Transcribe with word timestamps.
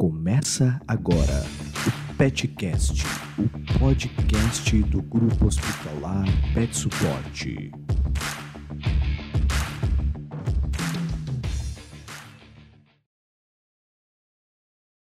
Começa 0.00 0.80
agora 0.86 1.42
o 1.84 2.16
Petcast, 2.16 3.02
o 3.36 3.80
podcast 3.80 4.80
do 4.84 5.02
Grupo 5.02 5.46
Hospitalar 5.46 6.24
Pet 6.54 6.72
Suporte. 6.72 7.72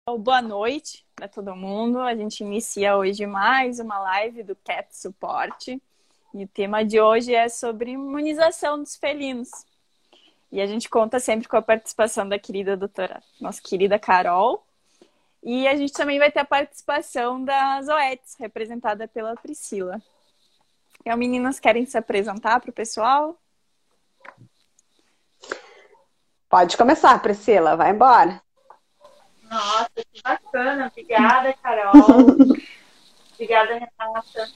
Boa 0.08 0.42
noite 0.42 1.06
para 1.16 1.28
todo 1.28 1.56
mundo. 1.56 2.00
A 2.00 2.16
gente 2.16 2.44
inicia 2.44 2.98
hoje 2.98 3.28
mais 3.28 3.80
uma 3.80 4.00
live 4.00 4.42
do 4.42 4.56
Cat 4.56 4.88
Suporte. 4.90 5.80
E 6.34 6.44
o 6.46 6.48
tema 6.48 6.84
de 6.84 7.00
hoje 7.00 7.36
é 7.36 7.48
sobre 7.48 7.92
imunização 7.92 8.82
dos 8.82 8.96
felinos. 8.96 9.52
E 10.52 10.60
a 10.60 10.66
gente 10.66 10.90
conta 10.90 11.20
sempre 11.20 11.48
com 11.48 11.58
a 11.58 11.62
participação 11.62 12.28
da 12.28 12.40
querida 12.40 12.76
doutora, 12.76 13.22
nossa 13.40 13.62
querida 13.62 14.00
Carol. 14.00 14.66
E 15.42 15.68
a 15.68 15.76
gente 15.76 15.94
também 15.94 16.20
vai 16.20 16.32
ter 16.32 16.40
a 16.40 16.46
participação 16.46 17.44
da 17.44 17.82
Zoetes, 17.82 18.36
representada 18.38 19.08
pela 19.08 19.36
Priscila. 19.36 20.02
Então, 21.02 21.18
meninas, 21.18 21.60
querem 21.60 21.86
se 21.86 21.98
apresentar 21.98 22.60
para 22.60 22.70
o 22.70 22.74
pessoal? 22.74 23.38
Pode 26.50 26.76
começar, 26.76 27.22
Priscila, 27.22 27.78
vai 27.78 27.92
embora. 27.92 28.42
Nossa, 29.44 29.90
que 30.12 30.22
bacana. 30.22 30.88
Obrigada, 30.88 31.54
Carol. 31.54 31.94
Obrigada, 33.34 33.74
Renata. 33.74 34.52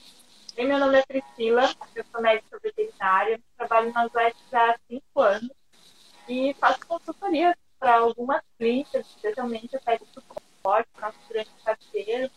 E 0.56 0.64
meu 0.64 0.78
nome 0.78 0.98
é 0.98 1.02
Priscila, 1.06 1.68
eu 1.96 2.04
sou 2.12 2.20
médica 2.20 2.58
veterinária, 2.62 3.40
trabalho 3.56 3.92
nas 3.92 4.12
Zoetes 4.12 4.54
há 4.54 4.76
cinco 4.88 5.20
anos 5.20 5.50
e 6.28 6.54
faço 6.54 6.86
consultoria 6.86 7.56
para 7.78 7.96
algumas 7.96 8.40
clínicas, 8.56 9.04
especialmente 9.06 9.74
a 9.76 9.80
pede 9.80 10.04
suporte, 10.12 10.43
nosso 10.64 11.18
grande 11.28 11.50
parceiro. 11.64 12.30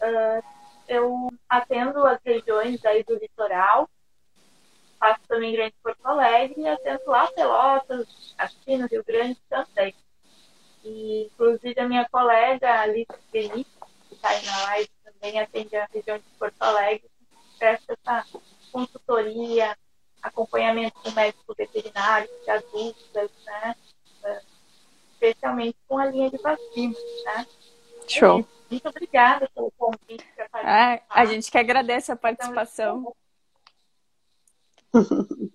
Uh, 0.00 0.44
eu 0.86 1.28
atendo 1.48 2.04
as 2.06 2.20
regiões 2.24 2.84
aí 2.84 3.02
do 3.04 3.14
litoral, 3.14 3.88
faço 4.98 5.20
também 5.26 5.52
Grande 5.52 5.74
Porto 5.82 6.04
Alegre 6.06 6.60
e 6.60 6.68
atendo 6.68 7.02
lá 7.06 7.26
Pelotas, 7.32 8.34
aqui 8.36 8.76
Rio 8.86 9.04
Grande 9.04 9.40
também. 9.48 9.94
E, 10.84 11.24
inclusive, 11.32 11.80
a 11.80 11.88
minha 11.88 12.06
colega 12.10 12.82
Alice 12.82 13.10
Felipe, 13.30 13.70
que 14.08 14.14
está 14.14 14.28
aí 14.28 14.44
na 14.44 14.62
live, 14.64 14.90
também 15.02 15.40
atende 15.40 15.76
a 15.76 15.88
região 15.92 16.18
de 16.18 16.24
Porto 16.38 16.60
Alegre, 16.60 17.10
presta 17.58 17.94
essa 17.94 18.26
consultoria, 18.70 19.76
acompanhamento 20.22 21.00
com 21.00 21.10
médico 21.12 21.54
veterinário 21.56 22.28
de 22.44 22.50
adultas, 22.50 23.30
né? 23.44 23.74
Especialmente 25.24 25.76
com 25.88 25.96
a 25.96 26.06
linha 26.06 26.30
de 26.30 26.36
vacinas, 26.36 26.98
né? 27.24 27.46
Show. 28.06 28.46
Muito 28.70 28.88
obrigada 28.88 29.48
pelo 29.54 29.72
convite. 29.78 30.24
É, 30.62 31.00
a 31.08 31.24
gente 31.24 31.50
que 31.50 31.56
agradece 31.56 32.12
a 32.12 32.16
participação. 32.16 33.14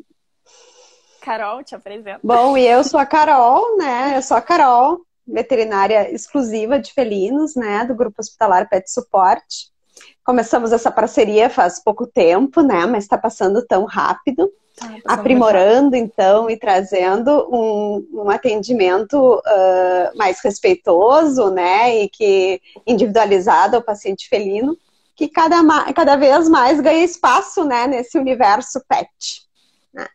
Carol, 1.22 1.64
te 1.64 1.76
apresento. 1.76 2.22
Bom, 2.24 2.58
e 2.58 2.66
eu 2.66 2.84
sou 2.84 3.00
a 3.00 3.06
Carol, 3.06 3.78
né? 3.78 4.18
Eu 4.18 4.24
sou 4.24 4.36
a 4.36 4.42
Carol, 4.42 5.06
veterinária 5.28 6.12
exclusiva 6.12 6.80
de 6.80 6.92
felinos, 6.92 7.56
né? 7.56 7.86
Do 7.86 7.94
Grupo 7.94 8.20
Hospitalar 8.20 8.68
Pet 8.68 8.90
Suporte. 8.92 9.72
Começamos 10.24 10.72
essa 10.72 10.90
parceria 10.90 11.50
faz 11.50 11.84
pouco 11.84 12.08
tempo, 12.08 12.62
né? 12.62 12.88
Mas 12.88 13.04
está 13.04 13.18
passando 13.18 13.64
tão 13.66 13.86
rápido. 13.86 14.52
Ah, 14.82 15.14
aprimorando, 15.14 15.96
então, 15.96 16.50
e 16.50 16.58
trazendo 16.58 17.48
um, 17.52 18.08
um 18.14 18.30
atendimento 18.30 19.36
uh, 19.36 20.18
mais 20.18 20.40
respeitoso, 20.42 21.50
né? 21.50 22.04
E 22.04 22.10
que 22.10 22.62
individualizado 22.86 23.76
ao 23.76 23.84
paciente 23.84 24.28
felino, 24.30 24.78
que 25.16 25.28
cada, 25.28 25.58
cada 25.94 26.16
vez 26.16 26.48
mais 26.48 26.80
ganha 26.80 27.04
espaço, 27.04 27.64
né? 27.64 27.88
Nesse 27.88 28.18
universo 28.18 28.82
pet. 28.88 29.48
Né? 29.94 30.08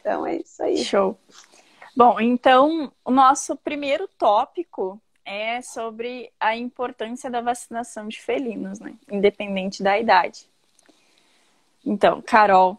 Então, 0.00 0.26
é 0.26 0.36
isso 0.36 0.62
aí. 0.62 0.78
Show. 0.78 1.18
Bom, 1.96 2.20
então, 2.20 2.92
o 3.04 3.10
nosso 3.10 3.56
primeiro 3.56 4.08
tópico 4.18 5.00
é 5.24 5.62
sobre 5.62 6.30
a 6.38 6.56
importância 6.56 7.30
da 7.30 7.40
vacinação 7.40 8.08
de 8.08 8.20
felinos, 8.20 8.80
né? 8.80 8.94
Independente 9.10 9.82
da 9.82 9.98
idade. 9.98 10.48
Então, 11.84 12.22
Carol, 12.22 12.78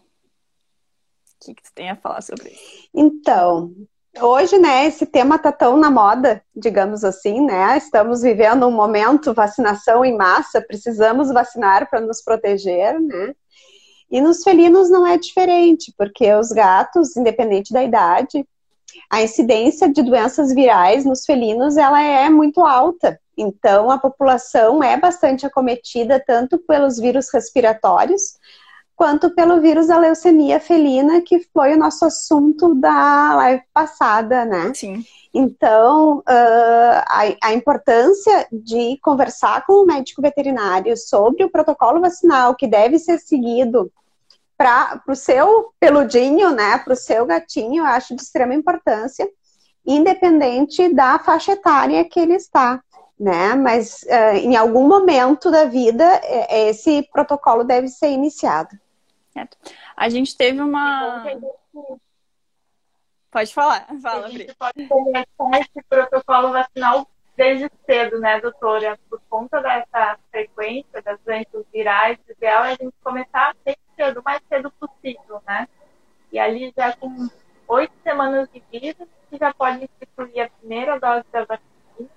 que, 1.45 1.53
que 1.53 1.63
tu 1.63 1.71
tem 1.73 1.89
a 1.89 1.95
falar 1.95 2.21
sobre 2.21 2.49
isso? 2.49 2.89
Então, 2.93 3.73
hoje, 4.19 4.57
né, 4.57 4.85
esse 4.85 5.05
tema 5.05 5.37
tá 5.37 5.51
tão 5.51 5.77
na 5.77 5.91
moda, 5.91 6.41
digamos 6.55 7.03
assim, 7.03 7.45
né? 7.45 7.77
Estamos 7.77 8.21
vivendo 8.21 8.67
um 8.67 8.71
momento 8.71 9.33
vacinação 9.33 10.03
em 10.03 10.15
massa, 10.15 10.61
precisamos 10.61 11.31
vacinar 11.31 11.89
para 11.89 12.01
nos 12.01 12.21
proteger, 12.23 12.99
né? 12.99 13.33
E 14.09 14.21
nos 14.21 14.43
felinos 14.43 14.89
não 14.89 15.05
é 15.05 15.17
diferente, 15.17 15.93
porque 15.97 16.33
os 16.33 16.51
gatos, 16.51 17.17
independente 17.17 17.73
da 17.73 17.83
idade, 17.83 18.45
a 19.09 19.21
incidência 19.21 19.91
de 19.91 20.01
doenças 20.03 20.53
virais 20.53 21.03
nos 21.05 21.25
felinos 21.25 21.75
ela 21.75 22.01
é 22.01 22.29
muito 22.29 22.61
alta. 22.61 23.19
Então, 23.37 23.91
a 23.91 23.97
população 23.97 24.81
é 24.81 24.95
bastante 24.95 25.45
acometida 25.45 26.23
tanto 26.25 26.57
pelos 26.59 26.97
vírus 26.97 27.27
respiratórios 27.33 28.37
quanto 28.95 29.29
pelo 29.31 29.59
vírus 29.59 29.87
da 29.87 29.97
leucemia 29.97 30.59
felina, 30.59 31.21
que 31.21 31.39
foi 31.53 31.73
o 31.73 31.77
nosso 31.77 32.05
assunto 32.05 32.73
da 32.75 33.35
live 33.35 33.63
passada, 33.73 34.45
né? 34.45 34.73
Sim. 34.73 35.03
Então, 35.33 36.19
uh, 36.19 36.23
a, 36.29 37.23
a, 37.43 37.53
importância 37.53 38.47
de 38.49 38.97
conversar 39.01 39.65
com 39.65 39.73
o 39.83 39.85
médico 39.85 40.21
veterinário 40.21 40.95
sobre 40.95 41.43
o 41.43 41.49
protocolo 41.49 41.99
vacinal 41.99 42.55
que 42.55 42.65
deve 42.65 42.97
ser 42.97 43.19
seguido 43.19 43.91
para 44.57 45.03
o 45.09 45.15
seu 45.15 45.73
peludinho, 45.77 46.51
né, 46.51 46.77
para 46.77 46.93
o 46.93 46.95
seu 46.95 47.25
gatinho, 47.25 47.83
eu 47.83 47.85
acho 47.85 48.15
de 48.15 48.21
extrema 48.21 48.53
importância, 48.53 49.27
independente 49.85 50.87
da 50.93 51.19
faixa 51.19 51.51
etária 51.51 52.05
que 52.05 52.17
ele 52.17 52.35
está, 52.35 52.81
né? 53.19 53.55
Mas 53.55 54.03
uh, 54.03 54.37
em 54.37 54.55
algum 54.55 54.87
momento 54.87 55.51
da 55.51 55.65
vida 55.65 56.05
é, 56.23 56.69
esse 56.69 57.03
protocolo 57.11 57.65
deve 57.65 57.89
ser 57.89 58.07
iniciado. 58.07 58.69
A 59.95 60.09
gente 60.09 60.35
teve 60.35 60.61
uma. 60.61 61.25
Pode 63.29 63.53
falar, 63.53 63.85
fala, 64.01 64.27
A 64.27 64.29
gente 64.29 64.55
pode 64.55 64.87
começar 64.87 65.59
esse 65.59 65.83
protocolo 65.89 66.53
vacinal 66.53 67.05
desde 67.35 67.69
cedo, 67.85 68.19
né, 68.19 68.39
doutora? 68.39 68.97
Por 69.09 69.21
conta 69.29 69.61
dessa 69.61 70.17
frequência 70.31 71.01
das 71.01 71.19
doenças 71.19 71.65
virais, 71.73 72.17
o 72.27 72.31
ideal 72.31 72.63
é 72.63 72.71
a 72.71 72.75
gente 72.75 72.93
começar 73.03 73.53
bem 73.65 73.75
cedo, 73.95 74.21
o 74.21 74.23
mais 74.23 74.41
cedo 74.47 74.71
possível, 74.71 75.41
né? 75.45 75.67
E 76.31 76.39
ali 76.39 76.73
já 76.77 76.95
com 76.95 77.29
oito 77.67 77.93
semanas 78.03 78.49
de 78.51 78.63
vida, 78.71 79.05
você 79.29 79.37
já 79.37 79.53
pode 79.53 79.83
instituir 79.83 80.45
a 80.45 80.49
primeira 80.49 80.99
dose 80.99 81.25
da 81.31 81.43
vacina. 81.43 82.09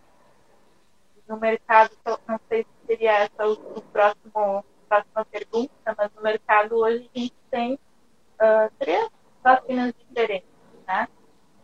No 1.27 1.37
mercado, 1.37 1.91
não 2.27 2.41
sei 2.49 2.62
se 2.62 2.87
seria 2.87 3.19
essa 3.19 3.47
o 3.47 3.83
próximo 3.93 4.65
próxima 4.88 5.25
pergunta, 5.25 5.94
mas 5.97 6.12
no 6.15 6.22
mercado 6.22 6.76
hoje 6.76 7.10
a 7.15 7.19
gente 7.19 7.37
tem 7.50 7.75
uh, 7.75 8.72
três 8.78 9.09
vacinas 9.43 9.94
diferentes, 9.99 10.49
né? 10.87 11.09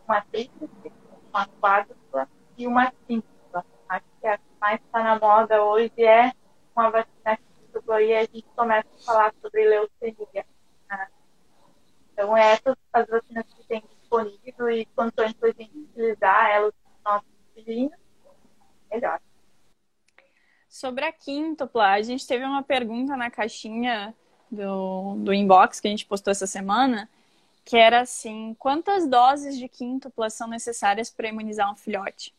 Uma 0.07 0.21
tríplice, 0.21 0.93
uma 1.33 1.47
quádrupla 1.59 2.27
e 2.57 2.67
uma 2.67 2.91
quíntupla 3.07 3.35
acho 3.89 4.05
que 4.19 4.27
a 4.27 4.37
que 4.37 4.43
mais 4.59 4.81
está 4.81 5.03
na 5.03 5.19
moda 5.19 5.63
hoje 5.63 6.03
é 6.03 6.31
uma 6.75 6.89
vacina 6.89 7.37
múltipla 7.61 8.01
e 8.01 8.15
a 8.15 8.21
gente 8.21 8.45
começa 8.55 8.87
a 8.95 9.05
falar 9.05 9.33
sobre 9.41 9.67
leucemia. 9.67 10.45
Né? 10.89 11.07
Então, 12.11 12.35
essas 12.35 12.75
as 12.93 13.07
vacinas 13.07 13.45
que 13.53 13.63
tem 13.67 13.83
disponível 13.99 14.69
e 14.69 14.85
quanto 14.87 15.19
antes 15.19 15.41
a 15.43 15.47
gente 15.47 15.77
utilizar 15.77 16.49
elas 16.51 16.73
nos 16.83 17.03
nossos 17.03 17.29
filhinhos, 17.53 17.93
melhor. 18.91 19.19
Sobre 20.75 21.05
a 21.05 21.11
quíntupla, 21.13 21.91
a 21.91 22.01
gente 22.01 22.27
teve 22.27 22.43
uma 22.43 22.61
pergunta 22.61 23.15
na 23.15 23.31
caixinha 23.31 24.13
do, 24.51 25.15
do 25.19 25.33
inbox 25.33 25.79
que 25.79 25.87
a 25.87 25.89
gente 25.89 26.05
postou 26.05 26.31
essa 26.31 26.45
semana, 26.45 27.09
que 27.63 27.77
era 27.77 28.01
assim, 28.01 28.53
quantas 28.59 29.07
doses 29.07 29.57
de 29.57 29.69
quíntupla 29.69 30.29
são 30.29 30.49
necessárias 30.49 31.09
para 31.09 31.29
imunizar 31.29 31.71
um 31.71 31.77
filhote? 31.77 32.35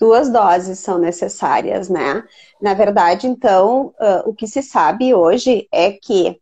duas 0.00 0.28
doses 0.32 0.80
são 0.80 0.98
necessárias, 0.98 1.88
né? 1.88 2.26
Na 2.60 2.74
verdade, 2.74 3.28
então, 3.28 3.94
uh, 4.00 4.28
o 4.28 4.34
que 4.34 4.48
se 4.48 4.60
sabe 4.60 5.14
hoje 5.14 5.68
é 5.70 5.92
que 5.92 6.41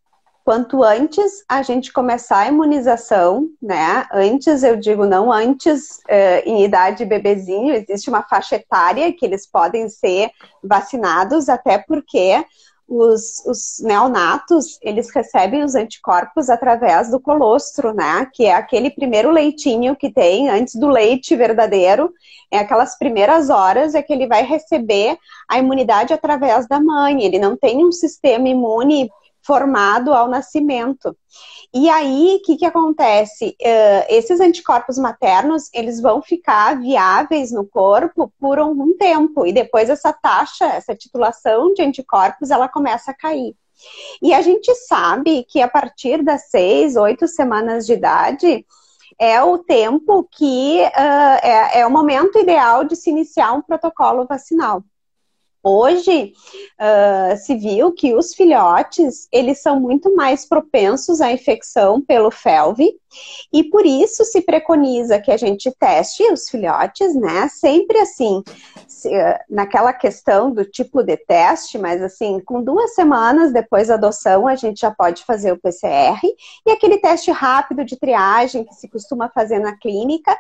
quanto 0.51 0.83
antes 0.83 1.45
a 1.49 1.63
gente 1.63 1.93
começar 1.93 2.39
a 2.39 2.49
imunização, 2.49 3.47
né? 3.63 4.05
Antes, 4.13 4.65
eu 4.65 4.75
digo 4.75 5.07
não 5.07 5.31
antes, 5.31 5.99
uh, 5.99 6.43
em 6.45 6.65
idade 6.65 7.05
bebezinho, 7.05 7.73
existe 7.73 8.11
uma 8.11 8.25
faixa 8.25 8.57
etária 8.57 9.13
que 9.13 9.25
eles 9.25 9.47
podem 9.47 9.89
ser 9.89 10.29
vacinados, 10.61 11.49
até 11.49 11.79
porque 11.79 12.45
os, 12.89 13.47
os, 13.47 13.79
neonatos, 13.81 14.77
eles 14.83 15.09
recebem 15.15 15.63
os 15.63 15.77
anticorpos 15.77 16.51
através 16.51 17.13
do 17.13 17.21
colostro, 17.21 17.95
né? 17.95 18.27
Que 18.35 18.47
é 18.47 18.55
aquele 18.55 18.91
primeiro 18.91 19.31
leitinho 19.31 19.95
que 19.95 20.11
tem 20.11 20.49
antes 20.49 20.75
do 20.75 20.89
leite 20.89 21.37
verdadeiro. 21.37 22.13
É 22.51 22.59
aquelas 22.59 22.99
primeiras 22.99 23.51
horas 23.51 23.95
é 23.95 24.03
que 24.03 24.13
ele 24.13 24.27
vai 24.27 24.43
receber 24.43 25.17
a 25.49 25.61
imunidade 25.61 26.13
através 26.13 26.67
da 26.67 26.81
mãe. 26.81 27.23
Ele 27.23 27.39
não 27.39 27.57
tem 27.57 27.87
um 27.87 27.93
sistema 27.93 28.49
imune 28.49 29.09
formado 29.43 30.13
ao 30.13 30.29
nascimento. 30.29 31.17
E 31.73 31.89
aí, 31.89 32.37
o 32.37 32.43
que, 32.43 32.57
que 32.57 32.65
acontece? 32.65 33.57
Uh, 33.61 34.05
esses 34.09 34.41
anticorpos 34.41 34.99
maternos, 34.99 35.71
eles 35.73 36.01
vão 36.01 36.21
ficar 36.21 36.79
viáveis 36.81 37.53
no 37.53 37.67
corpo 37.67 38.33
por 38.39 38.59
algum 38.59 38.97
tempo, 38.97 39.47
e 39.47 39.53
depois 39.53 39.89
essa 39.89 40.13
taxa, 40.13 40.67
essa 40.67 40.95
titulação 40.95 41.73
de 41.73 41.83
anticorpos, 41.83 42.51
ela 42.51 42.69
começa 42.69 43.11
a 43.11 43.15
cair. 43.15 43.55
E 44.23 44.35
a 44.35 44.43
gente 44.43 44.75
sabe 44.75 45.45
que 45.45 45.63
a 45.63 45.69
partir 45.69 46.23
das 46.23 46.51
seis, 46.51 46.97
oito 46.97 47.27
semanas 47.27 47.87
de 47.87 47.95
idade, 47.95 48.67
é 49.19 49.43
o 49.43 49.59
tempo 49.59 50.27
que 50.31 50.83
uh, 50.83 51.47
é, 51.47 51.81
é 51.81 51.87
o 51.87 51.91
momento 51.91 52.39
ideal 52.39 52.85
de 52.85 52.97
se 52.97 53.11
iniciar 53.11 53.53
um 53.53 53.63
protocolo 53.63 54.27
vacinal. 54.27 54.83
Hoje 55.63 56.33
uh, 56.81 57.37
se 57.37 57.55
viu 57.55 57.93
que 57.93 58.15
os 58.15 58.35
filhotes 58.35 59.29
eles 59.31 59.61
são 59.61 59.79
muito 59.79 60.15
mais 60.17 60.47
propensos 60.47 61.21
à 61.21 61.31
infecção 61.31 62.01
pelo 62.01 62.31
felve 62.31 62.99
e 63.53 63.65
por 63.65 63.85
isso 63.85 64.25
se 64.25 64.41
preconiza 64.41 65.21
que 65.21 65.31
a 65.31 65.37
gente 65.37 65.71
teste 65.79 66.23
os 66.33 66.49
filhotes, 66.49 67.15
né? 67.15 67.47
Sempre 67.49 67.99
assim, 67.99 68.43
se, 68.89 69.11
naquela 69.51 69.93
questão 69.93 70.51
do 70.51 70.65
tipo 70.65 71.03
de 71.03 71.17
teste, 71.17 71.77
mas 71.77 72.01
assim, 72.01 72.41
com 72.41 72.63
duas 72.63 72.95
semanas 72.95 73.53
depois 73.53 73.89
da 73.89 73.95
adoção 73.95 74.49
a 74.49 74.55
gente 74.55 74.81
já 74.81 74.91
pode 74.91 75.25
fazer 75.25 75.53
o 75.53 75.61
PCR 75.61 76.21
e 76.67 76.71
aquele 76.71 76.97
teste 76.97 77.31
rápido 77.31 77.85
de 77.85 77.99
triagem 77.99 78.65
que 78.65 78.75
se 78.75 78.89
costuma 78.89 79.29
fazer 79.29 79.59
na 79.59 79.77
clínica, 79.77 80.35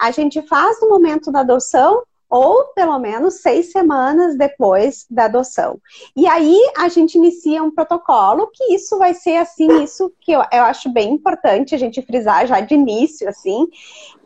a 0.00 0.10
gente 0.10 0.42
faz 0.48 0.80
no 0.80 0.88
momento 0.88 1.30
da 1.30 1.40
adoção 1.40 2.02
ou 2.28 2.64
pelo 2.74 2.98
menos 2.98 3.40
seis 3.40 3.70
semanas 3.70 4.36
depois 4.36 5.06
da 5.10 5.26
adoção. 5.26 5.78
E 6.16 6.26
aí 6.26 6.58
a 6.76 6.88
gente 6.88 7.16
inicia 7.16 7.62
um 7.62 7.70
protocolo 7.70 8.50
que 8.52 8.74
isso 8.74 8.98
vai 8.98 9.14
ser 9.14 9.36
assim, 9.36 9.82
isso 9.82 10.12
que 10.20 10.32
eu, 10.32 10.42
eu 10.52 10.64
acho 10.64 10.92
bem 10.92 11.12
importante 11.12 11.74
a 11.74 11.78
gente 11.78 12.02
frisar 12.02 12.46
já 12.46 12.60
de 12.60 12.74
início, 12.74 13.28
assim, 13.28 13.68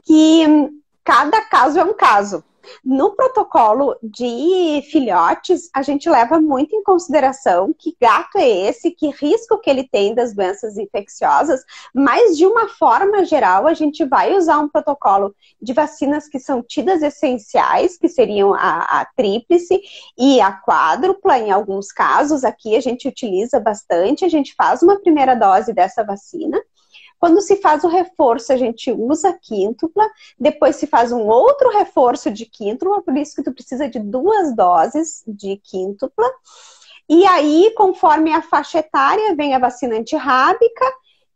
que 0.05 0.71
cada 1.05 1.43
caso 1.43 1.79
é 1.79 1.85
um 1.85 1.95
caso. 1.95 2.45
No 2.85 3.15
protocolo 3.15 3.97
de 4.03 4.83
filhotes, 4.91 5.69
a 5.75 5.83
gente 5.83 6.09
leva 6.09 6.41
muito 6.41 6.75
em 6.75 6.83
consideração 6.83 7.75
que 7.77 7.97
gato 8.01 8.39
é 8.39 8.49
esse, 8.69 8.91
que 8.91 9.11
risco 9.11 9.59
que 9.61 9.71
ele 9.71 9.85
tem 9.85 10.15
das 10.15 10.35
doenças 10.35 10.77
infecciosas, 10.77 11.63
mas 11.95 12.37
de 12.37 12.47
uma 12.47 12.69
forma 12.69 13.25
geral, 13.25 13.67
a 13.67 13.75
gente 13.75 14.05
vai 14.05 14.37
usar 14.37 14.59
um 14.59 14.69
protocolo 14.69 15.35
de 15.61 15.73
vacinas 15.73 16.29
que 16.29 16.39
são 16.39 16.63
tidas 16.63 17.03
essenciais, 17.03 17.97
que 17.97 18.09
seriam 18.09 18.55
a, 18.55 19.01
a 19.01 19.05
tríplice 19.17 19.81
e 20.17 20.41
a 20.41 20.53
quádrupla, 20.53 21.39
em 21.39 21.51
alguns 21.51 21.93
casos, 21.93 22.45
aqui 22.45 22.77
a 22.77 22.81
gente 22.81 23.09
utiliza 23.09 23.61
bastante, 23.61 24.25
a 24.25 24.29
gente 24.29 24.55
faz 24.55 24.83
uma 24.83 25.01
primeira 25.01 25.35
dose 25.35 25.73
dessa 25.73 26.05
vacina. 26.05 26.61
Quando 27.19 27.41
se 27.41 27.57
faz 27.57 27.85
o 27.85 27.89
reforço, 27.89 28.53
a 28.53 28.57
gente 28.57 28.93
usa 28.93 29.33
quíntupla, 29.33 30.09
depois 30.39 30.77
se 30.77 30.87
faz 30.87 31.13
um 31.13 31.27
outro 31.27 31.71
reforço 31.71 32.31
de 32.31 32.47
quíntupla, 32.47 33.03
por 33.03 33.17
isso 33.17 33.35
que 33.35 33.43
tu 33.43 33.53
precisa 33.53 33.89
de 33.89 33.99
duas 33.99 34.55
doses 34.55 35.23
de 35.27 35.57
quíntupla. 35.57 36.29
E 37.09 37.27
aí, 37.27 37.73
conforme 37.77 38.33
a 38.33 38.43
faixa 38.43 38.79
etária, 38.79 39.35
vem 39.35 39.55
a 39.55 39.59
vacina 39.59 39.97
antirrábica, 39.97 40.85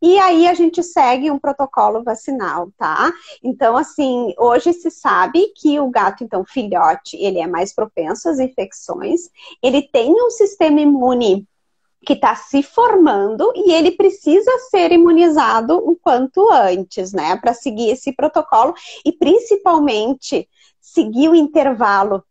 e 0.02 0.18
aí 0.18 0.48
a 0.48 0.54
gente 0.54 0.82
segue 0.82 1.30
um 1.30 1.38
protocolo 1.38 2.02
vacinal, 2.02 2.70
tá? 2.76 3.12
Então, 3.42 3.76
assim, 3.76 4.34
hoje 4.36 4.72
se 4.72 4.90
sabe 4.90 5.52
que 5.56 5.78
o 5.78 5.88
gato, 5.88 6.24
então, 6.24 6.44
filhote, 6.44 7.16
ele 7.16 7.38
é 7.38 7.46
mais 7.46 7.72
propenso 7.72 8.28
às 8.28 8.40
infecções, 8.40 9.30
ele 9.62 9.80
tem 9.80 10.10
um 10.10 10.28
sistema 10.28 10.80
imune 10.80 11.46
que 12.04 12.14
está 12.14 12.34
se 12.34 12.62
formando 12.62 13.52
e 13.54 13.72
ele 13.72 13.92
precisa 13.92 14.50
ser 14.70 14.92
imunizado 14.92 15.76
o 15.76 15.96
quanto 15.96 16.50
antes, 16.50 17.12
né? 17.12 17.36
Para 17.36 17.54
seguir 17.54 17.90
esse 17.90 18.12
protocolo 18.12 18.74
e 19.04 19.12
principalmente 19.12 20.48
seguir 20.80 21.28
o 21.28 21.34
intervalo 21.34 22.24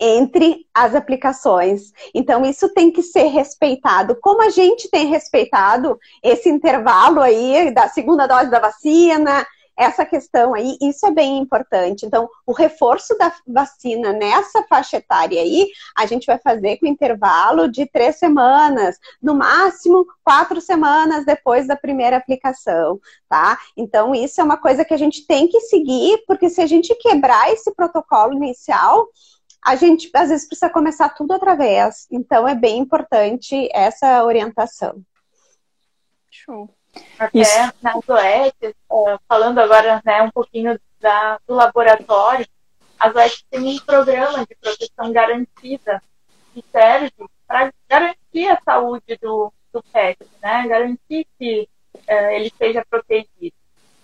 entre 0.00 0.66
as 0.74 0.94
aplicações. 0.94 1.92
Então, 2.14 2.44
isso 2.44 2.68
tem 2.70 2.90
que 2.90 3.02
ser 3.02 3.26
respeitado. 3.26 4.16
Como 4.20 4.42
a 4.42 4.50
gente 4.50 4.90
tem 4.90 5.06
respeitado 5.06 5.98
esse 6.22 6.48
intervalo 6.48 7.20
aí 7.20 7.72
da 7.72 7.88
segunda 7.88 8.26
dose 8.26 8.50
da 8.50 8.58
vacina, 8.58 9.46
essa 9.76 10.04
questão 10.06 10.54
aí, 10.54 10.76
isso 10.80 11.04
é 11.06 11.10
bem 11.10 11.38
importante. 11.38 12.06
Então, 12.06 12.28
o 12.46 12.52
reforço 12.52 13.16
da 13.18 13.32
vacina 13.46 14.12
nessa 14.12 14.62
faixa 14.64 14.98
etária 14.98 15.40
aí, 15.40 15.68
a 15.96 16.06
gente 16.06 16.26
vai 16.26 16.38
fazer 16.38 16.76
com 16.78 16.86
intervalo 16.86 17.68
de 17.68 17.86
três 17.86 18.16
semanas, 18.16 18.98
no 19.20 19.34
máximo 19.34 20.06
quatro 20.22 20.60
semanas 20.60 21.24
depois 21.24 21.66
da 21.66 21.76
primeira 21.76 22.16
aplicação, 22.16 23.00
tá? 23.28 23.58
Então, 23.76 24.14
isso 24.14 24.40
é 24.40 24.44
uma 24.44 24.56
coisa 24.56 24.84
que 24.84 24.94
a 24.94 24.98
gente 24.98 25.26
tem 25.26 25.48
que 25.48 25.60
seguir, 25.62 26.22
porque 26.26 26.48
se 26.48 26.60
a 26.60 26.66
gente 26.66 26.94
quebrar 26.96 27.52
esse 27.52 27.74
protocolo 27.74 28.34
inicial, 28.34 29.08
a 29.64 29.76
gente 29.76 30.10
às 30.14 30.28
vezes 30.28 30.46
precisa 30.46 30.70
começar 30.70 31.08
tudo 31.10 31.32
outra 31.32 31.54
vez. 31.56 32.06
Então, 32.10 32.46
é 32.46 32.54
bem 32.54 32.78
importante 32.78 33.68
essa 33.72 34.22
orientação. 34.22 35.02
Show. 36.30 36.68
Até 37.18 37.38
Isso. 37.38 37.72
nas 37.82 38.08
OETs, 38.08 38.74
falando 39.28 39.58
agora 39.58 40.02
né, 40.04 40.22
um 40.22 40.30
pouquinho 40.30 40.78
da, 41.00 41.38
do 41.46 41.54
laboratório, 41.54 42.46
as 42.98 43.14
OETs 43.14 43.44
têm 43.50 43.76
um 43.76 43.78
programa 43.80 44.46
de 44.46 44.54
proteção 44.54 45.12
garantida 45.12 46.02
que 46.52 46.64
serve 46.70 47.12
para 47.46 47.72
garantir 47.88 48.48
a 48.48 48.60
saúde 48.64 49.18
do, 49.20 49.52
do 49.72 49.82
pet, 49.92 50.18
né? 50.42 50.66
garantir 50.66 51.26
que 51.38 51.68
uh, 51.94 52.30
ele 52.30 52.52
seja 52.56 52.84
protegido. 52.88 53.54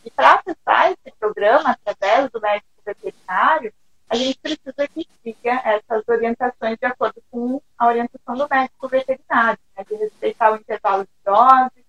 E 0.04 0.10
para 0.10 0.34
acessar 0.34 0.92
esse 0.92 1.16
programa 1.18 1.76
através 1.84 2.30
do 2.30 2.40
médico 2.40 2.68
veterinário, 2.84 3.72
a 4.08 4.16
gente 4.16 4.38
precisa 4.38 4.88
que 4.88 5.08
siga 5.22 5.62
essas 5.64 6.06
orientações 6.08 6.76
de 6.78 6.86
acordo 6.86 7.22
com 7.30 7.62
a 7.78 7.86
orientação 7.86 8.34
do 8.34 8.48
médico 8.48 8.88
veterinário, 8.88 9.58
né? 9.76 9.84
de 9.88 9.94
respeitar 9.94 10.52
o 10.52 10.56
intervalo 10.56 11.04
de 11.04 11.10
dose, 11.24 11.86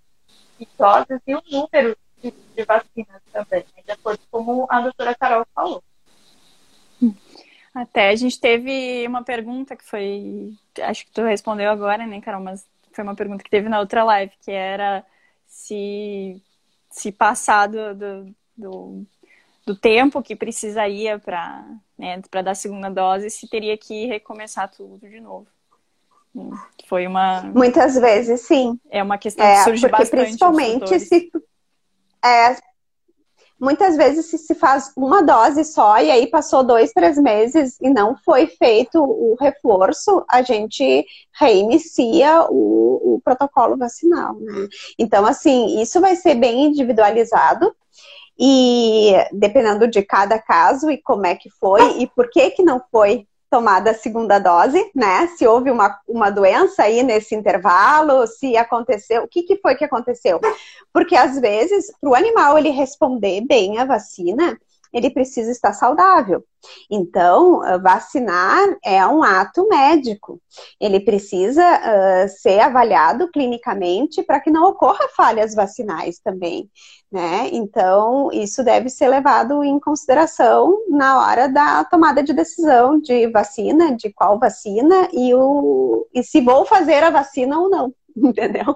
doses 0.77 1.19
e 1.27 1.35
o 1.35 1.41
número 1.49 1.97
de, 2.21 2.31
de 2.31 2.63
vacinas 2.63 3.21
também, 3.31 3.65
né? 3.75 3.83
de 3.83 3.91
acordo 3.91 4.21
com 4.29 4.67
a 4.69 4.81
doutora 4.81 5.15
Carol 5.15 5.45
falou. 5.53 5.83
Até 7.73 8.09
a 8.09 8.15
gente 8.15 8.39
teve 8.39 9.07
uma 9.07 9.23
pergunta 9.23 9.75
que 9.75 9.83
foi, 9.83 10.53
acho 10.81 11.05
que 11.05 11.11
tu 11.11 11.21
respondeu 11.23 11.71
agora, 11.71 12.05
né, 12.05 12.19
Carol, 12.19 12.41
mas 12.41 12.67
foi 12.91 13.03
uma 13.03 13.15
pergunta 13.15 13.43
que 13.43 13.49
teve 13.49 13.69
na 13.69 13.79
outra 13.79 14.03
live, 14.03 14.33
que 14.43 14.51
era 14.51 15.05
se, 15.47 16.41
se 16.89 17.11
passar 17.11 17.67
do, 17.67 17.95
do, 17.95 18.35
do, 18.57 19.05
do 19.65 19.75
tempo 19.75 20.21
que 20.21 20.35
precisaria 20.35 21.17
para 21.17 21.65
né, 21.97 22.21
dar 22.29 22.51
a 22.51 22.55
segunda 22.55 22.89
dose, 22.89 23.29
se 23.29 23.47
teria 23.47 23.77
que 23.77 24.05
recomeçar 24.05 24.69
tudo 24.69 25.07
de 25.07 25.21
novo. 25.21 25.47
Foi 26.87 27.07
uma. 27.07 27.41
Muitas 27.43 27.95
vezes, 27.95 28.41
sim. 28.41 28.79
É 28.89 29.01
uma 29.01 29.17
questão 29.17 29.45
é, 29.45 29.57
que 29.57 29.63
surge 29.63 29.81
porque 29.81 30.03
bastante. 30.03 30.23
Principalmente 30.23 30.99
se. 30.99 31.31
É, 32.23 32.55
muitas 33.61 33.95
vezes 33.95 34.25
se, 34.25 34.39
se 34.39 34.55
faz 34.55 34.91
uma 34.97 35.21
dose 35.21 35.63
só 35.63 36.01
e 36.01 36.09
aí 36.09 36.25
passou 36.25 36.63
dois, 36.63 36.91
três 36.91 37.15
meses 37.17 37.77
e 37.79 37.89
não 37.91 38.17
foi 38.17 38.47
feito 38.47 38.99
o 38.99 39.35
reforço, 39.39 40.25
a 40.27 40.41
gente 40.41 41.05
reinicia 41.39 42.47
o, 42.49 43.15
o 43.15 43.21
protocolo 43.23 43.77
vacinal. 43.77 44.33
Né? 44.39 44.67
Então, 44.97 45.25
assim, 45.27 45.79
isso 45.79 46.01
vai 46.01 46.15
ser 46.15 46.35
bem 46.35 46.65
individualizado. 46.65 47.73
E 48.43 49.13
dependendo 49.31 49.87
de 49.87 50.01
cada 50.01 50.39
caso 50.39 50.89
e 50.89 50.97
como 50.97 51.27
é 51.27 51.35
que 51.35 51.49
foi 51.49 51.99
e 51.99 52.07
por 52.07 52.27
que 52.29 52.49
que 52.51 52.63
não 52.63 52.81
foi 52.91 53.27
tomada 53.51 53.91
a 53.91 53.93
segunda 53.93 54.39
dose, 54.39 54.89
né? 54.95 55.27
Se 55.35 55.45
houve 55.45 55.69
uma, 55.69 55.99
uma 56.07 56.29
doença 56.31 56.83
aí 56.83 57.03
nesse 57.03 57.35
intervalo, 57.35 58.25
se 58.25 58.55
aconteceu, 58.55 59.23
o 59.23 59.27
que, 59.27 59.43
que 59.43 59.57
foi 59.57 59.75
que 59.75 59.83
aconteceu? 59.83 60.39
Porque 60.93 61.17
às 61.17 61.37
vezes, 61.37 61.91
para 61.99 62.09
o 62.09 62.15
animal 62.15 62.57
ele 62.57 62.69
responder 62.69 63.41
bem 63.41 63.77
à 63.77 63.83
vacina, 63.83 64.57
ele 64.93 65.09
precisa 65.09 65.51
estar 65.51 65.73
saudável. 65.73 66.43
Então, 66.89 67.61
ah, 67.63 67.77
vacinar 67.77 68.77
é 68.83 69.05
um 69.07 69.23
ato 69.23 69.67
médico. 69.67 70.39
Ele 70.79 70.99
precisa 70.99 71.63
uh, 71.63 72.29
ser 72.29 72.59
avaliado 72.59 73.29
clinicamente 73.31 74.21
para 74.23 74.39
que 74.39 74.51
não 74.51 74.69
ocorra 74.69 75.07
falhas 75.15 75.55
vacinais 75.55 76.19
também, 76.19 76.69
né? 77.11 77.49
Então, 77.51 78.29
isso 78.31 78.63
deve 78.63 78.89
ser 78.89 79.07
levado 79.07 79.63
em 79.63 79.79
consideração 79.79 80.77
na 80.89 81.19
hora 81.19 81.47
da 81.47 81.83
tomada 81.83 82.21
de 82.23 82.33
decisão 82.33 82.99
de 82.99 83.27
vacina, 83.27 83.95
de 83.95 84.11
qual 84.13 84.39
vacina 84.39 85.09
e, 85.11 85.33
o, 85.33 86.07
e 86.13 86.23
se 86.23 86.41
vou 86.41 86.65
fazer 86.65 87.03
a 87.03 87.09
vacina 87.09 87.59
ou 87.59 87.69
não, 87.69 87.93
entendeu? 88.15 88.75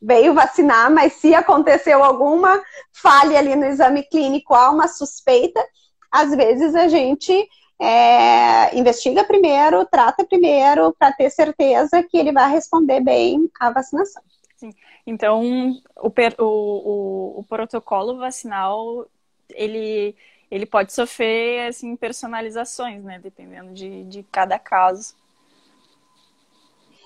Veio 0.00 0.34
vacinar, 0.34 0.90
mas 0.90 1.14
se 1.14 1.34
aconteceu 1.34 2.02
alguma 2.02 2.62
falha 2.92 3.38
ali 3.38 3.54
no 3.56 3.64
exame 3.64 4.02
clínico, 4.02 4.54
há 4.54 4.70
uma 4.70 4.88
suspeita, 4.88 5.64
às 6.10 6.34
vezes 6.34 6.74
a 6.74 6.88
gente 6.88 7.32
é, 7.80 8.76
investiga 8.78 9.24
primeiro, 9.24 9.84
trata 9.86 10.24
primeiro, 10.24 10.94
para 10.98 11.12
ter 11.12 11.30
certeza 11.30 12.02
que 12.02 12.16
ele 12.16 12.32
vai 12.32 12.50
responder 12.50 13.00
bem 13.00 13.50
à 13.58 13.70
vacinação. 13.70 14.22
Sim. 14.56 14.72
Então, 15.04 15.72
o, 15.96 16.08
o, 16.08 16.44
o, 16.44 17.40
o 17.40 17.44
protocolo 17.48 18.18
vacinal, 18.18 19.06
ele, 19.50 20.14
ele 20.48 20.64
pode 20.64 20.92
sofrer 20.92 21.68
assim, 21.68 21.96
personalizações, 21.96 23.02
né? 23.02 23.18
Dependendo 23.18 23.72
de, 23.72 24.04
de 24.04 24.22
cada 24.30 24.58
caso. 24.60 25.16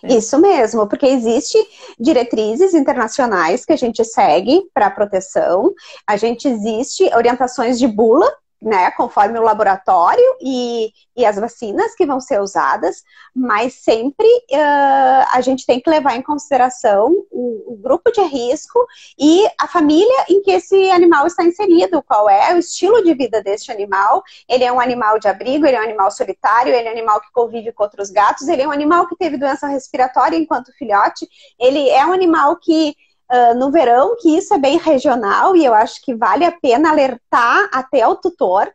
Isso 0.09 0.39
mesmo, 0.39 0.87
porque 0.87 1.07
existe 1.07 1.59
diretrizes 1.99 2.75
internacionais 2.75 3.65
que 3.65 3.73
a 3.73 3.77
gente 3.77 4.05
segue 4.05 4.63
para 4.73 4.91
proteção, 4.91 5.73
a 6.07 6.17
gente 6.17 6.49
existe 6.49 7.05
orientações 7.15 7.79
de 7.79 7.87
bula 7.87 8.31
né, 8.61 8.91
conforme 8.93 9.39
o 9.39 9.43
laboratório 9.43 10.25
e, 10.41 10.91
e 11.15 11.25
as 11.25 11.37
vacinas 11.37 11.95
que 11.95 12.07
vão 12.07 12.21
ser 12.21 12.41
usadas, 12.41 13.03
mas 13.35 13.75
sempre 13.75 14.27
uh, 14.27 15.27
a 15.33 15.41
gente 15.43 15.67
tem 15.67 15.81
que 15.81 15.91
levar 15.91 16.17
em 16.17 16.23
consideração 16.23 17.13
o, 17.31 17.75
o, 17.75 17.77
grupo 17.77 18.11
de 18.11 18.23
risco 18.23 18.79
e 19.19 19.47
a 19.61 19.69
família 19.69 20.25
em 20.29 20.43
que 20.43 20.51
esse 20.51 20.91
animal 20.91 21.27
está 21.27 21.45
inserido, 21.45 22.03
qual 22.03 22.29
é 22.31 22.55
o 22.55 22.59
estilo 22.59 23.03
de 23.05 23.15
vida 23.15 23.43
deste 23.43 23.71
animal. 23.71 24.23
Ele 24.49 24.65
é 24.65 24.73
um 24.73 24.81
animal 24.81 25.19
de 25.19 25.29
abrigo, 25.29 25.67
ele 25.67 25.77
é 25.77 25.81
um 25.81 25.85
animal 25.85 26.11
solitário, 26.11 26.73
ele 26.73 26.89
é 26.89 26.91
um 26.91 26.95
animal 26.95 27.21
que 27.21 27.31
convive 27.33 27.73
com 27.73 27.85
outros 27.85 28.11
gatos, 28.11 28.49
ele 28.49 28.63
é 28.63 28.69
um 28.69 28.73
animal 28.73 29.07
que 29.07 29.17
teve 29.17 29.37
doença 29.37 29.67
respiratória 29.67 30.37
enquanto 30.37 30.73
filhote, 30.73 31.29
ele 31.61 31.89
é 31.91 32.05
um 32.07 32.13
animal 32.13 32.57
que 32.57 32.97
uh, 33.31 33.55
no 33.59 33.71
verão, 33.71 34.17
que 34.17 34.37
isso 34.37 34.55
é 34.55 34.59
bem 34.59 34.79
regional 34.79 35.57
e 35.57 35.65
eu 35.65 35.75
acho 35.75 36.01
que 36.03 36.15
vale 36.15 36.45
a 36.45 36.53
pena 36.53 36.91
alertar 36.91 37.69
até 37.73 38.07
o 38.07 38.17
tutor, 38.17 38.73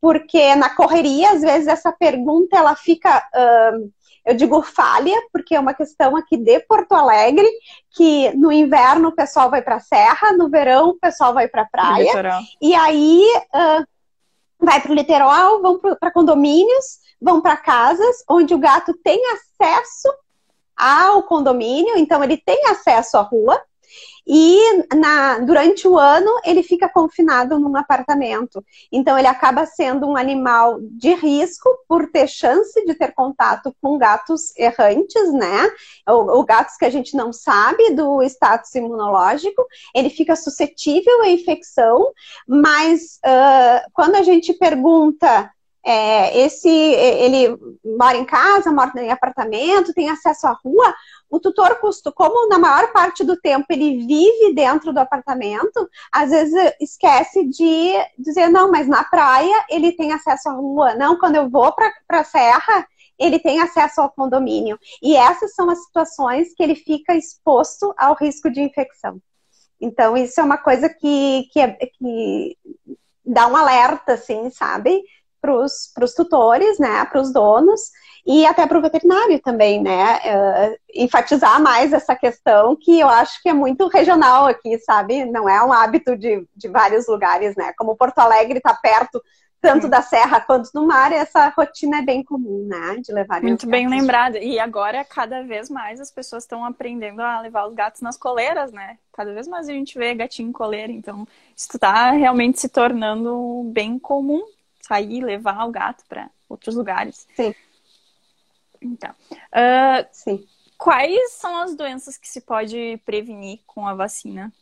porque 0.00 0.54
na 0.56 0.70
correria, 0.70 1.32
às 1.32 1.42
vezes, 1.42 1.68
essa 1.68 1.92
pergunta 1.92 2.56
ela 2.56 2.74
fica. 2.74 3.24
Uh, 3.34 3.92
eu 4.24 4.36
digo 4.36 4.62
falha, 4.62 5.20
porque 5.32 5.54
é 5.54 5.58
uma 5.58 5.74
questão 5.74 6.16
aqui 6.16 6.36
de 6.36 6.60
Porto 6.60 6.92
Alegre, 6.92 7.48
que 7.90 8.30
no 8.36 8.52
inverno 8.52 9.08
o 9.08 9.14
pessoal 9.14 9.50
vai 9.50 9.62
para 9.62 9.76
a 9.76 9.80
serra, 9.80 10.32
no 10.32 10.48
verão 10.48 10.90
o 10.90 10.98
pessoal 10.98 11.34
vai 11.34 11.48
para 11.48 11.62
a 11.62 11.66
praia. 11.66 12.40
E 12.60 12.72
aí 12.72 13.20
uh, 13.52 13.84
vai 14.60 14.80
para 14.80 14.92
o 14.92 14.94
litoral, 14.94 15.60
vão 15.60 15.78
para 15.78 16.12
condomínios, 16.12 17.00
vão 17.20 17.40
para 17.40 17.56
casas 17.56 18.24
onde 18.28 18.54
o 18.54 18.58
gato 18.58 18.94
tem 19.02 19.20
acesso 19.32 20.08
ao 20.76 21.22
condomínio, 21.24 21.96
então 21.96 22.22
ele 22.22 22.36
tem 22.36 22.66
acesso 22.66 23.16
à 23.16 23.22
rua, 23.22 23.60
e 24.26 24.84
na, 24.94 25.38
durante 25.38 25.86
o 25.88 25.98
ano 25.98 26.30
ele 26.44 26.62
fica 26.62 26.88
confinado 26.88 27.58
num 27.58 27.76
apartamento. 27.76 28.64
Então 28.90 29.18
ele 29.18 29.26
acaba 29.26 29.66
sendo 29.66 30.06
um 30.06 30.16
animal 30.16 30.78
de 30.80 31.14
risco 31.14 31.68
por 31.88 32.10
ter 32.10 32.28
chance 32.28 32.84
de 32.84 32.94
ter 32.94 33.12
contato 33.12 33.74
com 33.80 33.98
gatos 33.98 34.56
errantes, 34.56 35.32
né? 35.32 35.70
Ou, 36.08 36.28
ou 36.28 36.44
gatos 36.44 36.76
que 36.76 36.84
a 36.84 36.90
gente 36.90 37.16
não 37.16 37.32
sabe 37.32 37.94
do 37.94 38.22
status 38.22 38.74
imunológico. 38.74 39.66
Ele 39.94 40.10
fica 40.10 40.36
suscetível 40.36 41.22
à 41.22 41.28
infecção, 41.28 42.12
mas 42.46 43.18
uh, 43.24 43.90
quando 43.92 44.16
a 44.16 44.22
gente 44.22 44.52
pergunta 44.54 45.50
é, 45.84 46.38
esse 46.44 46.68
ele 46.68 47.58
mora 47.84 48.16
em 48.16 48.24
casa, 48.24 48.70
mora 48.70 48.92
em 49.02 49.10
apartamento, 49.10 49.92
tem 49.92 50.08
acesso 50.08 50.46
à 50.46 50.52
rua, 50.52 50.94
o 51.32 51.40
tutor 51.40 51.80
como 52.14 52.46
na 52.46 52.58
maior 52.58 52.92
parte 52.92 53.24
do 53.24 53.40
tempo 53.40 53.64
ele 53.70 54.06
vive 54.06 54.54
dentro 54.54 54.92
do 54.92 54.98
apartamento, 54.98 55.88
às 56.12 56.28
vezes 56.28 56.74
esquece 56.78 57.48
de 57.48 57.94
dizer, 58.18 58.48
não, 58.48 58.70
mas 58.70 58.86
na 58.86 59.02
praia 59.02 59.64
ele 59.70 59.92
tem 59.92 60.12
acesso 60.12 60.50
à 60.50 60.52
rua. 60.52 60.94
Não, 60.94 61.18
quando 61.18 61.36
eu 61.36 61.48
vou 61.48 61.72
para 61.72 62.20
a 62.20 62.24
serra, 62.24 62.86
ele 63.18 63.38
tem 63.38 63.62
acesso 63.62 64.02
ao 64.02 64.10
condomínio. 64.10 64.78
E 65.02 65.16
essas 65.16 65.54
são 65.54 65.70
as 65.70 65.82
situações 65.82 66.52
que 66.54 66.62
ele 66.62 66.74
fica 66.74 67.14
exposto 67.14 67.94
ao 67.96 68.14
risco 68.14 68.50
de 68.50 68.60
infecção. 68.60 69.18
Então, 69.80 70.14
isso 70.14 70.38
é 70.38 70.44
uma 70.44 70.58
coisa 70.58 70.90
que, 70.90 71.48
que, 71.50 71.60
é, 71.60 71.70
que 71.70 72.58
dá 73.24 73.46
um 73.46 73.56
alerta, 73.56 74.12
assim, 74.12 74.50
sabe? 74.50 75.02
Para 75.42 76.04
os 76.04 76.14
tutores, 76.16 76.78
né? 76.78 77.04
Para 77.04 77.20
os 77.20 77.32
donos 77.32 77.90
e 78.24 78.46
até 78.46 78.66
para 78.66 78.78
o 78.78 78.82
veterinário 78.82 79.40
também, 79.40 79.82
né? 79.82 80.16
Uh, 80.18 80.76
enfatizar 80.94 81.60
mais 81.60 81.92
essa 81.92 82.14
questão 82.14 82.76
que 82.80 83.00
eu 83.00 83.08
acho 83.08 83.42
que 83.42 83.48
é 83.48 83.52
muito 83.52 83.88
regional 83.88 84.46
aqui, 84.46 84.78
sabe? 84.78 85.24
Não 85.24 85.48
é 85.48 85.62
um 85.64 85.72
hábito 85.72 86.16
de, 86.16 86.46
de 86.56 86.68
vários 86.68 87.08
lugares, 87.08 87.56
né? 87.56 87.72
Como 87.76 87.96
Porto 87.96 88.20
Alegre 88.20 88.58
está 88.58 88.72
perto 88.72 89.20
tanto 89.60 89.88
da 89.88 90.02
serra 90.02 90.40
quanto 90.40 90.72
do 90.72 90.84
mar, 90.84 91.12
essa 91.12 91.48
rotina 91.50 91.98
é 91.98 92.02
bem 92.02 92.24
comum, 92.24 92.66
né? 92.66 92.96
De 92.96 93.12
levar 93.12 93.40
Muito 93.40 93.64
bem 93.64 93.88
lembrada. 93.88 94.40
E 94.40 94.58
agora, 94.58 95.04
cada 95.04 95.44
vez 95.44 95.70
mais, 95.70 96.00
as 96.00 96.10
pessoas 96.10 96.42
estão 96.42 96.64
aprendendo 96.64 97.22
a 97.22 97.40
levar 97.40 97.68
os 97.68 97.74
gatos 97.74 98.00
nas 98.00 98.16
coleiras, 98.16 98.72
né? 98.72 98.98
Cada 99.12 99.32
vez 99.32 99.46
mais 99.46 99.68
a 99.68 99.72
gente 99.72 99.96
vê 99.96 100.14
gatinho 100.14 100.48
em 100.48 100.52
coleira. 100.52 100.90
Então, 100.90 101.26
isso 101.56 101.68
está 101.72 102.10
realmente 102.10 102.58
se 102.58 102.68
tornando 102.68 103.70
bem 103.72 104.00
comum 104.00 104.42
sair, 104.82 105.24
levar 105.24 105.64
o 105.66 105.70
gato 105.70 106.04
para 106.08 106.30
outros 106.48 106.74
lugares. 106.74 107.26
Sim. 107.34 107.54
Então, 108.80 109.14
uh, 109.30 110.06
Sim. 110.10 110.46
quais 110.76 111.32
são 111.32 111.56
as 111.58 111.74
doenças 111.76 112.16
que 112.16 112.28
se 112.28 112.40
pode 112.40 113.00
prevenir 113.04 113.60
com 113.66 113.86
a 113.86 113.94
vacina? 113.94 114.52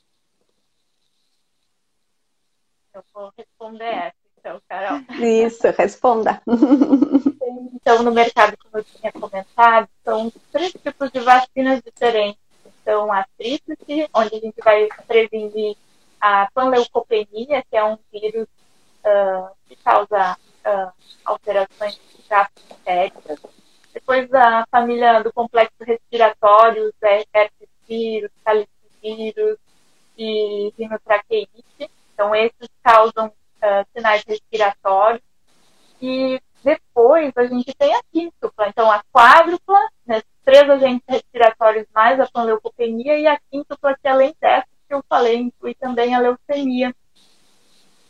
Eu 2.92 3.02
vou 3.14 3.32
responder 3.36 3.84
essa, 3.84 4.16
então, 4.38 4.60
Carol. 4.68 5.00
Isso, 5.20 5.66
responda. 5.76 6.42
Então, 7.82 8.02
no 8.02 8.12
mercado, 8.12 8.56
como 8.58 8.78
eu 8.78 8.84
tinha 8.84 9.10
comentado, 9.10 9.88
são 10.04 10.30
três 10.52 10.72
tipos 10.72 11.10
de 11.10 11.18
vacinas 11.20 11.82
diferentes. 11.82 12.38
Então, 12.80 13.10
a 13.10 13.26
tríplice, 13.36 14.08
onde 14.14 14.36
a 14.36 14.38
gente 14.38 14.60
vai 14.62 14.86
prevenir 15.06 15.76
a 16.20 16.48
panleucopenia, 16.52 17.64
que 17.68 17.76
é 17.76 17.82
um 17.82 17.98
vírus 18.12 18.46
que 19.66 19.76
causa 19.76 20.36
uh, 20.66 20.92
alterações 21.24 22.00
gastrointestinais 22.28 23.60
depois 23.92 24.28
da 24.28 24.64
família 24.70 25.22
do 25.22 25.32
complexo 25.32 25.74
respiratório, 25.80 26.92
é, 27.02 27.24
herpesvírus, 27.34 28.30
calicivírus 28.44 29.58
e 30.16 30.72
rinotraqueite. 30.78 31.64
Então, 32.14 32.34
esses 32.34 32.68
causam 32.82 33.26
uh, 33.26 33.86
sinais 33.94 34.22
respiratórios. 34.26 35.22
E 36.00 36.40
depois 36.62 37.32
a 37.36 37.46
gente 37.46 37.74
tem 37.74 37.94
a 37.94 38.02
quíntupla. 38.12 38.68
Então, 38.68 38.90
a 38.90 39.02
quádrupla, 39.12 39.78
né, 40.06 40.22
três 40.44 40.68
agentes 40.70 41.04
respiratórios 41.08 41.86
mais 41.94 42.20
a 42.20 42.26
panleucopenia 42.26 43.18
e 43.18 43.26
a 43.26 43.38
quíntupla, 43.50 43.96
que 44.00 44.08
além 44.08 44.34
dessa 44.40 44.66
que 44.86 44.94
eu 44.94 45.04
falei, 45.08 45.36
inclui 45.36 45.74
também 45.74 46.14
a 46.14 46.20
leucemia. 46.20 46.94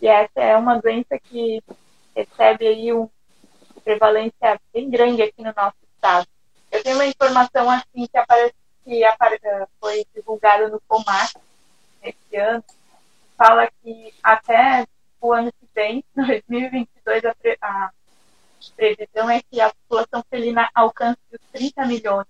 E 0.00 0.08
essa 0.08 0.40
é 0.40 0.56
uma 0.56 0.80
doença 0.80 1.18
que 1.18 1.62
recebe 2.14 2.66
aí 2.66 2.92
um 2.92 3.08
prevalência 3.84 4.60
bem 4.72 4.90
grande 4.90 5.22
aqui 5.22 5.42
no 5.42 5.52
nosso 5.56 5.76
estado. 5.94 6.26
Eu 6.70 6.82
tenho 6.82 6.96
uma 6.96 7.06
informação 7.06 7.68
assim 7.70 8.06
que, 8.06 8.16
aparece, 8.16 8.54
que 8.84 9.02
foi 9.80 10.06
divulgada 10.14 10.68
no 10.68 10.80
COMAC 10.86 11.34
esse 12.02 12.36
ano, 12.36 12.64
fala 13.36 13.68
que 13.82 14.14
até 14.22 14.86
o 15.20 15.32
ano 15.32 15.52
que 15.52 15.68
vem, 15.74 16.04
2022, 16.14 17.24
a, 17.24 17.34
pre, 17.34 17.58
a 17.60 17.90
previsão 18.76 19.28
é 19.28 19.42
que 19.42 19.60
a 19.60 19.70
população 19.70 20.24
felina 20.30 20.70
alcance 20.74 21.18
os 21.32 21.40
30 21.52 21.86
milhões. 21.86 22.26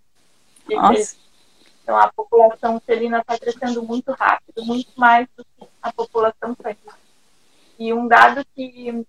Nossa. 0.68 1.16
Então 1.82 1.96
a 1.96 2.12
população 2.12 2.80
felina 2.80 3.20
está 3.20 3.38
crescendo 3.38 3.82
muito 3.82 4.12
rápido, 4.12 4.64
muito 4.64 4.92
mais 4.96 5.28
do 5.36 5.44
que 5.44 5.68
a 5.82 5.92
população 5.92 6.54
canina. 6.54 6.99
E 7.80 7.94
um 7.94 8.06
dado 8.06 8.44
que, 8.54 9.06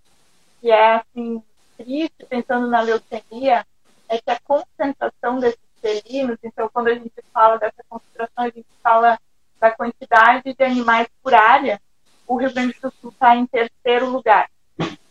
que 0.62 0.72
é 0.72 0.96
assim 0.96 1.44
triste, 1.75 2.25
pensando 2.30 2.68
na 2.68 2.80
leucemia, 2.80 3.68
é 4.08 4.18
que 4.18 4.32
a 4.32 4.40
concentração 4.40 5.40
desses 5.40 5.60
felinos, 5.82 6.38
então 6.42 6.70
quando 6.72 6.88
a 6.88 6.94
gente 6.94 7.12
fala 7.34 7.58
dessa 7.58 7.84
concentração, 7.90 8.46
a 8.46 8.50
gente 8.50 8.68
fala 8.82 9.20
da 9.60 9.72
quantidade 9.72 10.54
de 10.54 10.63
animais 10.63 11.10
por 11.22 11.34
área, 11.34 11.82
o 12.25 12.38
Rio 12.38 12.54
Grande 12.54 12.74
do 12.82 12.90
Sul 12.92 13.10
está 13.12 13.36
em 13.36 13.46
terceiro 13.46 14.10
lugar. 14.10 14.50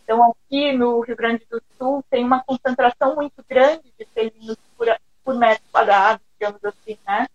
Então, 0.03 0.33
aqui 0.33 0.73
no 0.73 1.01
Rio 1.01 1.15
Grande 1.15 1.47
do 1.51 1.63
Sul, 1.77 2.03
tem 2.09 2.25
uma 2.25 2.43
concentração 2.43 3.15
muito 3.15 3.45
grande 3.47 3.93
de 3.99 4.07
felinos 4.07 4.57
por, 4.77 4.89
por 5.23 5.35
metro 5.35 5.63
quadrado, 5.71 6.21
digamos 6.33 6.65
assim, 6.65 6.99
né? 7.07 7.27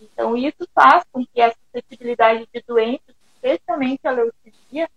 Então, 0.00 0.36
isso 0.36 0.66
faz 0.72 1.04
com 1.12 1.26
que 1.26 1.40
essa 1.40 1.56
suscetibilidade 1.64 2.48
de 2.54 2.62
doenças, 2.66 3.14
especialmente 3.34 4.00
a 4.06 4.12
leucemia, 4.12 4.88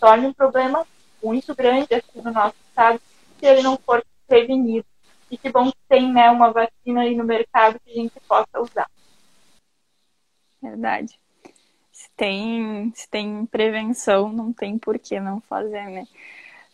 torne 0.00 0.26
um 0.26 0.32
problema 0.32 0.86
muito 1.22 1.54
grande 1.54 1.94
aqui 1.94 2.20
no 2.20 2.32
nosso 2.32 2.54
estado, 2.68 3.00
se 3.38 3.46
ele 3.46 3.62
não 3.62 3.76
for 3.76 4.04
prevenido. 4.26 4.86
E 5.30 5.36
que 5.36 5.50
bom 5.50 5.70
que 5.70 5.78
tem 5.88 6.12
né, 6.12 6.30
uma 6.30 6.50
vacina 6.50 7.02
aí 7.02 7.14
no 7.14 7.24
mercado 7.24 7.78
que 7.84 7.90
a 7.90 7.94
gente 7.94 8.18
possa 8.20 8.60
usar. 8.60 8.90
Verdade. 10.62 11.18
Se 11.92 12.08
tem, 12.16 12.92
se 12.94 13.08
tem 13.08 13.44
prevenção, 13.46 14.32
não 14.32 14.52
tem 14.52 14.78
por 14.78 14.98
que 14.98 15.20
não 15.20 15.40
fazer, 15.40 15.84
né? 15.88 16.06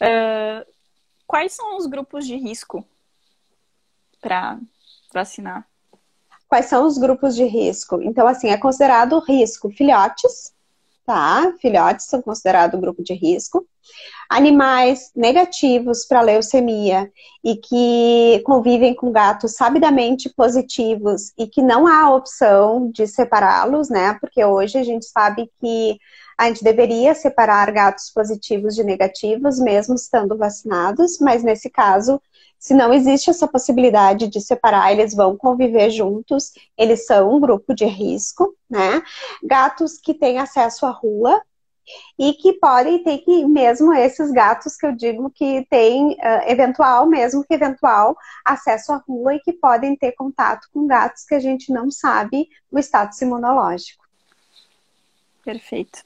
Uh, 0.00 0.73
quais 1.26 1.52
são 1.52 1.76
os 1.76 1.87
grupos 1.87 2.26
de 2.26 2.37
risco 2.37 2.87
para 4.21 4.59
vacinar? 5.12 5.66
Quais 6.49 6.66
são 6.66 6.87
os 6.87 6.99
grupos 6.99 7.35
de 7.35 7.45
risco? 7.45 8.00
Então, 8.02 8.26
assim, 8.26 8.49
é 8.49 8.57
considerado 8.57 9.19
risco 9.19 9.71
filhotes, 9.71 10.53
tá? 11.04 11.52
Filhotes 11.61 12.06
são 12.06 12.23
considerados 12.23 12.80
grupo 12.80 13.02
de 13.02 13.14
risco. 13.14 13.66
Animais 14.30 15.11
negativos 15.14 16.06
para 16.06 16.23
leucemia 16.23 17.11
e 17.44 17.56
que 17.56 18.42
convivem 18.44 18.94
com 18.94 19.12
gatos 19.12 19.54
sabidamente 19.54 20.30
positivos 20.30 21.32
e 21.37 21.46
que 21.46 21.61
não 21.61 21.87
há 21.87 22.14
opção 22.14 22.90
de 22.90 23.06
separá-los, 23.06 23.90
né? 23.90 24.16
Porque 24.20 24.44
hoje 24.44 24.78
a 24.78 24.82
gente 24.82 25.04
sabe 25.04 25.50
que 25.61 25.99
a 26.38 26.46
gente 26.46 26.64
deveria 26.64 27.14
separar 27.14 27.70
gatos 27.70 28.11
positivos 28.11 28.75
de 28.75 28.82
negativos, 28.82 29.61
mesmo 29.61 29.94
estando 29.94 30.37
vacinados, 30.37 31.18
mas 31.20 31.44
nesse 31.44 31.70
caso 31.70 32.20
se 32.64 32.73
não 32.73 32.94
existe 32.94 33.28
essa 33.28 33.47
possibilidade 33.47 34.26
de 34.26 34.40
separar, 34.40 34.90
eles 34.90 35.12
vão 35.12 35.37
conviver 35.37 35.90
juntos, 35.90 36.50
eles 36.78 37.04
são 37.04 37.37
um 37.37 37.38
grupo 37.38 37.75
de 37.75 37.85
risco, 37.85 38.56
né? 38.71 39.02
Gatos 39.42 39.99
que 39.99 40.14
têm 40.14 40.38
acesso 40.38 40.87
à 40.87 40.90
rua 40.90 41.42
e 42.18 42.33
que 42.33 42.54
podem 42.54 43.04
ter 43.04 43.18
que, 43.18 43.44
mesmo 43.44 43.92
esses 43.92 44.33
gatos 44.33 44.76
que 44.76 44.87
eu 44.87 44.92
digo 44.97 45.28
que 45.28 45.66
têm 45.68 46.12
uh, 46.12 46.49
eventual, 46.49 47.06
mesmo 47.06 47.44
que 47.44 47.52
eventual, 47.52 48.16
acesso 48.42 48.94
à 48.94 48.97
rua 48.97 49.35
e 49.35 49.40
que 49.40 49.52
podem 49.52 49.94
ter 49.94 50.12
contato 50.12 50.66
com 50.73 50.87
gatos 50.87 51.25
que 51.25 51.35
a 51.35 51.40
gente 51.40 51.71
não 51.71 51.90
sabe 51.90 52.49
o 52.73 52.78
status 52.78 53.21
imunológico. 53.21 54.06
Perfeito. 55.44 56.02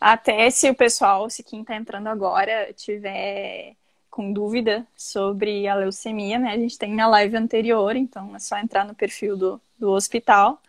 Até 0.00 0.48
se 0.48 0.70
o 0.70 0.74
pessoal, 0.74 1.28
se 1.28 1.42
quem 1.42 1.60
está 1.60 1.76
entrando 1.76 2.06
agora, 2.06 2.72
tiver 2.72 3.76
com 4.20 4.34
dúvida 4.34 4.86
sobre 4.94 5.66
a 5.66 5.74
leucemia, 5.74 6.38
né? 6.38 6.50
A 6.50 6.58
gente 6.58 6.76
tem 6.76 6.94
na 6.94 7.06
live 7.06 7.38
anterior, 7.38 7.96
então 7.96 8.36
é 8.36 8.38
só 8.38 8.58
entrar 8.58 8.84
no 8.84 8.94
perfil 8.94 9.34
do, 9.34 9.58
do 9.78 9.92
hospital. 9.92 10.60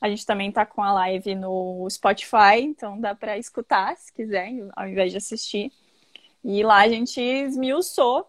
A 0.00 0.08
gente 0.08 0.26
também 0.26 0.50
tá 0.50 0.66
com 0.66 0.82
a 0.82 0.92
live 0.92 1.36
no 1.36 1.88
Spotify, 1.88 2.58
então 2.60 3.00
dá 3.00 3.14
para 3.14 3.38
escutar 3.38 3.96
se 3.96 4.12
quiser, 4.12 4.50
ao 4.74 4.88
invés 4.88 5.12
de 5.12 5.16
assistir. 5.16 5.70
E 6.42 6.60
lá 6.64 6.78
a 6.78 6.88
gente 6.88 7.20
esmiuçou, 7.20 8.26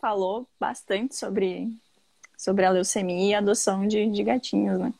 falou 0.00 0.48
bastante 0.58 1.14
sobre, 1.14 1.68
sobre 2.34 2.64
a 2.64 2.70
leucemia 2.70 3.32
e 3.32 3.34
a 3.34 3.40
adoção 3.40 3.86
de, 3.86 4.06
de 4.06 4.22
gatinhos, 4.24 4.78
né? 4.78 4.90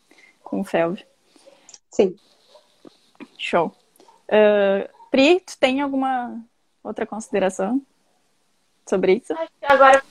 Com 0.44 0.60
o 0.60 0.64
FELV. 0.64 1.02
Sim. 1.90 2.14
Show. 3.38 3.74
Uh, 4.28 4.86
Pri, 5.10 5.40
tu 5.40 5.56
tem 5.58 5.80
alguma 5.80 6.44
outra 6.84 7.06
consideração? 7.06 7.80
Sobre 8.88 9.14
isso? 9.14 9.34
agora, 9.62 10.02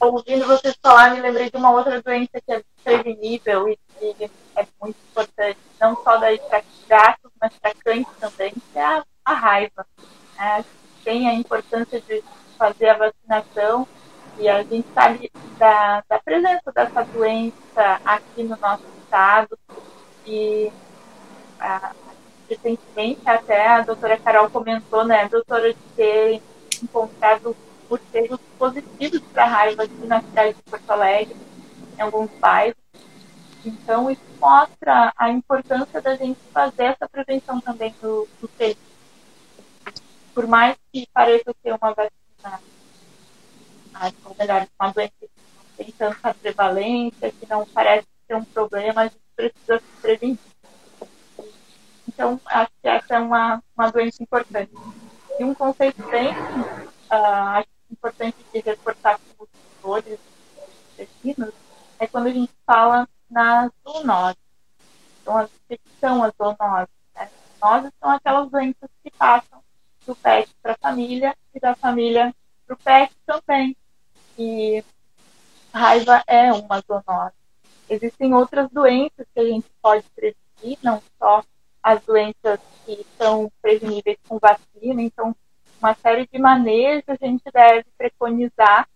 ouvindo 0.00 0.46
vocês 0.46 0.76
falar, 0.82 1.14
me 1.14 1.20
lembrei 1.20 1.50
de 1.50 1.56
uma 1.56 1.70
outra 1.70 2.00
doença 2.02 2.40
que 2.44 2.52
é 2.52 2.62
prevenível 2.82 3.68
e 3.68 3.78
que 3.98 4.30
é 4.56 4.66
muito 4.80 4.96
importante, 5.10 5.58
não 5.80 5.94
só 5.96 6.18
para 6.18 6.62
gatos, 6.88 7.30
mas 7.40 7.52
para 7.54 7.74
cães 7.74 8.06
também, 8.20 8.52
que 8.72 8.78
é 8.78 9.02
a, 9.24 9.32
raiva. 9.32 9.86
É, 10.38 10.64
tem 11.02 11.28
a 11.28 11.34
importância 11.34 12.00
de 12.00 12.22
fazer 12.58 12.88
a 12.88 12.98
vacinação 12.98 13.86
e 14.38 14.48
a 14.48 14.62
gente 14.62 14.86
sabe 14.92 15.30
da, 15.58 16.02
da 16.08 16.18
presença 16.18 16.72
dessa 16.72 17.04
doença 17.04 18.00
aqui 18.04 18.42
no 18.42 18.56
nosso 18.56 18.84
estado 19.02 19.58
e 20.26 20.70
a, 21.58 21.92
recentemente 22.48 23.20
até 23.24 23.66
a 23.68 23.80
doutora 23.82 24.18
Carol 24.18 24.50
comentou, 24.50 25.04
né, 25.04 25.28
doutora, 25.28 25.72
de 25.72 25.80
ter 25.96 26.42
encontrado 26.82 27.56
morcegos 27.88 28.40
positivos 28.58 29.20
para 29.32 29.46
raiva 29.46 29.84
aqui 29.84 30.06
na 30.06 30.20
cidade 30.20 30.54
de 30.54 30.62
Porto 30.62 30.90
Alegre, 30.90 31.36
em 31.96 32.00
alguns 32.00 32.30
bairros. 32.38 32.76
Então, 33.64 34.10
isso 34.10 34.22
mostra 34.40 35.12
a 35.16 35.30
importância 35.30 36.00
da 36.00 36.14
gente 36.14 36.38
fazer 36.52 36.84
essa 36.84 37.08
prevenção 37.08 37.60
também 37.60 37.94
do, 38.00 38.28
do. 38.40 38.48
Por 40.32 40.46
mais 40.46 40.76
que 40.92 41.08
pareça 41.12 41.54
ser 41.62 41.72
uma 41.72 41.92
vacina, 41.92 42.60
ou 44.24 44.36
melhor, 44.38 44.68
uma 44.78 44.92
doença 44.92 45.12
que 45.18 45.28
não 45.56 45.64
tem 45.76 45.92
tanta 45.92 46.34
prevalência, 46.34 47.32
que 47.32 47.48
não 47.48 47.66
parece 47.66 48.06
ser 48.26 48.36
um 48.36 48.44
problema, 48.44 49.02
a 49.02 49.04
gente 49.04 49.18
precisa 49.34 49.78
se 49.78 50.02
prevenir. 50.02 50.38
Então, 52.06 52.40
acho 52.46 52.70
que 52.80 52.88
essa 52.88 53.14
é 53.14 53.18
uma, 53.18 53.62
uma 53.76 53.90
doença 53.90 54.22
importante. 54.22 54.72
E 55.38 55.44
um 55.44 55.54
conceito 55.54 56.02
bem, 56.08 56.30
uh, 56.30 57.56
acho 57.56 57.75
importante 57.90 58.36
de 58.52 58.60
reforçar 58.60 59.18
com 59.18 59.44
os 59.44 59.48
tutores 59.50 60.18
vecinos 60.96 61.52
é 61.98 62.06
quando 62.06 62.26
a 62.26 62.32
gente 62.32 62.52
fala 62.64 63.08
na 63.30 63.70
zoonose. 63.82 64.38
Então, 65.22 65.48
que 65.68 65.80
são 66.00 66.22
as 66.22 66.32
zoonoses? 66.36 66.94
Né? 67.14 67.30
Zoonoses 67.58 67.92
são 68.00 68.10
aquelas 68.10 68.50
doenças 68.50 68.90
que 69.02 69.10
passam 69.10 69.62
do 70.06 70.14
pet 70.14 70.54
para 70.62 70.72
a 70.72 70.78
família 70.78 71.36
e 71.54 71.60
da 71.60 71.74
família 71.74 72.34
para 72.66 72.74
o 72.74 72.78
pet 72.78 73.12
também. 73.26 73.76
E 74.38 74.84
raiva 75.72 76.22
é 76.26 76.52
uma 76.52 76.80
zoonose. 76.80 77.34
Existem 77.88 78.34
outras 78.34 78.68
doenças 78.70 79.26
que 79.32 79.40
a 79.40 79.44
gente 79.44 79.70
pode 79.80 80.04
prevenir, 80.10 80.78
não 80.82 81.02
só 81.18 81.42
as 81.82 82.02
doenças 82.02 82.58
que 82.84 83.06
são 83.16 83.50
preveníveis 83.62 84.18
com 84.28 84.38
vacina. 84.38 85.00
Então, 85.00 85.34
uma 85.80 85.94
série 85.94 86.26
de 86.26 86.38
manejos 86.38 87.04
a 87.08 87.14
gente 87.14 87.42
deve 87.52 87.84
preconizar 87.96 88.88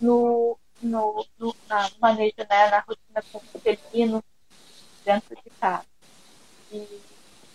no, 0.00 0.56
no, 0.82 1.24
no 1.38 1.54
na 1.68 1.88
manejo, 2.00 2.34
né, 2.38 2.70
na 2.70 2.80
rotina 2.80 3.22
com 3.32 3.38
o 3.38 3.60
felino 3.60 4.22
dentro 5.04 5.34
de 5.36 5.50
casa. 5.58 5.86
E 6.70 6.86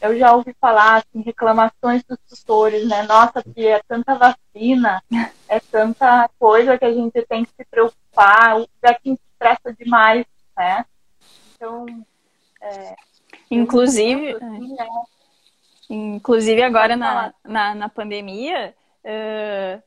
eu 0.01 0.17
já 0.17 0.35
ouvi 0.35 0.53
falar 0.59 0.97
assim, 0.97 1.21
reclamações 1.21 2.03
dos 2.03 2.17
tutores, 2.27 2.85
né? 2.87 3.03
Nossa, 3.03 3.41
que 3.41 3.65
é 3.65 3.81
tanta 3.87 4.15
vacina, 4.15 5.01
é 5.47 5.59
tanta 5.59 6.29
coisa 6.37 6.77
que 6.77 6.83
a 6.83 6.93
gente 6.93 7.21
tem 7.25 7.45
que 7.45 7.51
se 7.55 7.63
preocupar, 7.63 8.59
o 8.59 8.67
gatinho 8.81 9.15
se 9.15 9.23
estressa 9.31 9.73
demais, 9.73 10.25
né? 10.57 10.85
Então, 11.55 11.85
é, 12.61 12.95
inclusive, 13.49 14.35
assim, 14.35 14.75
né? 14.75 14.87
Inclusive 15.95 16.63
agora 16.63 16.97
na, 16.97 17.33
na, 17.43 17.75
na 17.75 17.87
pandemia, 17.87 18.73
uh, 19.05 19.83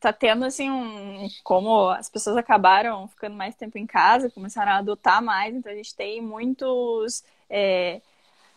tá 0.00 0.12
tendo 0.12 0.44
assim 0.44 0.68
um. 0.68 1.28
Como 1.44 1.90
as 1.90 2.10
pessoas 2.10 2.36
acabaram 2.36 3.06
ficando 3.06 3.36
mais 3.36 3.54
tempo 3.54 3.78
em 3.78 3.86
casa, 3.86 4.30
começaram 4.30 4.72
a 4.72 4.78
adotar 4.78 5.22
mais, 5.22 5.54
então 5.54 5.70
a 5.70 5.74
gente 5.76 5.94
tem 5.94 6.20
muitos 6.20 7.22
é, 7.48 8.00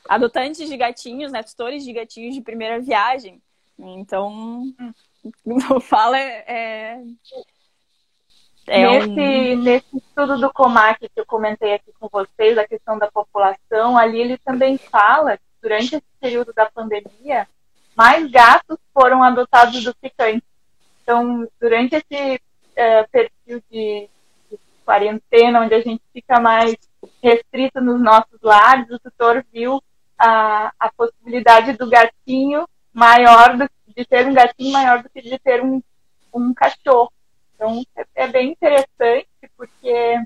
adotantes 0.10 0.67
de 0.67 0.75
gatinhos, 0.75 1.31
né? 1.31 1.43
Tutores 1.43 1.83
de 1.83 1.93
gatinhos 1.93 2.33
de 2.33 2.41
primeira 2.41 2.79
viagem. 2.79 3.39
Então, 3.77 4.73
não 5.45 5.79
fala 5.79 6.19
é, 6.19 6.99
é 8.65 8.88
nesse, 8.88 9.10
um... 9.10 9.62
nesse 9.62 9.97
estudo 9.97 10.39
do 10.39 10.51
Comac 10.51 10.99
que 10.99 11.19
eu 11.19 11.27
comentei 11.27 11.75
aqui 11.75 11.91
com 11.99 12.10
vocês, 12.12 12.57
a 12.57 12.67
questão 12.67 12.97
da 12.97 13.12
população, 13.12 13.95
ali 13.95 14.19
ele 14.19 14.38
também 14.39 14.79
fala 14.79 15.38
durante 15.62 15.96
esse 15.96 16.06
período 16.20 16.54
da 16.54 16.70
pandemia, 16.70 17.48
mais 17.96 18.30
gatos 18.30 18.78
foram 18.93 19.24
adotados 19.24 19.84
do 19.84 19.96
cães. 20.15 20.41
Então, 21.02 21.48
durante 21.60 21.96
esse 21.96 22.41
é, 22.76 23.04
perfil 23.04 23.62
de, 23.72 24.10
de, 24.52 24.60
quarentena, 24.86 25.62
onde 25.62 25.74
a 25.74 25.82
gente 25.82 26.04
fica 26.13 26.39
mais 26.39 26.76
restrito 27.24 27.82
nos 27.82 28.00
nossos 28.00 28.39
lares, 28.41 28.89
o 28.91 29.00
tutor 29.00 29.43
viu 29.52 29.82
a, 30.17 30.72
a 30.80 30.91
possibilidade 30.91 31.74
do 31.74 31.89
gatinho 31.89 32.67
maior, 32.93 33.58
do, 33.58 33.70
de 33.96 34.06
ter 34.06 34.28
um 34.28 34.34
gatinho 34.34 34.74
maior 34.74 35.02
do 35.02 35.10
que 35.10 35.22
de 35.22 35.39
ter 35.39 35.63
um, 35.63 35.82
um 36.34 36.54
cachorro. 36.54 37.12
Então, 37.56 37.84
é, 37.96 38.06
é 38.15 38.28
bem 38.28 38.52
interessante, 38.52 39.28
porque 39.56 40.22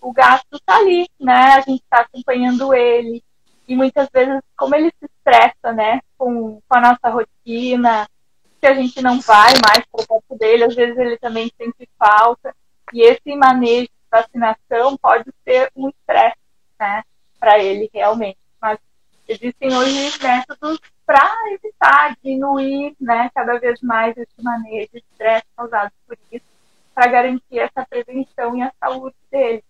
o 0.00 0.12
gato 0.12 0.56
está 0.56 0.76
ali, 0.76 1.08
né? 1.20 1.54
A 1.54 1.60
gente 1.60 1.82
está 1.82 2.00
acompanhando 2.00 2.74
ele, 2.74 3.22
e 3.66 3.76
muitas 3.76 4.08
vezes, 4.12 4.42
como 4.56 4.74
ele 4.74 4.92
se 4.98 5.06
estressa, 5.06 5.72
né, 5.72 6.00
com, 6.18 6.60
com 6.68 6.76
a 6.76 6.80
nossa 6.80 7.08
rotina, 7.08 8.08
que 8.60 8.66
a 8.66 8.74
gente 8.74 9.00
não 9.02 9.20
vai 9.20 9.52
mais 9.66 9.84
para 9.86 10.06
perto 10.06 10.38
dele, 10.38 10.64
às 10.64 10.74
vezes 10.74 10.96
ele 10.96 11.18
também 11.18 11.50
sente 11.56 11.88
falta. 11.98 12.54
E 12.92 13.02
esse 13.02 13.34
manejo 13.36 13.86
de 13.86 14.10
vacinação 14.10 14.96
pode 14.96 15.30
ser 15.44 15.70
um 15.74 15.88
estresse, 15.88 16.36
né, 16.78 17.02
para 17.38 17.58
ele 17.58 17.90
realmente. 17.92 18.38
Mas 18.60 18.78
existem 19.28 19.74
hoje 19.76 20.12
métodos 20.22 20.78
para 21.04 21.30
evitar, 21.52 22.16
diminuir, 22.22 22.94
né, 23.00 23.30
cada 23.34 23.58
vez 23.58 23.80
mais 23.80 24.16
esse 24.16 24.42
manejo 24.42 24.88
de 24.92 24.98
estresse 24.98 25.46
causado 25.56 25.90
por 26.06 26.16
isso, 26.30 26.44
para 26.94 27.06
garantir 27.06 27.58
essa 27.58 27.86
prevenção 27.88 28.56
e 28.56 28.62
a 28.62 28.72
saúde 28.78 29.16
dele. 29.30 29.64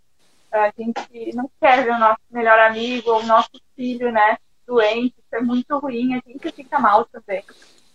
A 0.53 0.71
gente 0.77 1.35
não 1.35 1.51
quer 1.61 1.85
ver 1.85 1.93
o 1.93 1.99
nosso 1.99 2.21
melhor 2.31 2.59
amigo 2.59 3.11
ou 3.11 3.21
o 3.21 3.27
nosso 3.27 3.51
filho, 3.75 4.13
né, 4.13 4.37
doente, 4.67 5.15
isso 5.19 5.35
é 5.35 5.41
muito 5.41 5.79
ruim, 5.79 6.15
a 6.15 6.23
gente 6.27 6.53
fica 6.53 6.79
mal 6.79 7.05
também. 7.07 7.43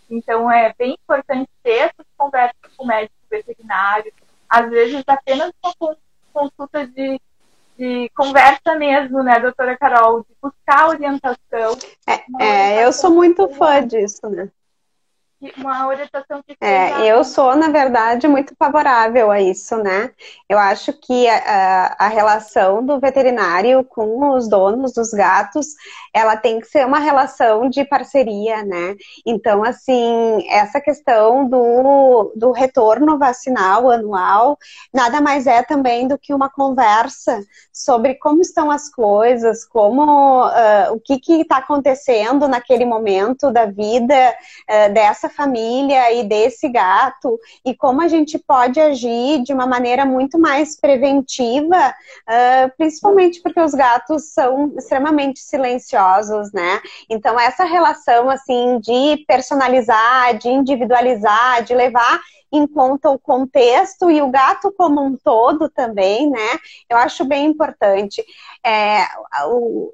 Então, 0.10 0.50
é 0.52 0.74
bem 0.78 0.94
importante 0.94 1.50
ter 1.64 1.80
essas 1.80 2.06
conversas 2.18 2.56
com 2.76 2.84
o 2.84 2.88
médico 2.88 3.14
veterinário, 3.30 4.12
às 4.50 4.70
vezes 4.70 5.04
apenas 5.06 5.52
uma 5.64 5.98
consulta 6.34 6.88
de, 6.88 7.20
de 7.78 8.10
conversa 8.16 8.76
mesmo, 8.76 9.22
né, 9.22 9.40
doutora 9.40 9.78
Carol, 9.78 10.22
de 10.22 10.36
buscar 10.42 10.90
orientação. 10.90 11.78
É, 12.08 12.44
é 12.44 12.86
eu 12.86 12.94
sou 12.94 13.12
muito 13.12 13.48
fã 13.50 13.86
disso, 13.86 14.28
né? 14.30 14.50
Uma 15.58 15.88
orientação 15.88 16.42
que 16.42 16.58
É, 16.60 17.06
eu 17.06 17.24
sou, 17.24 17.56
na 17.56 17.70
verdade, 17.70 18.28
muito 18.28 18.56
favorável 18.58 19.30
a 19.30 19.40
isso, 19.40 19.78
né? 19.78 20.12
Eu 20.50 20.58
acho 20.58 20.92
que 20.94 21.28
a, 21.28 21.96
a, 22.00 22.08
relação 22.08 22.84
do 22.84 23.00
veterinário 23.00 23.84
com 23.84 24.34
os 24.34 24.50
donos 24.50 24.94
dos 24.94 25.12
gatos, 25.12 25.68
ela 26.12 26.36
tem 26.36 26.60
que 26.60 26.68
ser 26.68 26.86
uma 26.86 26.98
relação 27.00 27.70
de 27.70 27.86
parceria, 27.86 28.64
né? 28.64 28.96
Então, 29.26 29.64
assim, 29.64 30.44
essa 30.50 30.82
questão 30.82 31.48
do, 31.48 32.34
do 32.36 32.52
retorno 32.52 33.20
vacinal 33.20 33.92
anual, 33.92 34.58
nada 34.92 35.22
mais 35.22 35.46
é 35.46 35.62
também 35.62 36.08
do 36.08 36.18
que 36.18 36.34
uma 36.34 36.50
conversa 36.50 37.40
sobre 37.72 38.16
como 38.16 38.42
estão 38.42 38.72
as 38.72 38.90
coisas, 38.90 39.64
como 39.64 40.48
uh, 40.48 40.94
o 40.94 41.00
que 41.00 41.22
está 41.42 41.58
acontecendo 41.58 42.48
naquele 42.48 42.86
momento 42.86 43.52
da 43.52 43.66
vida 43.66 44.36
uh, 44.68 44.94
dessa 44.94 45.27
dessa 45.28 45.30
família 45.30 46.14
e 46.14 46.24
desse 46.24 46.70
gato 46.70 47.40
e 47.66 47.76
como 47.76 48.02
a 48.02 48.08
gente 48.08 48.40
pode 48.40 48.80
agir 48.80 49.44
de 49.44 49.54
uma 49.54 49.68
maneira 49.68 50.06
muito 50.06 50.40
mais 50.40 50.80
preventiva, 50.80 51.94
uh, 52.28 52.72
principalmente 52.78 53.42
porque 53.42 53.60
os 53.60 53.74
gatos 53.74 54.34
são 54.34 54.74
extremamente 54.78 55.40
silenciosos, 55.40 56.52
né? 56.52 56.82
Então 57.10 57.40
essa 57.40 57.66
relação 57.66 58.30
assim 58.30 58.80
de 58.80 59.24
personalizar, 59.28 60.38
de 60.38 60.50
individualizar, 60.50 61.64
de 61.64 61.76
levar 61.76 62.20
em 62.50 62.66
conta 62.66 63.10
o 63.10 63.20
contexto 63.20 64.10
e 64.10 64.22
o 64.22 64.30
gato 64.30 64.72
como 64.72 65.04
um 65.04 65.18
todo 65.18 65.68
também, 65.68 66.30
né? 66.30 66.60
Eu 66.90 66.98
acho 66.98 67.26
bem 67.26 67.46
importante. 67.48 68.24
É, 68.66 69.04
o, 69.48 69.92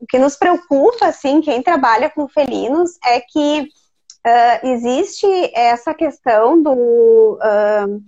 o 0.00 0.06
que 0.08 0.18
nos 0.18 0.36
preocupa, 0.36 1.06
assim, 1.06 1.40
quem 1.40 1.60
trabalha 1.60 2.08
com 2.08 2.28
felinos, 2.28 2.98
é 3.04 3.20
que 3.20 3.68
uh, 4.26 4.66
existe 4.66 5.26
essa 5.54 5.94
questão 5.94 6.62
do. 6.62 7.38
Uh, 7.40 8.02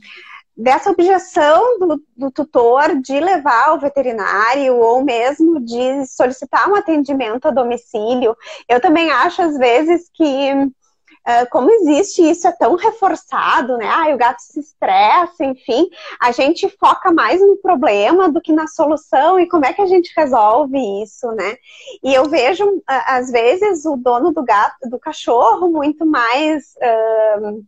dessa 0.56 0.90
objeção 0.90 1.80
do, 1.80 2.02
do, 2.16 2.30
tutor 2.30 3.00
de 3.00 3.18
levar 3.18 3.70
ao 3.70 3.80
veterinário 3.80 4.76
ou 4.76 5.02
mesmo 5.02 5.60
de 5.60 6.06
solicitar 6.06 6.70
um 6.70 6.76
atendimento 6.76 7.48
a 7.48 7.50
domicílio. 7.50 8.36
Eu 8.68 8.80
também 8.80 9.10
acho, 9.10 9.42
às 9.42 9.58
vezes, 9.58 10.08
que 10.14 10.70
uh, 11.26 11.48
como 11.50 11.70
existe 11.70 12.22
isso 12.22 12.46
é 12.46 12.52
tão 12.52 12.76
reforçado, 12.76 13.76
né? 13.76 13.86
Ah, 13.86 14.14
o 14.14 14.16
gato 14.16 14.40
se 14.40 14.60
estressa, 14.60 15.44
enfim, 15.44 15.88
a 16.20 16.32
gente 16.32 16.68
foca 16.78 17.12
mais 17.12 17.40
no 17.40 17.56
problema 17.56 18.30
do 18.30 18.40
que 18.40 18.52
na 18.52 18.66
solução 18.66 19.38
e 19.38 19.48
como 19.48 19.64
é 19.64 19.72
que 19.72 19.82
a 19.82 19.86
gente 19.86 20.12
resolve 20.16 20.78
isso, 21.02 21.30
né? 21.32 21.56
E 22.02 22.14
eu 22.14 22.28
vejo, 22.28 22.64
uh, 22.66 22.82
às 22.86 23.30
vezes, 23.30 23.84
o 23.84 23.96
dono 23.96 24.32
do 24.32 24.44
gato, 24.44 24.88
do 24.88 24.98
cachorro, 24.98 25.70
muito 25.70 26.06
mais. 26.06 26.74
Uh, 26.76 27.64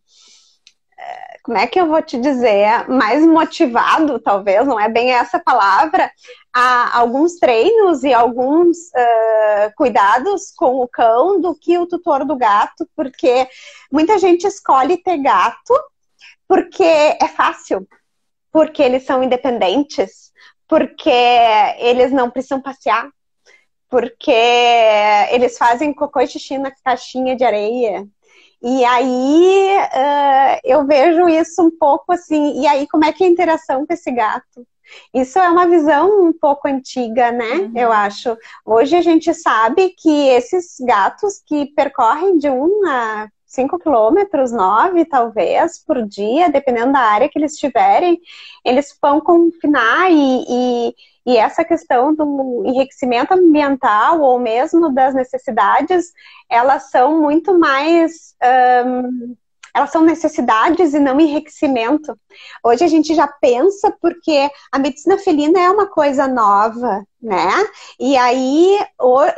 como 1.47 1.59
é 1.59 1.67
que 1.69 1.81
eu 1.81 1.87
vou 1.87 2.03
te 2.03 2.19
dizer, 2.19 2.89
mais 2.89 3.25
motivado, 3.25 4.19
talvez, 4.19 4.67
não 4.67 4.81
é 4.81 4.89
bem 4.89 5.13
essa 5.13 5.39
palavra, 5.39 6.11
a 6.53 6.99
alguns 6.99 7.37
treinos 7.39 8.03
e 8.03 8.13
alguns 8.13 8.77
uh, 8.77 9.73
cuidados 9.77 10.51
com 10.57 10.81
o 10.81 10.89
cão 10.89 11.41
do 11.41 11.55
que 11.55 11.79
o 11.79 11.87
tutor 11.87 12.25
do 12.25 12.35
gato, 12.35 12.89
porque 12.97 13.49
muita 13.93 14.19
gente 14.19 14.45
escolhe 14.45 14.97
ter 14.97 15.19
gato 15.19 15.73
porque 16.49 16.83
é 16.83 17.29
fácil, 17.29 17.87
porque 18.51 18.83
eles 18.83 19.05
são 19.05 19.23
independentes, 19.23 20.33
porque 20.67 21.11
eles 21.79 22.11
não 22.11 22.29
precisam 22.29 22.61
passear, 22.61 23.09
porque 23.89 24.33
eles 25.31 25.57
fazem 25.57 25.95
cocô 25.95 26.21
e 26.21 26.27
xixi 26.27 26.59
na 26.59 26.73
caixinha 26.85 27.37
de 27.37 27.45
areia, 27.45 28.05
e 28.69 28.85
aí 28.85 29.77
uh, 29.79 30.61
eu 30.65 30.85
vejo 30.85 31.29
isso 31.29 31.63
um 31.63 31.71
pouco 31.71 32.13
assim, 32.13 32.61
e 32.61 32.67
aí 32.67 32.85
como 32.89 33.05
é 33.05 33.13
que 33.13 33.23
é 33.23 33.29
a 33.29 33.31
interação 33.31 33.87
com 33.87 33.95
esse 33.95 34.11
gato? 34.11 34.67
Isso 35.15 35.39
é 35.39 35.49
uma 35.49 35.69
visão 35.69 36.27
um 36.27 36.33
pouco 36.33 36.67
antiga, 36.67 37.31
né? 37.31 37.53
Uhum. 37.53 37.73
Eu 37.77 37.93
acho. 37.93 38.37
Hoje 38.65 38.97
a 38.97 39.03
gente 39.03 39.33
sabe 39.35 39.91
que 39.91 40.29
esses 40.31 40.77
gatos 40.81 41.41
que 41.47 41.67
percorrem 41.77 42.39
de 42.39 42.51
um 42.51 42.89
a 42.89 43.29
5 43.47 43.79
quilômetros, 43.79 44.51
9 44.51 45.05
talvez, 45.05 45.79
por 45.85 46.05
dia, 46.05 46.51
dependendo 46.51 46.93
da 46.93 46.99
área 46.99 47.29
que 47.29 47.39
eles 47.39 47.53
estiverem, 47.53 48.21
eles 48.65 48.97
vão 49.01 49.21
confinar 49.21 50.11
e, 50.11 50.45
e 50.49 50.95
e 51.27 51.37
essa 51.37 51.65
questão 51.65 52.15
do 52.15 52.63
enriquecimento 52.65 53.35
ambiental 53.35 54.21
ou 54.21 54.39
mesmo 54.39 54.95
das 54.95 55.13
necessidades, 55.13 56.13
elas 56.49 56.91
são 56.91 57.21
muito 57.21 57.59
mais. 57.59 58.37
Um, 58.87 59.35
elas 59.75 59.91
são 59.91 60.03
necessidades 60.03 60.95
e 60.95 60.99
não 60.99 61.21
enriquecimento. 61.21 62.19
Hoje 62.65 62.83
a 62.83 62.87
gente 62.87 63.15
já 63.15 63.27
pensa 63.27 63.95
porque 64.01 64.49
a 64.73 64.79
medicina 64.79 65.19
felina 65.19 65.61
é 65.61 65.69
uma 65.69 65.87
coisa 65.87 66.27
nova, 66.27 67.05
né? 67.21 67.53
E 68.01 68.17
aí, 68.17 68.79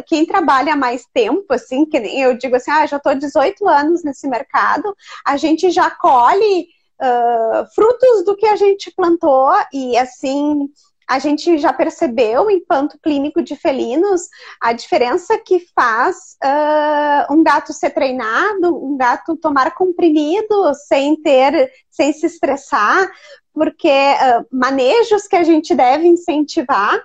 quem 0.06 0.24
trabalha 0.24 0.76
mais 0.76 1.04
tempo, 1.12 1.52
assim, 1.52 1.84
que 1.84 1.96
eu 1.96 2.38
digo 2.38 2.54
assim, 2.54 2.70
ah, 2.70 2.86
já 2.86 2.98
estou 2.98 3.16
18 3.16 3.66
anos 3.66 4.04
nesse 4.04 4.28
mercado, 4.28 4.94
a 5.26 5.36
gente 5.36 5.72
já 5.72 5.90
colhe 5.90 6.68
uh, 7.00 7.74
frutos 7.74 8.24
do 8.24 8.36
que 8.36 8.46
a 8.46 8.54
gente 8.54 8.92
plantou 8.94 9.52
e 9.72 9.96
assim 9.96 10.68
a 11.08 11.18
gente 11.18 11.56
já 11.56 11.72
percebeu, 11.72 12.50
enquanto 12.50 12.98
clínico 13.02 13.42
de 13.42 13.56
felinos, 13.56 14.28
a 14.60 14.74
diferença 14.74 15.38
que 15.38 15.66
faz 15.74 16.36
uh, 16.44 17.32
um 17.32 17.42
gato 17.42 17.72
ser 17.72 17.90
treinado, 17.90 18.76
um 18.76 18.96
gato 18.96 19.34
tomar 19.34 19.74
comprimido 19.74 20.74
sem 20.86 21.16
ter, 21.16 21.72
sem 21.90 22.12
se 22.12 22.26
estressar, 22.26 23.10
porque 23.54 23.88
uh, 23.88 24.46
manejos 24.52 25.26
que 25.26 25.36
a 25.36 25.42
gente 25.42 25.74
deve 25.74 26.06
incentivar 26.06 27.02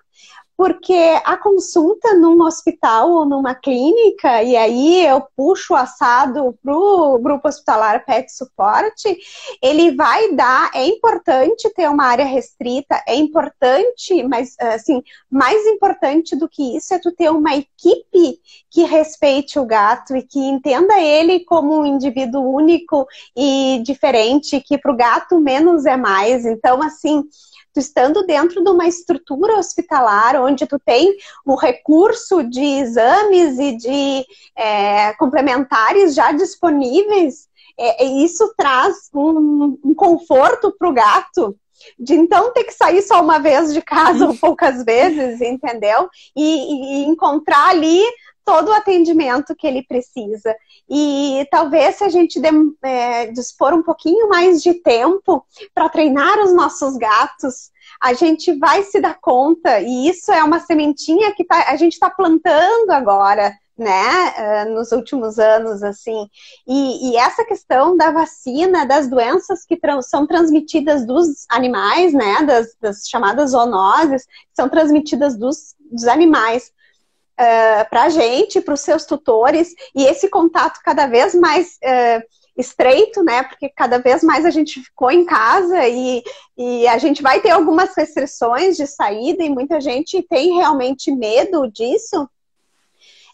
porque 0.56 1.20
a 1.26 1.36
consulta 1.36 2.14
num 2.14 2.42
hospital 2.44 3.12
ou 3.12 3.26
numa 3.26 3.56
clínica, 3.56 4.44
e 4.44 4.56
aí 4.56 5.06
eu 5.06 5.26
puxo 5.36 5.74
o 5.74 5.78
assado 5.78 6.58
para 6.64 6.76
o 6.76 7.18
grupo 7.20 7.48
hospitalar 7.48 8.06
PET 8.06 8.32
Suporte, 8.32 9.18
ele 9.62 9.96
vai 9.96 10.34
dar, 10.34 10.70
é 10.74 10.86
importante 10.86 11.70
ter 11.74 11.90
uma 11.90 12.06
área 12.06 12.26
restrita, 12.26 13.02
é 13.08 13.16
importante, 13.16 14.24
mas 14.24 14.56
assim, 14.60 15.02
mais 15.30 15.66
importante 15.66 16.36
do 16.36 16.48
que 16.48 16.78
isso 16.78 16.94
é 16.94 17.00
tu 17.00 17.12
ter 17.12 17.32
uma 17.32 17.56
equipe 17.56 18.40
que 18.70 18.84
respeite 18.84 19.60
o 19.60 19.66
gato 19.66 20.16
e 20.16 20.22
que 20.22 20.40
entenda 20.40 21.00
ele 21.00 21.42
como 21.42 21.80
um 21.80 21.86
indivíduo 21.86 22.44
único 22.44 23.08
e 23.36 23.82
diferente, 23.84 24.62
que 24.62 24.78
para 24.78 24.92
o 24.92 24.98
gato 24.98 25.40
menos 25.40 25.86
é 25.86 25.98
mais. 25.98 26.46
Então, 26.46 26.82
assim, 26.82 27.24
tu 27.74 27.80
estando 27.80 28.26
dentro 28.26 28.64
de 28.64 28.70
uma 28.70 28.88
estrutura 28.88 29.58
hospitalar 29.58 30.36
onde 30.42 30.68
tu 30.68 30.78
tem 30.80 31.18
o 31.46 31.56
recurso 31.56 32.44
de 32.44 32.64
exames 32.64 33.58
e 33.60 33.76
de 33.76 34.26
é, 34.56 35.14
complementares 35.14 36.14
já 36.14 36.32
disponíveis, 36.32 37.48
é, 37.78 38.06
isso 38.06 38.54
traz 38.56 39.10
um, 39.14 39.78
um 39.84 39.96
conforto 39.96 40.76
para 40.78 40.90
o 40.90 40.94
gato 40.94 41.56
de 42.00 42.14
então 42.14 42.54
ter 42.54 42.64
que 42.64 42.74
sair 42.74 43.02
só 43.02 43.22
uma 43.22 43.40
vez 43.40 43.74
de 43.74 43.82
casa 43.82 44.28
ou 44.28 44.36
poucas 44.38 44.84
vezes, 44.84 45.42
entendeu? 45.42 46.10
E, 46.36 46.44
e, 46.44 47.06
encontrar 47.06 47.70
ali 47.70 48.02
todo 48.46 48.70
o 48.70 48.74
atendimento 48.74 49.56
que 49.56 49.66
ele 49.66 49.84
precisa. 49.84 50.56
E 50.90 51.48
talvez 51.52 51.96
se 51.96 52.04
a 52.04 52.10
gente 52.10 52.40
de, 52.40 52.50
é, 52.84 53.28
dispor 53.28 53.74
um 53.74 53.84
pouquinho 53.84 54.30
mais 54.30 54.62
de 54.62 54.74
tempo 54.74 55.46
para 55.74 55.90
treinar 55.90 56.40
os 56.40 56.54
nossos 56.54 56.98
gatos, 56.98 57.72
a 58.02 58.14
gente 58.14 58.54
vai 58.58 58.84
se 58.84 59.00
dar 59.00 59.20
conta, 59.20 59.80
e 59.80 60.10
isso 60.10 60.32
é 60.32 60.44
uma 60.44 60.60
sementinha 60.60 61.34
que 61.34 61.44
tá, 61.44 61.66
a 61.70 61.76
gente 61.76 61.94
está 61.94 62.10
plantando 62.10 62.92
agora 62.92 63.54
né, 63.78 64.66
nos 64.66 64.92
últimos 64.92 65.40
anos, 65.40 65.84
assim. 65.84 66.28
E, 66.68 67.10
e 67.10 67.18
essa 67.18 67.44
questão 67.44 67.98
da 67.98 68.12
vacina, 68.12 68.86
das 68.86 69.08
doenças 69.08 69.66
que 69.66 69.80
são 70.04 70.28
transmitidas 70.28 71.06
dos 71.06 71.46
animais, 71.50 72.14
né, 72.14 72.44
das, 72.44 72.76
das 72.80 73.08
chamadas 73.08 73.52
zoonoses, 73.52 74.28
são 74.54 74.70
transmitidas 74.70 75.38
dos, 75.38 75.76
dos 75.92 76.08
animais. 76.08 76.72
Uh, 77.34 77.90
para 77.90 78.04
a 78.04 78.10
gente, 78.10 78.62
para 78.62 78.76
os 78.76 78.82
seus 78.82 79.06
tutores, 79.06 79.74
e 79.96 80.04
esse 80.04 80.30
contato 80.30 80.80
cada 80.84 81.08
vez 81.08 81.34
mais 81.34 81.80
uh, 81.84 82.24
estreito, 82.56 83.24
né? 83.24 83.42
Porque 83.44 83.70
cada 83.70 83.98
vez 83.98 84.24
mais 84.24 84.46
a 84.46 84.52
gente 84.52 84.80
ficou 84.82 85.10
em 85.10 85.26
casa 85.26 85.88
e, 85.88 86.24
e 86.56 86.88
a 86.88 86.98
gente 87.00 87.24
vai 87.24 87.42
ter 87.42 87.50
algumas 87.50 87.96
restrições 87.96 88.78
de 88.78 88.86
saída 88.86 89.44
e 89.44 89.50
muita 89.50 89.82
gente 89.82 90.22
tem 90.22 90.58
realmente 90.58 91.12
medo 91.12 91.68
disso. 91.68 92.30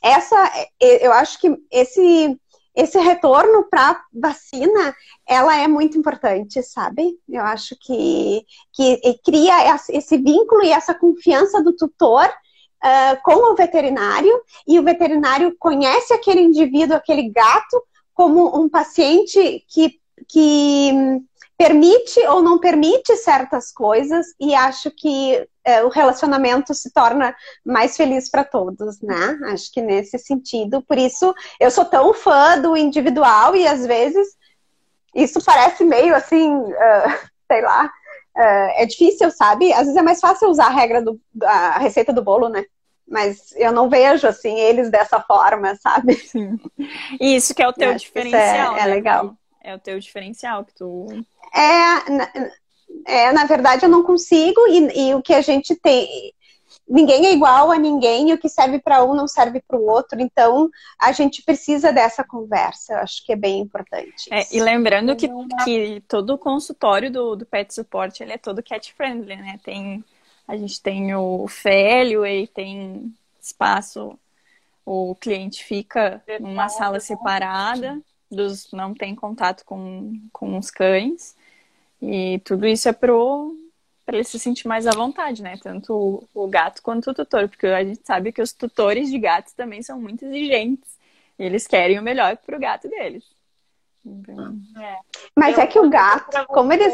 Essa, 0.02 0.50
eu 0.80 1.12
acho 1.12 1.38
que 1.42 1.54
esse 1.70 2.40
esse 2.76 2.98
retorno 2.98 3.66
para 3.70 4.02
vacina, 4.14 4.96
ela 5.28 5.58
é 5.58 5.68
muito 5.68 5.98
importante, 5.98 6.64
sabe? 6.64 7.18
Eu 7.28 7.44
acho 7.44 7.76
que, 7.78 8.46
que 8.72 9.20
cria 9.26 9.82
esse 9.90 10.18
vínculo 10.18 10.64
e 10.64 10.72
essa 10.72 10.94
confiança 10.94 11.62
do 11.62 11.76
tutor 11.76 12.30
uh, 12.84 13.22
com 13.24 13.52
o 13.52 13.56
veterinário, 13.56 14.42
e 14.68 14.80
o 14.80 14.84
veterinário 14.84 15.56
conhece 15.60 16.13
aquele 16.13 16.42
indivíduo, 16.42 16.96
aquele 16.96 17.30
gato, 17.30 17.84
como 18.13 18.60
um 18.60 18.68
paciente 18.70 19.63
que, 19.70 20.00
que 20.28 20.92
permite 21.58 22.20
ou 22.28 22.42
não 22.42 22.60
permite 22.60 23.15
certas 23.18 23.72
coisas 23.72 24.28
e 24.39 24.54
acho 24.56 24.92
que 24.92 25.46
o 25.86 25.89
relacionamento 25.89 26.74
se 26.74 26.92
torna 26.92 27.36
mais 27.65 27.96
feliz 27.96 28.30
para 28.30 28.44
todos, 28.44 29.02
né? 29.02 29.38
Acho 29.52 29.72
que 29.72 29.82
nesse 29.82 30.18
sentido, 30.18 30.82
por 30.82 30.98
isso 30.98 31.34
eu 31.60 31.70
sou 31.70 31.86
tão 31.86 32.13
fã 32.13 32.60
do 32.60 32.76
individual 32.76 33.56
e 33.56 33.68
às 33.68 33.86
vezes 33.86 34.36
isso 35.13 35.44
parece 35.44 35.84
meio 35.84 36.15
assim, 36.15 36.50
uh, 36.52 37.30
sei 37.52 37.62
lá, 37.62 37.92
é 38.36 38.86
difícil, 38.86 39.32
sabe? 39.32 39.72
Às 39.74 39.82
vezes 39.82 39.96
é 39.96 40.02
mais 40.02 40.20
fácil 40.20 40.50
usar 40.50 40.68
a 40.68 40.72
regra 40.72 41.02
do, 41.02 41.20
a 41.44 41.80
receita 41.80 42.13
do 42.13 42.24
bolo, 42.24 42.50
né? 42.50 42.63
mas 43.10 43.54
eu 43.56 43.72
não 43.72 43.89
vejo 43.89 44.28
assim 44.28 44.58
eles 44.60 44.89
dessa 44.89 45.20
forma, 45.20 45.76
sabe? 45.76 46.15
Sim. 46.15 46.60
Isso 47.20 47.54
que 47.56 47.63
é 47.63 47.68
o 47.68 47.74
teu 47.74 47.94
diferencial. 47.96 48.78
É, 48.78 48.82
é 48.82 48.86
né? 48.86 48.94
legal. 48.94 49.36
É 49.62 49.76
o 49.76 49.80
teu 49.80 50.00
diferencial 50.00 50.63
que 50.63 50.74
tu. 50.74 51.08
É, 51.54 52.10
na, 52.10 52.32
é, 53.06 53.32
na 53.32 53.46
verdade 53.46 53.84
eu 53.84 53.89
não 53.89 54.04
consigo, 54.04 54.62
e, 54.68 55.10
e 55.10 55.15
o 55.15 55.22
que 55.22 55.34
a 55.34 55.42
gente 55.42 55.76
tem. 55.76 56.34
Ninguém 56.89 57.28
é 57.28 57.34
igual 57.34 57.71
a 57.71 57.78
ninguém, 57.78 58.32
e 58.32 58.34
o 58.34 58.38
que 58.38 58.49
serve 58.49 58.80
para 58.80 59.04
um 59.04 59.13
não 59.13 59.28
serve 59.28 59.62
para 59.62 59.78
o 59.78 59.86
outro, 59.86 60.19
então 60.19 60.69
a 60.97 61.12
gente 61.12 61.43
precisa 61.43 61.93
dessa 61.93 62.23
conversa, 62.23 62.93
eu 62.93 62.97
acho 62.99 63.23
que 63.23 63.32
é 63.32 63.36
bem 63.36 63.60
importante. 63.60 64.28
É, 64.32 64.43
e 64.52 64.60
lembrando 64.60 65.15
que, 65.15 65.30
que 65.63 66.04
todo 66.08 66.34
o 66.34 66.38
consultório 66.38 67.12
do, 67.12 67.36
do 67.36 67.45
Pet 67.45 67.71
Support 67.71 68.19
ele 68.21 68.34
é 68.34 68.38
todo 68.38 68.63
cat 68.63 68.91
friendly, 68.93 69.36
né? 69.36 69.60
Tem 69.63 70.04
a 70.47 70.58
gente 70.58 70.82
tem 70.82 71.13
o 71.13 71.47
Félio, 71.47 72.25
ele 72.25 72.47
tem 72.47 73.13
espaço, 73.39 74.17
o 74.84 75.13
cliente 75.13 75.63
fica 75.63 76.23
numa 76.39 76.67
sala 76.69 76.99
separada, 76.99 78.02
dos, 78.32 78.71
não 78.71 78.95
tem 78.95 79.13
contato 79.13 79.63
com, 79.63 80.19
com 80.34 80.58
os 80.58 80.71
cães. 80.71 81.36
E 82.02 82.39
tudo 82.43 82.65
isso 82.65 82.89
é 82.89 82.93
pro 82.93 83.56
para 84.10 84.17
ele 84.17 84.24
se 84.24 84.39
sentir 84.39 84.67
mais 84.67 84.88
à 84.88 84.91
vontade, 84.91 85.43
né? 85.43 85.56
Tanto 85.62 85.93
o, 86.34 86.43
o, 86.45 86.48
gato 86.48 86.82
quanto 86.82 87.12
o 87.12 87.13
tutor, 87.13 87.48
porque 87.48 87.67
a 87.67 87.84
gente 87.84 88.02
sabe 88.04 88.32
que 88.32 88.41
os 88.41 88.52
tutores 88.52 89.12
de 89.12 89.19
gatos 89.19 89.54
também 89.54 89.84
são 89.84 90.02
muito 90.02 90.26
exigentes. 90.26 90.98
E 91.38 91.43
eles 91.43 91.67
querem 91.67 92.00
o 92.00 92.02
melhor 92.02 92.36
para 92.38 92.58
o 92.58 92.60
gato 92.60 92.89
deles. 92.89 93.24
Então... 94.04 94.58
É. 94.82 94.98
Mas 95.36 95.58
eu 95.58 95.63
é 95.63 95.67
que 95.67 95.80
o 95.80 95.88
gato, 95.88 96.48
como 96.48 96.74
eles. 96.74 96.91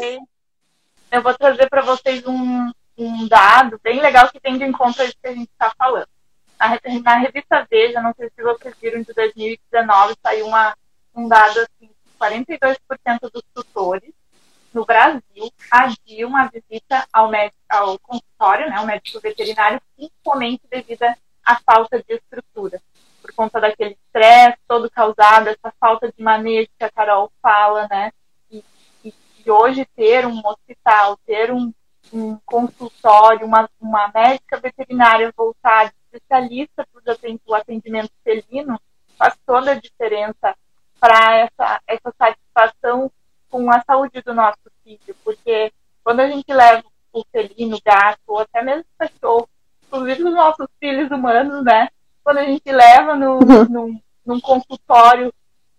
Eu 1.10 1.22
vou 1.22 1.32
trazer 1.32 1.70
para 1.70 1.80
vocês 1.80 2.22
um, 2.26 2.70
um 2.98 3.26
dado 3.26 3.80
bem 3.82 3.98
legal 3.98 4.28
que 4.28 4.38
tem 4.38 4.58
de 4.58 4.64
encontro 4.64 5.00
a 5.00 5.06
isso 5.06 5.16
que 5.18 5.28
a 5.28 5.34
gente 5.34 5.50
está 5.50 5.72
falando. 5.78 6.08
Na, 6.60 6.78
na, 7.02 7.16
revista 7.16 7.66
Veja, 7.70 8.02
não 8.02 8.12
sei 8.14 8.28
se 8.28 8.42
vocês 8.42 8.74
viram, 8.78 9.00
de 9.00 9.14
2019, 9.14 10.16
saiu 10.22 10.46
uma, 10.48 10.76
um 11.14 11.26
dado 11.26 11.60
assim, 11.60 11.90
42% 12.20 12.76
dos 13.32 13.42
tutores 13.54 14.12
no 14.76 14.84
Brasil 14.84 15.50
adiam 15.70 16.36
a 16.36 16.48
visita 16.48 17.08
ao, 17.10 17.30
médico, 17.30 17.56
ao 17.66 17.98
consultório, 17.98 18.68
né, 18.68 18.76
ao 18.76 18.84
médico 18.84 19.18
veterinário, 19.20 19.80
principalmente 19.96 20.60
devido 20.70 21.02
à 21.42 21.56
falta 21.60 21.98
de 22.02 22.14
estrutura. 22.14 22.82
Por 23.22 23.32
conta 23.32 23.58
daquele 23.58 23.96
estresse 24.06 24.58
todo 24.68 24.90
causado, 24.90 25.48
essa 25.48 25.72
falta 25.80 26.12
de 26.12 26.22
manejo 26.22 26.68
que 26.78 26.84
a 26.84 26.90
Carol 26.90 27.32
fala, 27.40 27.88
né? 27.90 28.12
E, 28.50 28.62
e, 29.02 29.14
e 29.46 29.50
hoje 29.50 29.86
ter 29.96 30.26
um 30.26 30.42
hospital, 30.44 31.18
ter 31.24 31.50
um, 31.50 31.72
um 32.12 32.38
consultório, 32.44 33.46
uma, 33.46 33.66
uma 33.80 34.12
médica 34.14 34.60
veterinária 34.60 35.32
voltada, 35.34 35.90
especialista 36.04 36.86
para 36.92 37.16
o 37.46 37.54
atendimento 37.54 38.12
felino, 38.22 38.78
faz 39.16 39.34
toda 39.46 39.72
a 39.72 39.80
diferença 39.80 40.54
para 41.00 41.36
essa, 41.36 41.80
essa 41.86 42.14
satisfação 42.18 43.10
com 43.56 43.70
a 43.70 43.82
saúde 43.84 44.20
do 44.22 44.34
nosso 44.34 44.65
quando 46.16 46.20
a 46.20 46.28
gente 46.28 46.50
leva 46.50 46.82
o 47.12 47.22
felino, 47.30 47.76
o 47.76 47.80
gato, 47.84 48.20
ou 48.26 48.38
até 48.38 48.62
mesmo 48.62 48.84
o 48.84 48.98
cachorro, 48.98 49.48
inclusive 49.86 50.24
os 50.24 50.34
nossos 50.34 50.66
filhos 50.80 51.10
humanos, 51.10 51.62
né? 51.62 51.88
Quando 52.24 52.38
a 52.38 52.44
gente 52.44 52.72
leva 52.72 53.14
no, 53.14 53.34
uhum. 53.34 53.64
num, 53.68 54.00
num 54.24 54.40
consultório 54.40 55.30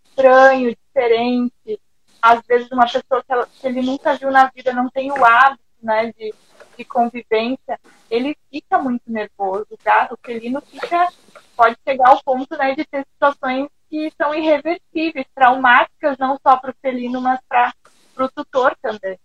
estranho, 0.06 0.76
diferente, 0.76 1.82
às 2.22 2.46
vezes 2.46 2.72
uma 2.72 2.86
pessoa 2.86 3.24
que, 3.24 3.34
ela, 3.34 3.48
que 3.48 3.68
ele 3.68 3.82
nunca 3.82 4.14
viu 4.14 4.30
na 4.30 4.52
vida, 4.54 4.72
não 4.74 4.90
tem 4.92 5.12
o 5.12 5.26
hábito 5.26 5.64
né, 5.82 6.14
de, 6.16 6.34
de 6.78 6.86
convivência, 6.86 7.80
ele 8.10 8.38
fica 8.52 8.78
muito 8.78 9.12
nervoso. 9.12 9.66
O 9.72 9.78
gato, 9.84 10.14
o 10.14 10.20
felino 10.24 10.62
fica, 10.62 11.12
pode 11.56 11.76
chegar 11.84 12.10
ao 12.10 12.22
ponto 12.24 12.56
né, 12.56 12.76
de 12.76 12.86
ter 12.86 13.06
situações 13.14 13.68
que 13.90 14.12
são 14.16 14.36
irreversíveis, 14.36 15.26
traumáticas, 15.34 16.18
não 16.20 16.38
só 16.44 16.58
para 16.58 16.72
o 16.72 16.76
felino, 16.80 17.22
mas 17.22 17.40
para 17.50 17.74
o 18.20 18.30
tutor 18.30 18.76
também. 18.82 19.18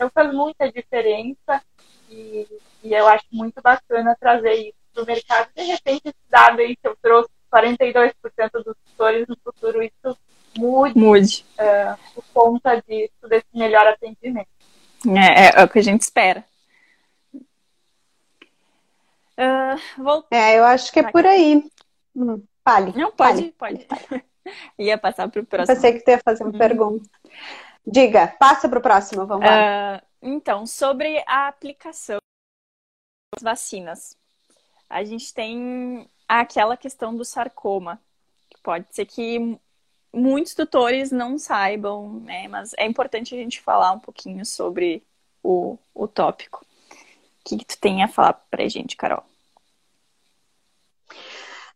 Então 0.00 0.10
faz 0.14 0.32
muita 0.32 0.72
diferença 0.72 1.62
e, 2.08 2.48
e 2.82 2.94
eu 2.94 3.06
acho 3.06 3.26
muito 3.30 3.60
bacana 3.60 4.16
trazer 4.18 4.54
isso 4.54 4.74
para 4.94 5.02
o 5.02 5.06
mercado. 5.06 5.50
De 5.54 5.62
repente, 5.62 6.00
esse 6.06 6.30
dado 6.30 6.58
aí 6.60 6.74
que 6.74 6.88
eu 6.88 6.96
trouxe, 7.02 7.28
42% 7.52 8.14
dos 8.64 8.74
tutores 8.86 9.26
no 9.28 9.36
futuro, 9.44 9.82
isso 9.82 10.18
mude, 10.56 10.98
mude. 10.98 11.44
Uh, 11.52 11.98
por 12.14 12.24
conta 12.32 12.82
disso, 12.88 13.28
desse 13.28 13.44
melhor 13.52 13.86
atendimento. 13.86 14.48
É, 15.06 15.48
é, 15.48 15.60
é 15.60 15.64
o 15.64 15.68
que 15.68 15.80
a 15.80 15.82
gente 15.82 16.00
espera. 16.00 16.46
Uh, 19.36 20.02
vou... 20.02 20.24
É, 20.30 20.58
eu 20.58 20.64
acho 20.64 20.90
que 20.90 21.00
é 21.00 21.10
por 21.10 21.26
aí. 21.26 21.62
Hum, 22.16 22.42
fale. 22.64 22.98
Não, 22.98 23.12
pode, 23.12 23.52
pode. 23.52 23.84
pode. 23.84 24.24
ia 24.78 24.96
passar 24.96 25.28
para 25.28 25.42
o 25.42 25.44
próximo. 25.44 25.74
Pensei 25.74 25.92
que 25.92 26.02
tu 26.02 26.10
ia 26.10 26.20
fazer 26.24 26.42
uma 26.42 26.54
hum. 26.54 26.58
pergunta. 26.58 27.06
Diga, 27.86 28.28
passa 28.38 28.68
para 28.68 28.78
o 28.78 28.82
próximo, 28.82 29.26
vamos 29.26 29.46
lá. 29.46 29.96
Uh, 29.96 30.06
então, 30.22 30.66
sobre 30.66 31.22
a 31.26 31.48
aplicação 31.48 32.18
das 33.34 33.42
vacinas. 33.42 34.16
A 34.88 35.04
gente 35.04 35.32
tem 35.32 36.08
aquela 36.28 36.76
questão 36.76 37.16
do 37.16 37.24
sarcoma. 37.24 38.00
Pode 38.62 38.86
ser 38.90 39.06
que 39.06 39.58
muitos 40.12 40.54
tutores 40.54 41.10
não 41.10 41.38
saibam, 41.38 42.20
né? 42.20 42.48
Mas 42.48 42.72
é 42.76 42.84
importante 42.86 43.34
a 43.34 43.38
gente 43.38 43.60
falar 43.60 43.92
um 43.92 44.00
pouquinho 44.00 44.44
sobre 44.44 45.02
o, 45.42 45.78
o 45.94 46.06
tópico. 46.06 46.64
O 46.90 47.44
que, 47.44 47.58
que 47.58 47.64
tu 47.64 47.78
tem 47.78 48.02
a 48.02 48.08
falar 48.08 48.34
pra 48.50 48.68
gente, 48.68 48.96
Carol? 48.96 49.24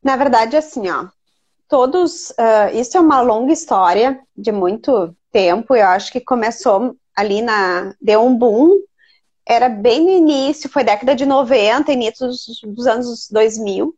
Na 0.03 0.17
verdade, 0.17 0.57
assim, 0.57 0.91
ó, 0.91 1.09
todos. 1.69 2.31
Uh, 2.31 2.75
isso 2.75 2.97
é 2.97 3.01
uma 3.01 3.23
longa 3.23 3.53
história 3.53 4.21
de 4.37 4.53
muito 4.53 5.17
tempo. 5.35 5.75
Eu 5.75 5.89
acho 5.89 6.13
que 6.13 6.21
começou 6.21 6.97
ali 7.15 7.43
na. 7.43 7.93
Deu 8.01 8.23
um 8.25 8.39
boom. 8.39 8.79
Era 9.47 9.69
bem 9.69 10.01
no 10.01 10.11
início, 10.11 10.71
foi 10.71 10.85
década 10.85 11.15
de 11.15 11.27
90, 11.27 11.93
início 11.93 12.27
dos, 12.27 12.87
anos 12.87 13.29
2000. 13.31 13.95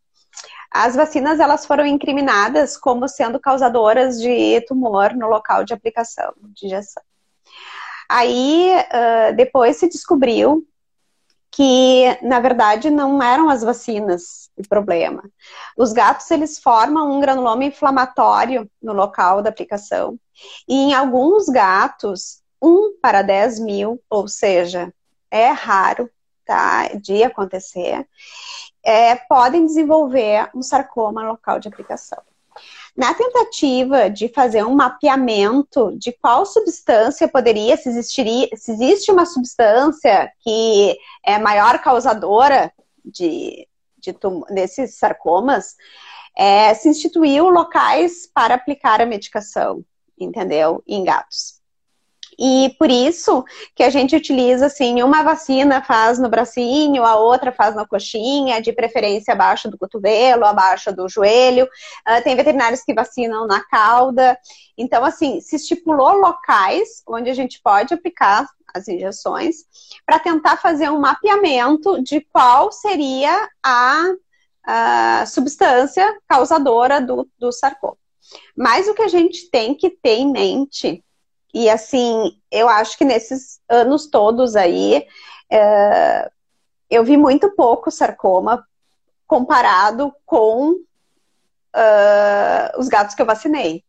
As 0.73 0.97
vacinas 0.97 1.39
elas 1.39 1.65
foram 1.65 1.87
incriminadas 1.87 2.77
como 2.77 3.07
sendo 3.07 3.39
causadoras 3.39 4.21
de 4.21 4.61
tumor 4.63 5.15
no 5.15 5.29
local 5.29 5.63
de 5.63 5.73
aplicação 5.73 6.33
de 6.49 6.67
injeção. 6.67 7.03
Aí 8.09 8.73
uh, 8.73 9.37
depois 9.37 9.77
se 9.77 9.89
descobriu 9.89 10.67
que 11.53 12.19
na 12.23 12.41
verdade 12.41 12.91
não 12.91 13.23
eram 13.23 13.49
as 13.49 13.63
vacinas 13.63 14.51
o 14.57 14.69
problema. 14.69 15.23
Os 15.77 15.93
gatos 15.93 16.29
eles 16.33 16.59
formam 16.59 17.17
um 17.17 17.21
granuloma 17.21 17.65
inflamatório 17.65 18.69
no 18.83 18.93
local 18.93 19.43
da 19.43 19.51
aplicação 19.51 20.19
e 20.69 20.75
em 20.75 20.95
alguns 20.95 21.47
gatos 21.47 22.43
um 22.61 22.99
para 23.01 23.23
10 23.23 23.61
mil, 23.61 24.03
ou 24.09 24.27
seja, 24.29 24.93
é 25.31 25.49
raro, 25.49 26.11
tá, 26.45 26.89
de 26.95 27.23
acontecer, 27.23 28.07
é, 28.85 29.17
podem 29.17 29.67
desenvolver 29.67 30.49
um 30.55 30.63
sarcoma 30.63 31.23
local 31.23 31.59
de 31.59 31.69
aplicação. 31.69 32.19
Na 32.97 33.13
tentativa 33.13 34.09
de 34.09 34.29
fazer 34.29 34.65
um 34.65 34.75
mapeamento 34.75 35.95
de 35.99 36.13
qual 36.13 36.47
substância 36.47 37.29
poderia, 37.29 37.77
se, 37.77 37.91
existiria, 37.91 38.49
se 38.57 38.73
existe 38.73 39.13
uma 39.13 39.27
substância 39.27 40.33
que 40.41 40.97
é 41.23 41.39
maior 41.39 41.79
causadora 41.83 42.73
de, 43.05 43.69
de 43.99 44.17
desses 44.51 44.97
sarcomas, 44.97 45.77
é, 46.35 46.73
se 46.75 46.89
instituiu 46.89 47.51
locais 47.51 48.27
para 48.33 48.55
aplicar 48.55 49.03
a 49.03 49.07
medicação, 49.07 49.85
entendeu? 50.19 50.83
Em 50.87 51.05
gatos. 51.05 51.57
E 52.39 52.75
por 52.79 52.91
isso 52.91 53.45
que 53.75 53.83
a 53.83 53.89
gente 53.89 54.15
utiliza 54.15 54.67
assim, 54.67 55.03
uma 55.03 55.23
vacina 55.23 55.83
faz 55.83 56.19
no 56.19 56.29
bracinho, 56.29 57.03
a 57.03 57.17
outra 57.17 57.51
faz 57.51 57.75
na 57.75 57.87
coxinha, 57.87 58.61
de 58.61 58.73
preferência 58.73 59.33
abaixo 59.33 59.71
do 59.71 59.79
cotovelo, 59.79 60.45
abaixo 60.45 60.95
do 60.95 61.09
joelho. 61.09 61.65
Uh, 61.65 62.23
tem 62.23 62.37
veterinários 62.37 62.83
que 62.83 62.93
vacinam 62.93 63.47
na 63.47 63.65
cauda. 63.65 64.39
Então, 64.77 65.03
assim, 65.05 65.41
se 65.41 65.57
estipulou 65.57 66.19
locais 66.19 67.03
onde 67.07 67.31
a 67.31 67.35
gente 67.35 67.61
pode 67.63 67.95
aplicar 67.95 68.47
as 68.75 68.87
injeções 68.89 69.65
para 70.05 70.19
tentar 70.19 70.59
fazer 70.59 70.91
um 70.91 71.01
mapeamento 71.01 72.03
de 72.03 72.21
qual 72.21 72.71
seria 72.71 73.49
a, 73.65 74.05
a 74.63 75.25
substância 75.27 76.19
causadora 76.29 77.01
do, 77.01 77.27
do 77.39 77.51
sarcoma. 77.51 77.97
Mas 78.57 78.89
o 78.89 78.95
que 78.95 79.03
a 79.03 79.09
gente 79.09 79.51
tem 79.51 79.75
que 79.75 79.91
ter 79.91 80.17
em 80.17 80.31
mente 80.31 81.05
e 81.59 81.71
assim, 81.71 82.39
eu 82.51 82.69
acho 82.69 82.99
que 82.99 83.05
nesses 83.05 83.61
anos 83.67 84.09
todos 84.09 84.57
aí, 84.57 85.07
é, 85.51 86.31
eu 86.91 87.03
vi 87.03 87.17
muito 87.17 87.51
pouco 87.53 87.91
sarcoma 87.91 88.63
comparado 89.27 90.13
com 90.27 90.73
uh, 90.73 92.79
os 92.79 92.89
gatos 92.89 93.15
que 93.15 93.23
eu 93.23 93.27
vacinei. 93.27 93.83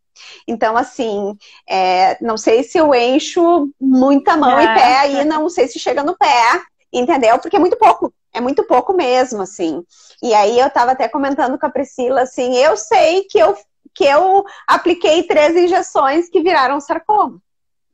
Então, 0.47 0.78
assim, 0.78 1.38
é, 1.69 2.17
não 2.23 2.38
sei 2.38 2.63
se 2.63 2.78
eu 2.78 2.95
encho 2.95 3.69
muita 3.80 4.38
mão 4.38 4.58
é. 4.58 4.63
e 4.63 4.67
pé 4.67 4.97
aí, 5.00 5.26
não 5.26 5.50
sei 5.50 5.67
se 5.67 5.78
chega 5.78 6.04
no 6.04 6.17
pé, 6.17 6.62
entendeu? 6.91 7.38
Porque 7.38 7.58
é 7.58 7.60
muito 7.60 7.78
pouco, 7.78 8.13
é 8.34 8.39
muito 8.39 8.63
pouco 8.63 8.93
mesmo, 8.93 9.41
assim. 9.41 9.84
E 10.23 10.34
aí 10.34 10.58
eu 10.58 10.69
tava 10.69 10.93
até 10.93 11.10
comentando 11.10 11.60
com 11.60 11.65
a 11.65 11.69
Priscila, 11.69 12.21
assim, 12.21 12.56
eu 12.56 12.78
sei 12.78 13.26
que 13.26 13.38
eu, 13.38 13.58
que 13.97 14.05
eu 14.05 14.45
apliquei 14.67 15.23
três 15.23 15.55
injeções 15.55 16.29
que 16.29 16.43
viraram 16.43 16.79
sarcoma 16.79 17.41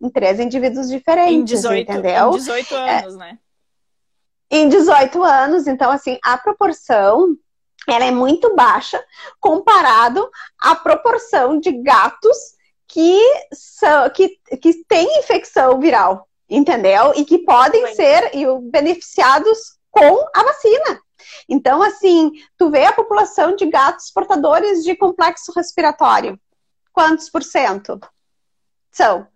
em 0.01 0.09
três 0.09 0.37
indivíduos 0.37 0.89
diferentes, 0.89 1.33
em 1.33 1.43
18, 1.45 1.91
entendeu? 1.91 2.27
Em 2.27 2.37
18 2.37 2.75
é. 2.75 2.99
anos, 2.99 3.13
é, 3.13 3.17
né? 3.17 3.39
Em 4.51 4.67
18 4.67 5.23
anos, 5.23 5.65
então, 5.65 5.89
assim, 5.89 6.19
a 6.21 6.37
proporção 6.37 7.37
ela 7.87 8.03
é 8.03 8.11
muito 8.11 8.53
baixa 8.53 9.01
comparado 9.39 10.29
à 10.59 10.75
proporção 10.75 11.57
de 11.59 11.71
gatos 11.71 12.37
que, 12.87 13.19
são, 13.53 14.09
que, 14.09 14.37
que 14.61 14.83
têm 14.85 15.19
infecção 15.19 15.79
viral, 15.79 16.27
entendeu? 16.49 17.13
E 17.15 17.23
que 17.23 17.39
podem 17.39 17.87
Sim. 17.87 17.95
ser 17.95 18.31
beneficiados 18.69 19.77
com 19.89 20.25
a 20.35 20.43
vacina. 20.43 21.01
Então, 21.47 21.81
assim, 21.81 22.31
tu 22.57 22.69
vê 22.69 22.85
a 22.85 22.93
população 22.93 23.55
de 23.55 23.65
gatos 23.65 24.11
portadores 24.11 24.83
de 24.83 24.95
complexo 24.95 25.51
respiratório. 25.55 26.39
Quantos 26.91 27.29
por 27.29 27.43
cento? 27.43 27.99
São 28.91 29.27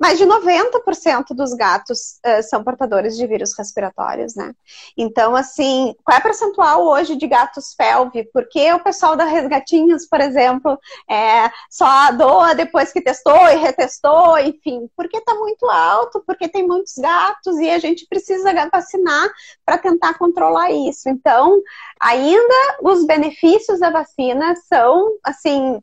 mais 0.00 0.18
de 0.18 0.24
90% 0.24 1.34
dos 1.34 1.52
gatos 1.52 2.18
uh, 2.26 2.42
são 2.42 2.64
portadores 2.64 3.18
de 3.18 3.26
vírus 3.26 3.52
respiratórios, 3.56 4.34
né? 4.34 4.54
Então, 4.96 5.36
assim, 5.36 5.94
qual 6.02 6.16
é 6.16 6.20
o 6.20 6.22
percentual 6.22 6.86
hoje 6.86 7.16
de 7.16 7.26
gatos 7.26 7.74
felve? 7.74 8.24
Porque 8.32 8.72
o 8.72 8.82
pessoal 8.82 9.14
da 9.14 9.24
Resgatinhos, 9.24 10.06
por 10.06 10.20
exemplo, 10.22 10.78
é, 11.08 11.50
só 11.70 12.10
doa 12.12 12.54
depois 12.54 12.90
que 12.90 13.02
testou 13.02 13.46
e 13.50 13.56
retestou, 13.56 14.38
enfim, 14.38 14.88
porque 14.96 15.18
está 15.18 15.34
muito 15.34 15.66
alto, 15.66 16.22
porque 16.26 16.48
tem 16.48 16.66
muitos 16.66 16.94
gatos 16.96 17.58
e 17.58 17.68
a 17.68 17.78
gente 17.78 18.06
precisa 18.08 18.54
vacinar 18.72 19.28
para 19.66 19.76
tentar 19.76 20.14
controlar 20.14 20.70
isso. 20.70 21.10
Então, 21.10 21.60
ainda 22.00 22.78
os 22.82 23.04
benefícios 23.04 23.80
da 23.80 23.90
vacina 23.90 24.54
são, 24.66 25.10
assim, 25.22 25.78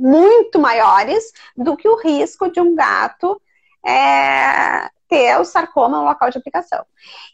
muito 0.00 0.58
maiores 0.58 1.32
do 1.56 1.76
que 1.76 1.88
o 1.88 1.96
risco 1.96 2.50
de 2.50 2.60
um 2.60 2.74
gato 2.74 3.40
é, 3.86 4.88
ter 5.08 5.38
o 5.38 5.44
sarcoma 5.44 5.98
no 5.98 6.04
local 6.04 6.30
de 6.30 6.38
aplicação. 6.38 6.84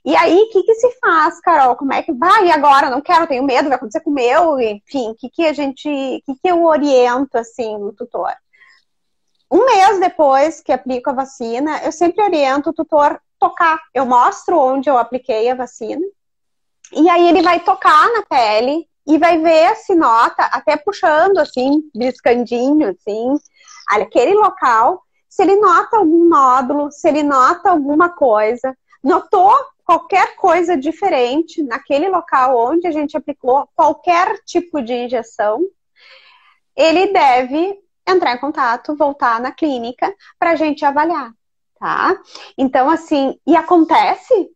E 0.05 0.17
aí, 0.17 0.37
o 0.37 0.49
que, 0.51 0.63
que 0.63 0.75
se 0.75 0.99
faz, 0.99 1.41
Carol? 1.41 1.77
Como 1.77 1.93
é 1.93 2.03
que 2.03 2.13
vai? 2.13 2.47
E 2.47 2.51
agora? 2.51 2.91
Não 2.91 3.01
quero, 3.01 3.27
tenho 3.27 3.45
medo, 3.45 3.69
vai 3.69 3.77
acontecer 3.77 4.01
com 4.01 4.11
o 4.11 4.15
meu? 4.15 4.59
Enfim, 4.59 5.11
o 5.11 5.15
que, 5.15 5.29
que 5.29 5.47
a 5.47 5.53
gente. 5.53 5.89
O 5.89 6.23
que, 6.25 6.41
que 6.41 6.49
eu 6.49 6.65
oriento, 6.65 7.37
assim, 7.37 7.77
o 7.77 7.93
tutor? 7.93 8.35
Um 9.51 9.65
mês 9.65 10.01
depois 10.01 10.61
que 10.61 10.73
aplico 10.73 11.11
a 11.11 11.13
vacina, 11.13 11.81
eu 11.85 11.93
sempre 11.93 12.25
oriento 12.25 12.71
o 12.71 12.73
tutor 12.73 13.21
tocar. 13.39 13.81
Eu 13.95 14.07
mostro 14.07 14.59
onde 14.59 14.89
eu 14.89 14.99
apliquei 14.99 15.49
a 15.51 15.55
vacina. 15.55 16.03
E 16.93 17.09
aí 17.09 17.29
ele 17.29 17.43
vai 17.43 17.61
tocar 17.61 18.11
na 18.13 18.23
pele 18.23 18.89
e 19.07 19.19
vai 19.19 19.39
ver 19.39 19.77
se 19.77 19.95
nota, 19.95 20.45
até 20.47 20.77
puxando 20.77 21.39
assim, 21.39 21.89
briscandinho, 21.95 22.91
assim, 22.91 23.35
aquele 23.89 24.35
local, 24.35 25.03
se 25.29 25.43
ele 25.43 25.57
nota 25.57 25.99
algum 25.99 26.29
nódulo, 26.29 26.91
se 26.91 27.09
ele 27.09 27.23
nota 27.23 27.71
alguma 27.71 28.09
coisa, 28.09 28.77
notou 29.03 29.55
qualquer 29.85 30.35
coisa 30.35 30.77
diferente 30.77 31.63
naquele 31.63 32.09
local 32.09 32.59
onde 32.59 32.89
a 32.89 32.91
gente 32.91 33.17
aplicou 33.17 33.69
qualquer 33.77 34.43
tipo 34.45 34.83
de 34.83 34.93
injeção, 34.93 35.61
ele 36.75 37.13
deve 37.13 37.81
entrar 38.05 38.35
em 38.35 38.41
contato, 38.41 38.97
voltar 38.97 39.41
na 39.41 39.53
clínica 39.53 40.13
para 40.39 40.51
a 40.51 40.57
gente 40.57 40.85
avaliar, 40.85 41.33
tá? 41.79 42.21
Então, 42.59 42.91
assim, 42.91 43.39
e 43.47 43.55
acontece? 43.55 44.51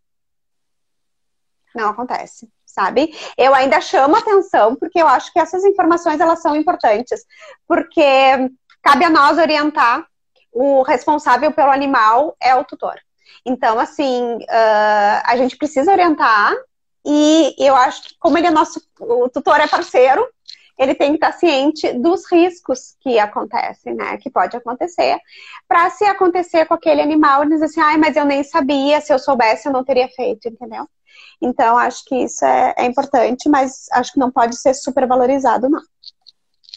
Não 1.74 1.90
acontece 1.90 2.50
sabe? 2.72 3.14
Eu 3.36 3.54
ainda 3.54 3.80
chamo 3.80 4.16
atenção 4.16 4.74
porque 4.76 5.00
eu 5.00 5.06
acho 5.08 5.32
que 5.32 5.38
essas 5.38 5.64
informações 5.64 6.20
elas 6.20 6.40
são 6.40 6.56
importantes, 6.56 7.24
porque 7.66 8.50
cabe 8.82 9.04
a 9.04 9.10
nós 9.10 9.38
orientar 9.38 10.06
o 10.52 10.82
responsável 10.82 11.52
pelo 11.52 11.70
animal 11.70 12.36
é 12.40 12.54
o 12.54 12.64
tutor. 12.64 12.96
Então, 13.44 13.78
assim, 13.78 14.36
uh, 14.36 15.22
a 15.24 15.36
gente 15.36 15.56
precisa 15.56 15.92
orientar 15.92 16.52
e 17.04 17.54
eu 17.58 17.74
acho 17.74 18.08
que 18.08 18.14
como 18.18 18.36
ele 18.36 18.48
é 18.48 18.50
nosso, 18.50 18.82
o 18.98 19.28
tutor 19.28 19.60
é 19.60 19.66
parceiro, 19.66 20.26
ele 20.78 20.94
tem 20.94 21.10
que 21.10 21.16
estar 21.16 21.32
ciente 21.32 21.92
dos 21.92 22.30
riscos 22.30 22.96
que 23.00 23.18
acontecem, 23.18 23.94
né? 23.94 24.16
Que 24.16 24.30
pode 24.30 24.56
acontecer. 24.56 25.18
Para 25.68 25.90
se 25.90 26.04
acontecer 26.04 26.64
com 26.64 26.74
aquele 26.74 27.02
animal, 27.02 27.42
ele 27.42 27.52
diz 27.52 27.62
assim, 27.62 27.80
ai, 27.80 27.98
mas 27.98 28.16
eu 28.16 28.24
nem 28.24 28.42
sabia, 28.42 29.00
se 29.00 29.12
eu 29.12 29.18
soubesse 29.18 29.68
eu 29.68 29.72
não 29.72 29.84
teria 29.84 30.08
feito, 30.08 30.48
entendeu? 30.48 30.88
Então, 31.40 31.78
acho 31.78 32.04
que 32.04 32.14
isso 32.16 32.44
é, 32.44 32.74
é 32.76 32.84
importante, 32.84 33.48
mas 33.48 33.86
acho 33.92 34.12
que 34.12 34.18
não 34.18 34.30
pode 34.30 34.56
ser 34.56 34.74
supervalorizado, 34.74 35.68
não. 35.68 35.80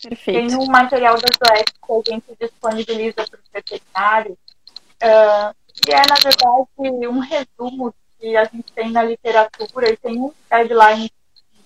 Perfeito. 0.02 0.48
Tem 0.48 0.58
um 0.58 0.66
material 0.68 1.16
das 1.16 1.38
OS 1.50 1.64
que 2.04 2.12
a 2.12 2.14
gente 2.14 2.38
disponibiliza 2.40 3.26
para 3.30 3.40
os 3.40 3.50
veterinários, 3.52 4.38
uh, 4.38 5.56
que 5.74 5.94
é, 5.94 6.02
na 6.08 6.16
verdade, 6.16 7.08
um 7.08 7.20
resumo 7.20 7.94
que 8.20 8.38
a 8.38 8.46
gente 8.46 8.72
tem 8.74 8.92
na 8.92 9.04
literatura 9.04 9.92
e 9.92 9.98
tem 9.98 10.20
um 10.20 10.32
guideline 10.50 11.12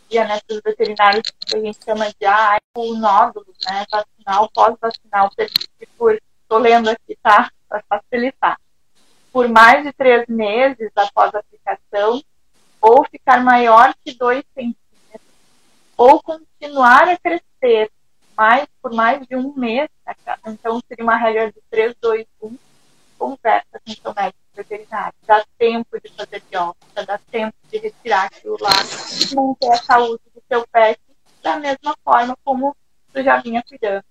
dia 0.09 0.25
né, 0.25 0.39
para 0.45 0.55
os 0.55 0.61
veterinários 0.61 1.23
que 1.45 1.55
a 1.55 1.59
gente 1.59 1.83
chama 1.83 2.07
de 2.07 2.25
ah, 2.25 2.57
o 2.75 2.95
nódulo 2.95 3.45
né, 3.65 3.85
vacinal, 3.91 4.49
pós-vacinal, 4.53 5.29
estou 5.79 6.57
lendo 6.57 6.89
aqui, 6.89 7.17
tá? 7.21 7.51
Para 7.67 7.83
facilitar. 7.89 8.59
Por 9.31 9.47
mais 9.49 9.83
de 9.83 9.91
três 9.93 10.25
meses 10.27 10.89
após 10.95 11.35
a 11.35 11.39
aplicação, 11.39 12.21
ou 12.81 13.05
ficar 13.05 13.43
maior 13.43 13.93
que 14.03 14.13
2 14.13 14.43
centímetros, 14.53 15.27
ou 15.95 16.21
continuar 16.21 17.07
a 17.09 17.17
crescer 17.17 17.91
mais 18.35 18.67
por 18.81 18.93
mais 18.93 19.25
de 19.27 19.35
um 19.35 19.53
mês, 19.55 19.89
né, 20.05 20.13
então 20.45 20.79
seria 20.87 21.03
uma 21.03 21.15
regra 21.15 21.51
de 21.51 21.59
3, 21.71 21.95
2, 21.99 22.25
1, 22.43 22.57
conversa 23.17 23.81
com 23.83 23.91
seu 23.91 24.13
médico 24.13 24.39
veterinário. 24.55 25.13
Dá 25.25 25.43
tempo 25.57 25.99
de 25.99 26.09
fazer 26.09 26.43
biópsia, 26.49 27.05
dá 27.05 27.17
tempo 27.31 27.55
de 27.69 27.77
retirar 27.79 28.25
aquilo 28.25 28.57
lá, 28.61 28.69
manter 29.33 29.71
a 29.71 29.77
saúde 29.77 30.21
do 30.33 30.41
seu 30.47 30.67
pet 30.67 30.99
da 31.41 31.57
mesma 31.57 31.95
forma 32.03 32.37
como 32.43 32.75
tu 33.13 33.23
já 33.23 33.37
vinha 33.41 33.63
cuidando. 33.67 34.03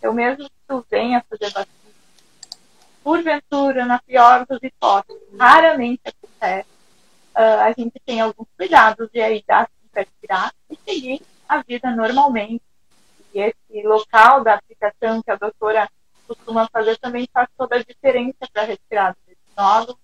Eu 0.00 0.12
mesmo 0.12 0.44
que 0.44 0.56
tu 0.68 0.84
venha 0.90 1.24
fazer 1.28 1.50
vacina, 1.50 1.74
porventura, 3.02 3.86
na 3.86 3.98
pior 4.00 4.46
das 4.46 4.62
hipóteses, 4.62 5.22
raramente 5.38 6.02
acontece, 6.04 6.68
uh, 7.34 7.60
a 7.62 7.72
gente 7.72 8.00
tem 8.04 8.20
alguns 8.20 8.48
cuidados 8.56 9.08
e 9.12 9.20
aí 9.20 9.44
dá 9.46 9.68
para 9.92 10.06
tirar 10.20 10.52
e 10.70 10.76
seguir 10.76 11.22
a 11.48 11.62
vida 11.62 11.90
normalmente. 11.90 12.62
E 13.32 13.40
esse 13.40 13.82
local 13.86 14.42
da 14.42 14.54
aplicação 14.54 15.22
que 15.22 15.30
a 15.30 15.36
doutora 15.36 15.88
costuma 16.26 16.68
fazer 16.68 16.98
também 16.98 17.28
faz 17.32 17.48
toda 17.56 17.76
a 17.76 17.82
diferença 17.82 18.48
para 18.52 18.62
a 18.62 18.66
retirada 18.66 19.16
desse 19.26 19.40
nódulo. 19.56 19.98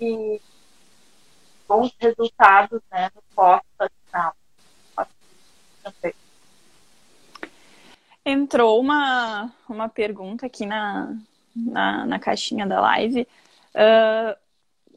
E 0.00 0.40
bons 1.68 1.94
resultados 1.98 2.80
né, 2.90 3.10
no 3.14 3.22
pós-vacinal. 3.34 4.34
Entrou 8.24 8.78
uma, 8.78 9.50
uma 9.68 9.88
pergunta 9.88 10.46
aqui 10.46 10.66
na, 10.66 11.16
na, 11.56 12.06
na 12.06 12.18
caixinha 12.18 12.66
da 12.66 12.80
live. 12.80 13.26
Uh, 13.74 14.36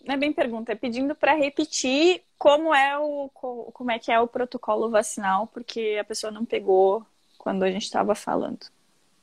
não 0.05 0.15
é 0.15 0.17
bem 0.17 0.31
pergunta, 0.31 0.71
é 0.71 0.75
pedindo 0.75 1.15
para 1.15 1.33
repetir 1.33 2.21
como 2.37 2.73
é 2.73 2.97
o 2.97 3.29
como 3.73 3.91
é 3.91 3.99
que 3.99 4.11
é 4.11 4.19
o 4.19 4.27
protocolo 4.27 4.89
vacinal, 4.89 5.47
porque 5.47 5.97
a 5.99 6.03
pessoa 6.03 6.31
não 6.31 6.45
pegou 6.45 7.03
quando 7.37 7.63
a 7.63 7.71
gente 7.71 7.83
estava 7.83 8.13
falando. 8.15 8.59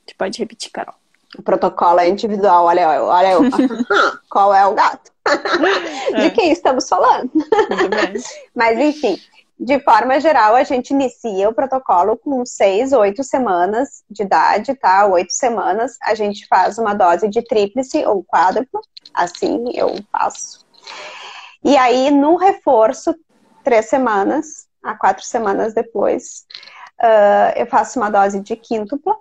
Você 0.07 0.15
pode 0.17 0.39
repetir, 0.39 0.71
Carol. 0.71 0.95
O 1.39 1.43
protocolo 1.43 2.01
é 2.01 2.09
individual, 2.09 2.67
olha, 2.67 3.03
olha 3.03 3.33
eu. 3.33 3.43
Qual 4.29 4.53
é 4.55 4.67
o 4.67 4.75
gato? 4.75 5.11
De 6.17 6.31
quem 6.31 6.53
estamos 6.53 6.89
falando? 6.89 7.31
Mas 8.55 8.79
enfim, 8.79 9.19
de 9.59 9.79
forma 9.81 10.21
geral, 10.21 10.57
a 10.57 10.65
gente 10.65 10.91
inicia 10.91 11.49
o 11.49 11.55
protocolo 11.55 12.17
com 12.17 12.45
seis, 12.45 12.93
oito 12.93 13.23
semanas 13.23 14.03
de 14.11 14.23
idade, 14.23 14.75
tá? 14.75 15.07
Oito 15.07 15.33
semanas, 15.33 15.97
a 16.03 16.15
gente 16.15 16.47
faz 16.49 16.79
uma 16.79 16.95
dose 16.95 17.29
de 17.29 17.41
tríplice 17.43 18.05
ou 18.05 18.25
quádruplo, 18.25 18.81
assim 19.15 19.71
eu 19.75 19.95
faço. 20.11 20.67
E 21.65 21.77
aí, 21.77 22.11
no 22.11 22.37
reforço, 22.37 23.15
três 23.63 23.87
semanas, 23.87 24.67
a 24.83 24.95
quatro 24.95 25.25
semanas 25.25 25.73
depois, 25.73 26.45
uh, 27.01 27.57
eu 27.57 27.67
faço 27.67 27.99
uma 28.01 28.11
dose 28.11 28.41
de 28.41 28.57
quíntupla. 28.57 29.15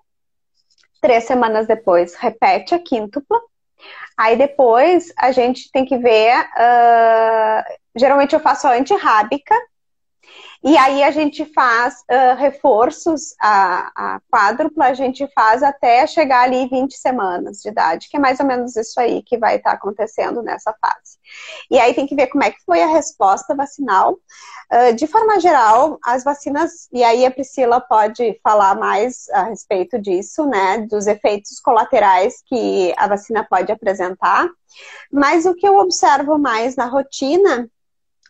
Três 0.99 1.25
semanas 1.25 1.67
depois, 1.67 2.15
repete 2.15 2.73
a 2.73 2.79
quíntupla. 2.79 3.39
Aí 4.17 4.35
depois 4.35 5.11
a 5.17 5.31
gente 5.31 5.71
tem 5.71 5.85
que 5.85 5.97
ver. 5.97 6.35
Uh, 6.39 7.63
geralmente 7.95 8.33
eu 8.33 8.39
faço 8.39 8.67
a 8.67 8.73
antirrábica, 8.73 9.55
e 10.63 10.77
aí 10.77 11.01
a 11.01 11.09
gente 11.09 11.43
faz 11.53 11.95
uh, 12.01 12.35
reforços, 12.37 13.33
a, 13.41 13.91
a 13.95 14.21
quádrupla 14.31 14.85
a 14.85 14.93
gente 14.93 15.27
faz 15.33 15.63
até 15.63 16.05
chegar 16.05 16.43
ali 16.43 16.67
20 16.67 16.95
semanas 16.97 17.61
de 17.61 17.69
idade, 17.69 18.07
que 18.07 18.17
é 18.17 18.19
mais 18.19 18.39
ou 18.39 18.45
menos 18.45 18.75
isso 18.75 18.99
aí 18.99 19.23
que 19.23 19.39
vai 19.39 19.55
estar 19.55 19.71
tá 19.71 19.75
acontecendo 19.75 20.43
nessa 20.43 20.71
fase. 20.79 21.17
E 21.69 21.79
aí 21.79 21.95
tem 21.95 22.05
que 22.05 22.15
ver 22.15 22.27
como 22.27 22.43
é 22.43 22.51
que 22.51 22.63
foi 22.63 22.81
a 22.83 22.87
resposta 22.87 23.55
vacinal. 23.55 24.19
Uh, 24.71 24.93
de 24.95 25.07
forma 25.07 25.39
geral, 25.39 25.97
as 26.05 26.23
vacinas, 26.23 26.87
e 26.93 27.03
aí 27.03 27.25
a 27.25 27.31
Priscila 27.31 27.81
pode 27.81 28.39
falar 28.43 28.75
mais 28.75 29.27
a 29.29 29.43
respeito 29.45 29.99
disso, 29.99 30.45
né, 30.45 30.85
dos 30.87 31.07
efeitos 31.07 31.59
colaterais 31.59 32.35
que 32.45 32.93
a 32.97 33.07
vacina 33.07 33.43
pode 33.49 33.71
apresentar. 33.71 34.47
Mas 35.11 35.47
o 35.47 35.55
que 35.55 35.67
eu 35.67 35.77
observo 35.77 36.37
mais 36.37 36.75
na 36.75 36.85
rotina 36.85 37.67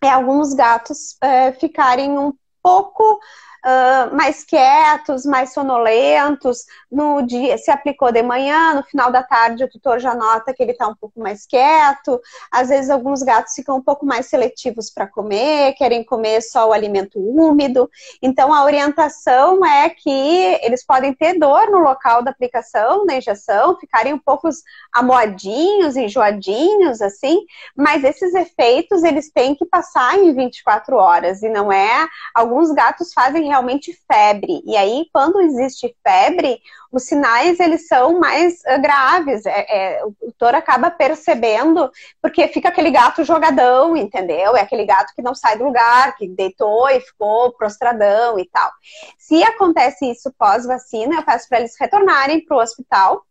é 0.03 0.09
alguns 0.09 0.53
gatos 0.53 1.15
é, 1.21 1.51
ficarem 1.53 2.17
um 2.17 2.33
pouco 2.61 3.19
uh, 3.66 4.16
mais 4.16 4.43
quietos, 4.43 5.26
mais 5.26 5.53
sonolentos. 5.53 6.66
No 6.91 7.22
dia, 7.22 7.57
se 7.57 7.72
aplicou 7.72 8.12
de 8.12 8.22
manhã, 8.22 8.74
no 8.74 8.84
final 8.84 9.12
da 9.12 9.24
tarde 9.24 9.64
o 9.64 9.70
tutor 9.70 9.99
já 9.99 10.14
nota 10.16 10.53
que 10.53 10.62
ele 10.62 10.72
está 10.72 10.88
um 10.88 10.95
pouco 10.95 11.20
mais 11.20 11.45
quieto. 11.45 12.20
Às 12.51 12.70
vezes 12.70 12.89
alguns 12.89 13.24
gatos 13.24 13.53
ficam 13.53 13.78
um 13.78 13.82
pouco 13.82 14.05
mais 14.05 14.28
seletivos 14.28 14.89
para 14.89 15.07
comer, 15.07 15.74
querem 15.74 16.03
comer 16.03 16.41
só 16.41 16.70
o 16.70 16.74
alimento 16.74 17.20
úmido. 17.20 17.89
Então 18.22 18.53
a 18.53 18.64
orientação 18.64 19.66
é 19.66 19.89
que 19.89 20.59
eles 20.62 20.86
podem 20.86 21.14
ter 21.14 21.38
dor 21.38 21.70
no 21.70 21.80
local 21.80 22.24
da 22.24 22.32
aplicação 22.32 23.05
da 23.05 23.16
injeção, 23.16 23.78
ficarem 23.80 24.14
um 24.14 24.20
pouco 24.20 24.49
amoadinhos, 24.91 25.95
enjoadinhos, 25.95 27.01
assim, 27.01 27.45
mas 27.76 28.03
esses 28.03 28.34
efeitos 28.34 29.03
eles 29.03 29.32
têm 29.32 29.55
que 29.55 29.66
passar 29.66 30.18
em 30.18 30.34
24 30.34 30.95
horas 30.97 31.41
e 31.43 31.49
não 31.49 31.72
é. 31.72 32.07
Alguns 32.34 32.72
gatos 32.72 33.14
fazem 33.14 33.50
realmente 33.51 33.93
febre. 34.11 34.61
E 34.65 34.75
aí, 34.75 35.05
quando 35.13 35.41
existe 35.41 35.95
febre, 36.01 36.59
os 36.91 37.03
sinais 37.03 37.59
eles 37.59 37.87
são 37.87 38.19
mais 38.19 38.55
uh, 38.61 38.81
graves. 38.81 39.45
É, 39.45 39.65
é, 39.69 40.05
o 40.05 40.13
tutor 40.13 40.55
acaba 40.55 40.89
percebendo, 40.89 41.91
porque 42.21 42.47
fica 42.47 42.69
aquele 42.69 42.89
gato 42.91 43.23
jogadão, 43.23 43.95
entendeu? 43.95 44.55
É 44.55 44.61
aquele 44.61 44.85
gato 44.85 45.13
que 45.15 45.21
não 45.21 45.35
sai 45.35 45.57
do 45.57 45.65
lugar, 45.65 46.15
que 46.15 46.27
deitou 46.27 46.89
e 46.89 46.99
ficou 47.01 47.53
prostradão 47.53 48.39
e 48.39 48.47
tal. 48.49 48.71
Se 49.17 49.43
acontece 49.43 50.09
isso 50.09 50.33
pós-vacina, 50.37 51.15
eu 51.15 51.23
peço 51.23 51.47
para 51.47 51.59
eles 51.59 51.75
retornarem 51.79 52.43
para 52.43 52.57
o 52.57 52.61
hospital 52.61 53.25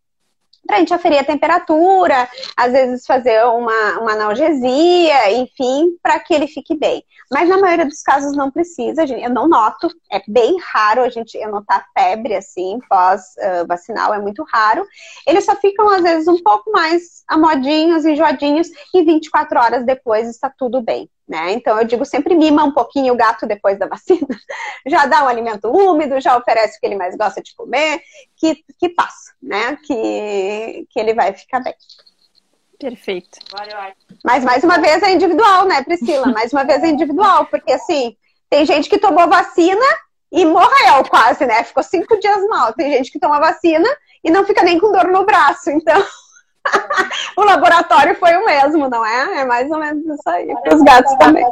para 0.66 0.76
a 0.76 0.78
gente 0.78 0.94
aferir 0.94 1.18
a 1.18 1.24
temperatura, 1.24 2.28
às 2.56 2.72
vezes 2.72 3.06
fazer 3.06 3.44
uma, 3.44 4.00
uma 4.00 4.12
analgesia, 4.12 5.32
enfim, 5.32 5.96
para 6.02 6.18
que 6.20 6.32
ele 6.32 6.46
fique 6.46 6.76
bem. 6.76 7.02
Mas 7.30 7.48
na 7.48 7.58
maioria 7.58 7.86
dos 7.86 8.02
casos 8.02 8.36
não 8.36 8.50
precisa, 8.50 9.04
eu 9.04 9.30
não 9.30 9.48
noto, 9.48 9.88
é 10.10 10.20
bem 10.26 10.56
raro 10.72 11.02
a 11.02 11.08
gente 11.08 11.38
eu 11.38 11.50
notar 11.50 11.86
febre 11.96 12.34
assim, 12.34 12.78
pós-vacinal, 12.88 14.10
uh, 14.10 14.14
é 14.14 14.18
muito 14.18 14.44
raro. 14.52 14.84
Eles 15.26 15.44
só 15.44 15.54
ficam 15.56 15.88
às 15.88 16.02
vezes 16.02 16.26
um 16.26 16.42
pouco 16.42 16.70
mais 16.72 17.22
amodinhos, 17.28 18.04
enjoadinhos, 18.04 18.68
e 18.92 19.04
24 19.04 19.58
horas 19.60 19.86
depois 19.86 20.28
está 20.28 20.50
tudo 20.50 20.82
bem. 20.82 21.08
Né? 21.30 21.52
Então 21.52 21.78
eu 21.78 21.84
digo 21.84 22.04
sempre 22.04 22.34
mima 22.34 22.64
um 22.64 22.72
pouquinho 22.72 23.14
o 23.14 23.16
gato 23.16 23.46
depois 23.46 23.78
da 23.78 23.86
vacina, 23.86 24.26
já 24.84 25.06
dá 25.06 25.22
um 25.22 25.28
alimento 25.28 25.68
úmido, 25.68 26.20
já 26.20 26.36
oferece 26.36 26.76
o 26.76 26.80
que 26.80 26.86
ele 26.86 26.96
mais 26.96 27.16
gosta 27.16 27.40
de 27.40 27.54
comer, 27.54 28.02
que, 28.36 28.64
que 28.76 28.88
passa, 28.88 29.32
né? 29.40 29.78
Que, 29.86 30.88
que 30.90 30.98
ele 30.98 31.14
vai 31.14 31.32
ficar 31.32 31.60
bem. 31.60 31.72
Perfeito. 32.80 33.38
Mas 34.24 34.42
mais 34.42 34.64
uma 34.64 34.78
vez 34.80 35.00
é 35.04 35.12
individual, 35.12 35.66
né, 35.66 35.84
Priscila? 35.84 36.26
Mais 36.32 36.52
uma 36.52 36.64
vez 36.64 36.82
é 36.82 36.88
individual, 36.88 37.46
porque 37.46 37.70
assim, 37.70 38.16
tem 38.48 38.66
gente 38.66 38.88
que 38.90 38.98
tomou 38.98 39.28
vacina 39.28 39.86
e 40.32 40.44
morreu 40.44 41.04
quase, 41.08 41.46
né? 41.46 41.62
Ficou 41.62 41.84
cinco 41.84 42.18
dias 42.18 42.44
mal. 42.48 42.72
Tem 42.72 42.90
gente 42.90 43.12
que 43.12 43.20
toma 43.20 43.38
vacina 43.38 43.88
e 44.24 44.32
não 44.32 44.44
fica 44.44 44.64
nem 44.64 44.80
com 44.80 44.90
dor 44.90 45.06
no 45.06 45.24
braço. 45.24 45.70
Então, 45.70 46.04
o 47.36 47.42
laboratório 47.42 48.14
foi 48.16 48.36
o 48.36 48.44
mesmo, 48.44 48.88
não 48.88 49.04
é? 49.04 49.40
É 49.40 49.44
mais 49.44 49.70
ou 49.70 49.78
menos 49.78 50.04
isso 50.04 50.28
aí. 50.28 50.54
Para 50.62 50.76
os 50.76 50.82
gatos 50.82 51.14
também. 51.16 51.44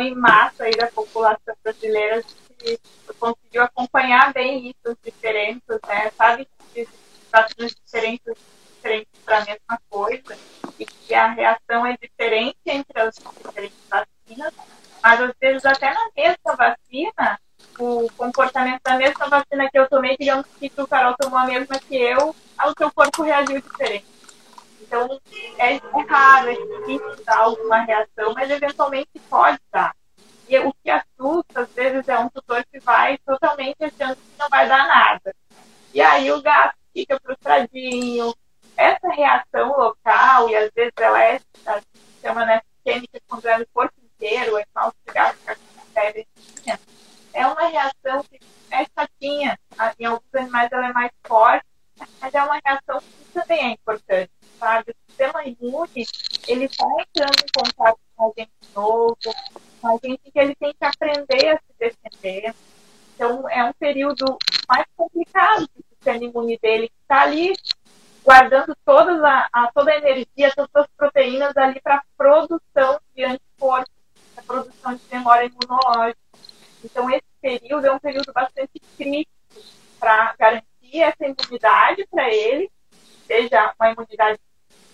Em 0.00 0.14
massa 0.14 0.64
aí 0.64 0.72
da 0.72 0.86
população 0.86 1.54
brasileira 1.62 2.22
que 2.58 2.78
conseguiu 3.18 3.62
acompanhar 3.62 4.32
bem 4.32 4.68
isso, 4.68 4.78
os 4.86 4.96
diferenças, 5.04 5.80
né? 5.86 6.10
Sabe 6.16 6.48
que 6.72 6.88
vacinas 7.32 7.74
diferentes, 7.84 8.34
diferentes 8.74 9.20
para 9.24 9.38
a 9.38 9.44
mesma 9.44 9.80
coisa 9.88 10.36
e 10.78 10.86
que 10.86 11.14
a 11.14 11.28
reação 11.28 11.86
é 11.86 11.96
diferente 12.00 12.58
entre 12.66 13.00
as 13.00 13.14
diferentes 13.16 13.78
vacinas, 13.88 14.54
mas 15.02 15.20
às 15.20 15.32
vezes 15.40 15.64
até 15.64 15.92
na 15.92 16.10
mesma 16.16 16.56
vacina, 16.56 17.40
o 17.78 18.08
comportamento 18.16 18.80
da 18.82 18.96
mesma 18.96 19.28
vacina 19.28 19.68
que 19.70 19.78
eu 19.78 19.88
tomei, 19.88 20.16
digamos 20.18 20.46
que 20.58 20.72
o 20.76 20.86
Carol 20.86 21.14
tomou 21.18 21.38
a 21.38 21.46
mesma 21.46 21.78
que 21.78 21.96
eu, 21.96 22.30
o 22.30 22.74
seu 22.76 22.90
corpo 22.90 23.22
reagiu 23.22 23.60
diferente. 23.60 24.17
Então, 24.88 25.20
é, 25.58 25.76
raro, 26.08 26.48
é 26.48 26.54
difícil 26.54 27.24
dar 27.24 27.40
alguma 27.40 27.82
reação, 27.82 28.32
mas 28.34 28.50
eventualmente 28.50 29.10
pode 29.28 29.58
dar. 29.70 29.94
E 30.48 30.58
o 30.60 30.72
que 30.82 30.90
assusta, 30.90 31.60
às 31.60 31.72
vezes, 31.74 32.08
é 32.08 32.18
um 32.18 32.30
tutor 32.30 32.64
que 32.72 32.80
vai 32.80 33.18
totalmente 33.18 33.76
achando 33.84 34.16
que 34.16 34.38
não 34.38 34.48
vai 34.48 34.66
dar 34.66 34.88
nada. 34.88 35.34
E 35.92 36.00
aí 36.00 36.32
o 36.32 36.40
gato 36.40 36.74
fica 36.94 37.20
frustradinho. 37.20 38.34
Essa 38.78 39.08
reação 39.10 39.76
local, 39.76 40.48
e 40.48 40.56
às 40.56 40.70
vezes 40.74 40.92
ela 40.98 41.22
é, 41.22 41.40
chama 42.22 42.46
né, 42.46 42.62
química 42.82 43.20
é 43.44 43.58
no 43.58 43.66
corpo 43.74 43.94
inteiro, 44.14 44.56
é 44.56 44.64
mal 44.74 44.94
gato 45.06 45.36
ficar 45.38 45.56
com 45.56 45.68
é 47.34 47.46
uma 47.46 47.68
reação 47.68 48.24
que 48.24 48.40
é 48.70 48.86
chatinha. 48.96 49.58
Em 49.98 50.04
alguns 50.06 50.34
animais 50.34 50.72
ela 50.72 50.88
é 50.88 50.92
mais 50.92 51.10
forte, 51.26 51.66
mas 52.20 52.32
é 52.32 52.42
uma 52.42 52.58
reação 52.64 53.00
que 53.00 53.32
também 53.34 53.64
é 53.64 53.70
importante 53.72 54.30
sabe? 54.58 54.92
O 54.92 55.08
sistema 55.08 55.44
imune, 55.44 56.06
ele 56.46 56.64
está 56.64 56.84
entrando 56.98 57.36
em 57.42 57.62
contato 57.62 57.98
com 58.16 58.26
a 58.26 58.32
gente 58.36 58.50
novo, 58.74 59.16
com 59.80 59.88
a 59.88 59.92
gente 60.02 60.30
que 60.30 60.38
ele 60.38 60.54
tem 60.56 60.72
que 60.72 60.84
aprender 60.84 61.48
a 61.48 61.56
se 61.56 61.74
defender. 61.78 62.54
Então, 63.14 63.48
é 63.48 63.64
um 63.64 63.72
período 63.72 64.38
mais 64.68 64.86
complicado 64.96 65.68
do 65.74 65.84
sistema 65.90 66.24
imune 66.24 66.58
dele, 66.60 66.88
que 66.88 66.94
está 67.02 67.22
ali 67.22 67.54
guardando 68.24 68.76
todas 68.84 69.22
a, 69.22 69.48
a, 69.52 69.72
toda 69.72 69.90
a 69.90 69.96
energia, 69.96 70.52
todas 70.54 70.70
as 70.74 70.86
proteínas 70.96 71.56
ali 71.56 71.80
para 71.80 72.02
produção 72.16 73.00
de 73.14 73.24
anticorpos, 73.24 73.94
a 74.36 74.42
produção 74.42 74.94
de 74.94 75.02
memória 75.10 75.46
imunológica. 75.46 76.20
Então, 76.84 77.10
esse 77.10 77.24
período 77.40 77.86
é 77.86 77.92
um 77.92 77.98
período 77.98 78.32
bastante 78.32 78.80
crítico 78.96 79.32
para 79.98 80.34
garantir 80.38 81.00
essa 81.00 81.24
imunidade 81.24 82.06
para 82.08 82.30
ele, 82.32 82.70
seja 83.26 83.74
uma 83.78 83.90
imunidade 83.90 84.38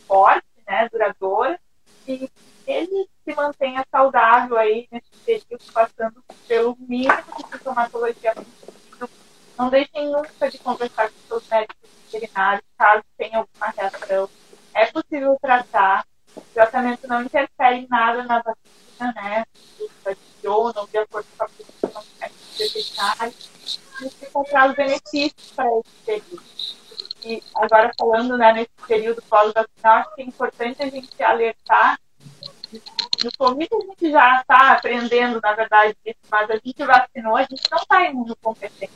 forte, 0.07 0.47
né, 0.67 0.89
duradoura, 0.91 1.59
e 2.07 2.29
ele 2.67 3.09
se 3.25 3.35
mantenha 3.35 3.85
saudável 3.91 4.57
aí 4.57 4.89
nesse 4.91 5.11
período, 5.25 5.73
passando 5.73 6.25
pelo 6.47 6.77
mínimo 6.79 7.23
de 7.37 7.51
sintomatologia 7.51 8.35
possível. 8.35 9.11
Não 9.59 9.69
deixem 9.71 10.11
nunca 10.11 10.51
de 10.51 10.59
conversar 10.59 11.11
com 11.11 11.29
seus 11.29 11.49
médicos 11.49 11.91
veterinários, 12.11 12.65
caso 12.77 13.05
tenha 13.17 13.39
alguma 13.39 13.75
reação. 13.77 14.29
É 14.75 14.87
possível 14.87 15.37
tratar, 15.41 16.07
o 16.37 16.41
tratamento 16.53 17.07
não 17.07 17.23
interfere 17.23 17.77
em 17.77 17.87
nada 17.89 18.25
na 18.25 18.43
vacina, 18.43 19.13
né? 19.15 19.45
Adicionam 20.05 20.87
de 20.87 20.99
acordo 20.99 21.27
com 21.37 21.45
a 21.45 21.49
posição 21.49 22.05
veterinária 22.59 23.33
e 24.03 24.11
fica 24.11 24.45
traz 24.45 24.75
benefícios 24.75 25.53
para 25.55 25.69
esse 25.79 26.05
período. 26.05 26.43
E 27.25 27.43
agora 27.55 27.91
falando 27.99 28.37
né, 28.37 28.53
nesse 28.53 28.87
período 28.87 29.23
pós-vacinal, 29.85 29.99
acho 29.99 30.15
que 30.15 30.23
é 30.23 30.25
importante 30.25 30.83
a 30.83 30.89
gente 30.89 31.23
alertar 31.23 31.99
no 33.23 33.31
Covid 33.39 33.69
a 33.73 33.87
gente 33.87 34.11
já 34.11 34.41
está 34.41 34.73
aprendendo, 34.73 35.41
na 35.41 35.53
verdade, 35.53 35.97
isso, 36.05 36.19
mas 36.29 36.51
a 36.51 36.55
gente 36.55 36.85
vacinou, 36.85 37.37
a 37.37 37.43
gente 37.43 37.63
não 37.71 37.79
está 37.79 38.03
imunocompetente. 38.03 38.93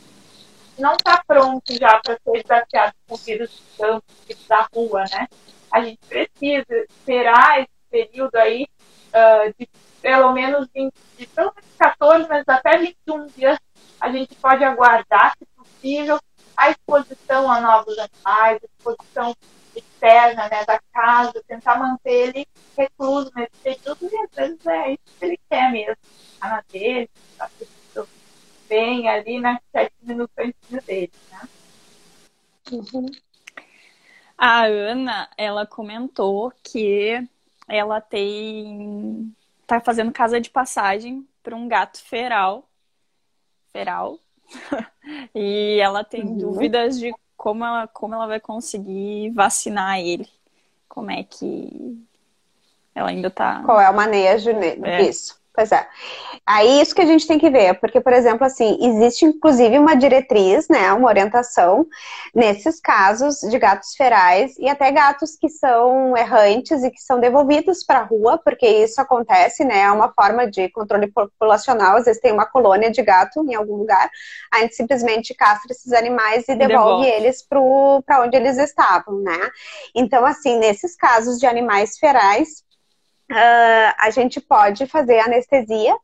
Não 0.76 0.95
está 0.95 1.22
pronto 1.24 1.72
já 1.74 2.01
para 2.01 2.18
ser 2.24 2.43
desafiado 2.43 2.95
com 3.07 3.16
vírus 3.16 3.51
de 3.51 3.78
campo, 3.78 4.05
vírus 4.26 4.47
da 4.49 4.68
rua, 4.74 5.05
né? 5.12 5.28
A 5.70 5.80
gente 5.80 5.99
precisa 6.09 6.84
esperar 6.89 7.61
esse 7.61 7.70
período 7.91 8.34
aí 8.36 8.66
uh, 9.09 9.55
de 9.57 9.68
pelo 10.03 10.32
menos 10.32 10.68
20, 10.74 10.93
de 11.16 11.26
pelo 11.26 11.53
menos 11.55 11.70
14, 11.78 12.28
mas 12.28 12.45
até 12.49 12.78
21 12.78 13.26
dias 13.28 13.59
a 14.01 14.11
gente 14.11 14.34
pode 14.36 14.64
aguardar, 14.64 15.36
se 15.39 15.47
possível, 15.57 16.18
a 16.57 16.70
exposição 16.70 17.51
a 17.51 17.61
novos 17.61 17.97
animais, 17.97 18.61
a 18.62 18.66
exposição 18.66 19.34
externa 19.78 20.49
né, 20.49 20.64
da 20.64 20.80
casa, 20.93 21.43
tentar 21.47 21.78
manter 21.78 22.28
ele 22.28 22.47
recluso 22.76 23.30
nesse 23.34 23.57
período, 23.62 24.09
e 24.11 24.16
às 24.16 24.30
vezes 24.30 24.66
é 24.66 24.93
isso 24.93 25.18
que 25.18 25.24
ele 25.24 25.41
quer 25.51 25.72
mesmo, 25.72 25.97
ficar 26.34 26.49
na 26.49 26.64
dele, 26.70 27.11
tá 27.36 27.51
bem 28.68 29.09
ali, 29.09 29.41
né, 29.41 29.59
sete 29.72 29.95
minutos 30.03 30.34
antes 30.39 30.84
dele, 30.84 31.12
né? 31.30 31.49
Uhum. 32.70 33.07
A 34.39 34.66
Ana, 34.66 35.28
ela 35.36 35.66
comentou 35.66 36.53
que 36.62 37.28
ela 37.66 38.01
tem 38.01 39.34
tá 39.66 39.80
fazendo 39.80 40.11
casa 40.12 40.41
de 40.41 40.49
passagem 40.49 41.26
para 41.43 41.55
um 41.55 41.68
gato 41.68 42.01
feral, 42.03 42.66
feral, 43.72 44.18
e 45.34 45.78
ela 45.80 46.03
tem 46.05 46.22
uhum. 46.24 46.39
dúvidas 46.39 46.99
de 46.99 47.12
como 47.36 47.64
ela, 47.64 47.86
como 47.86 48.14
ela 48.14 48.26
vai 48.26 48.41
conseguir 48.41 49.30
vacinar 49.30 49.99
ele. 49.99 50.28
Como 50.89 51.11
é 51.11 51.22
que 51.22 52.03
ela 52.95 53.11
ainda 53.11 53.30
tá. 53.30 53.62
Qual 53.64 53.80
é 53.80 53.91
o 53.91 53.95
manejo 53.95 54.51
disso? 54.55 55.34
É. 55.34 55.38
Pois 55.59 55.72
é. 55.72 55.88
Aí 56.46 56.80
isso 56.80 56.94
que 56.94 57.02
a 57.02 57.04
gente 57.04 57.26
tem 57.26 57.36
que 57.36 57.50
ver, 57.50 57.80
porque, 57.80 58.00
por 58.00 58.12
exemplo, 58.12 58.46
assim, 58.46 58.78
existe 58.80 59.24
inclusive 59.24 59.76
uma 59.76 59.96
diretriz, 59.96 60.68
né, 60.68 60.92
uma 60.92 61.09
orientação 61.09 61.84
nesses 62.32 62.78
casos 62.80 63.40
de 63.40 63.59
gatos 63.59 63.96
ferais 63.96 64.56
e 64.56 64.68
até 64.68 64.92
gatos 64.92 65.34
que 65.34 65.48
são 65.48 66.16
errantes 66.16 66.84
e 66.84 66.92
que 66.92 67.00
são 67.00 67.18
devolvidos 67.18 67.82
para 67.82 67.98
a 67.98 68.04
rua, 68.04 68.38
porque 68.38 68.68
isso 68.68 69.00
acontece, 69.00 69.64
né, 69.64 69.80
é 69.80 69.90
uma 69.90 70.12
forma 70.12 70.48
de 70.48 70.68
controle 70.68 71.09
populacional, 71.09 71.96
às 71.96 72.04
vezes 72.04 72.22
tem 72.22 72.30
uma 72.30 72.46
colônia 72.46 72.92
de 72.92 73.02
gato 73.02 73.44
em 73.50 73.56
algum 73.56 73.78
lugar, 73.78 74.09
a 74.54 74.61
gente 74.61 74.76
simplesmente 74.76 75.34
castra 75.34 75.72
esses 75.72 75.92
animais 75.92 76.44
e 76.48 76.54
devolve, 76.54 77.04
devolve. 77.04 77.06
eles 77.09 77.44
para 78.06 78.22
onde 78.22 78.36
eles 78.36 78.59
estavam, 78.59 79.18
né. 79.22 79.50
Então, 79.92 80.24
assim, 80.24 80.56
nesses 80.61 80.94
casos 80.94 81.40
de 81.40 81.46
animais 81.48 81.98
ferais, 81.98 82.62
uh, 83.31 83.95
a 83.99 84.11
gente 84.11 84.41
pode 84.41 84.87
fazer 84.87 85.20
anestesia 85.20 85.97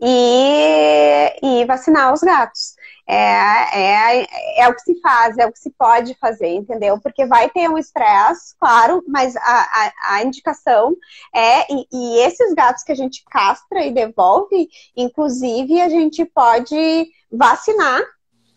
e, 0.00 1.32
e 1.42 1.64
vacinar 1.64 2.12
os 2.12 2.20
gatos. 2.20 2.74
É, 3.06 3.14
é, 3.16 4.26
é 4.58 4.68
o 4.68 4.74
que 4.74 4.82
se 4.82 5.00
faz, 5.00 5.36
é 5.38 5.46
o 5.46 5.52
que 5.52 5.58
se 5.58 5.70
pode 5.70 6.16
fazer, 6.20 6.48
entendeu? 6.48 6.98
Porque 7.00 7.26
vai 7.26 7.48
ter 7.50 7.68
um 7.68 7.78
estresse, 7.78 8.54
claro, 8.58 9.02
mas 9.06 9.36
a, 9.36 9.40
a, 9.40 9.92
a 10.14 10.22
indicação 10.24 10.96
é, 11.34 11.72
e, 11.72 11.86
e, 11.92 12.18
esses 12.20 12.54
gatos 12.54 12.82
que 12.82 12.92
a 12.92 12.96
gente 12.96 13.24
castra 13.30 13.84
e 13.84 13.92
devolve, 13.92 14.68
inclusive 14.96 15.80
a 15.80 15.88
gente 15.88 16.24
pode 16.24 17.08
vacinar, 17.30 18.00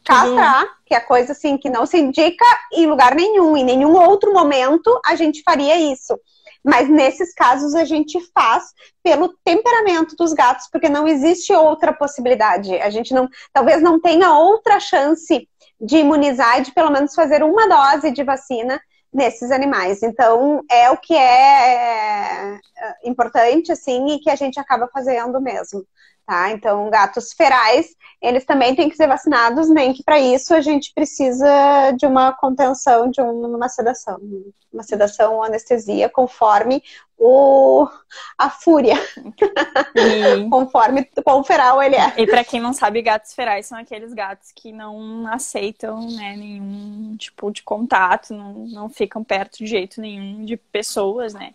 castrar, 0.03 0.63
uhum. 0.63 0.69
que 0.85 0.93
é 0.93 0.99
coisa 0.99 1.31
assim 1.31 1.57
que 1.57 1.69
não 1.69 1.85
se 1.85 1.97
indica 1.97 2.45
em 2.71 2.85
lugar 2.85 3.15
nenhum, 3.15 3.57
em 3.57 3.63
nenhum 3.63 3.95
outro 3.95 4.31
momento 4.31 4.99
a 5.05 5.15
gente 5.15 5.41
faria 5.43 5.77
isso. 5.91 6.17
Mas 6.65 6.89
nesses 6.89 7.31
casos 7.31 7.75
a 7.75 7.85
gente 7.85 8.19
faz 8.33 8.73
pelo 9.03 9.35
temperamento 9.45 10.15
dos 10.15 10.33
gatos, 10.33 10.67
porque 10.71 10.89
não 10.89 11.07
existe 11.07 11.53
outra 11.53 11.93
possibilidade. 11.93 12.75
A 12.77 12.89
gente 12.89 13.13
não, 13.13 13.29
talvez 13.53 13.83
não 13.83 14.01
tenha 14.01 14.35
outra 14.35 14.79
chance 14.79 15.47
de 15.79 15.97
imunizar 15.97 16.59
e 16.59 16.63
de 16.63 16.71
pelo 16.71 16.89
menos 16.89 17.13
fazer 17.13 17.43
uma 17.43 17.67
dose 17.67 18.09
de 18.09 18.23
vacina 18.23 18.81
nesses 19.13 19.51
animais. 19.51 20.01
Então, 20.01 20.63
é 20.69 20.89
o 20.89 20.97
que 20.97 21.13
é, 21.13 22.55
é 22.55 22.59
importante, 23.05 23.71
assim, 23.71 24.15
e 24.15 24.19
que 24.19 24.29
a 24.31 24.35
gente 24.35 24.59
acaba 24.59 24.89
fazendo 24.91 25.39
mesmo. 25.39 25.85
Tá? 26.25 26.49
Então, 26.49 26.89
gatos 26.89 27.33
ferais, 27.33 27.95
eles 28.19 28.43
também 28.45 28.75
têm 28.75 28.89
que 28.89 28.95
ser 28.95 29.05
vacinados, 29.05 29.69
nem 29.69 29.93
que 29.93 30.03
para 30.03 30.19
isso 30.19 30.55
a 30.55 30.59
gente 30.61 30.91
precisa 30.91 31.91
de 31.91 32.07
uma 32.07 32.33
contenção, 32.33 33.11
de 33.11 33.21
uma 33.21 33.69
sedação. 33.69 34.19
Uma 34.73 34.81
sedação 34.81 35.35
ou 35.35 35.43
anestesia, 35.43 36.09
conforme 36.09 36.81
o, 37.15 37.87
a 38.35 38.49
fúria. 38.49 38.95
E... 39.95 40.49
conforme 40.49 41.07
qual 41.23 41.43
feral 41.43 41.81
ele 41.81 41.95
é. 41.95 42.13
E 42.17 42.25
para 42.25 42.43
quem 42.43 42.59
não 42.59 42.73
sabe, 42.73 43.03
gatos 43.03 43.33
ferais 43.35 43.67
são 43.67 43.77
aqueles 43.77 44.11
gatos 44.11 44.51
que 44.51 44.71
não 44.71 45.27
aceitam 45.27 46.09
né, 46.09 46.35
nenhum 46.35 47.15
tipo 47.17 47.51
de 47.51 47.61
contato, 47.61 48.33
não, 48.33 48.53
não 48.65 48.89
ficam 48.89 49.23
perto 49.23 49.59
de 49.59 49.67
jeito 49.67 50.01
nenhum 50.01 50.43
de 50.43 50.57
pessoas, 50.57 51.35
né? 51.35 51.53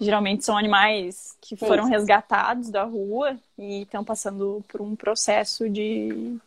Geralmente 0.00 0.44
são 0.44 0.56
animais 0.56 1.36
que 1.42 1.54
foram 1.56 1.84
Isso. 1.84 1.92
resgatados 1.92 2.70
da 2.70 2.84
rua 2.84 3.36
e 3.58 3.82
estão 3.82 4.02
passando 4.02 4.64
por 4.66 4.80
um 4.80 4.96
processo 4.96 5.68
de 5.68 6.38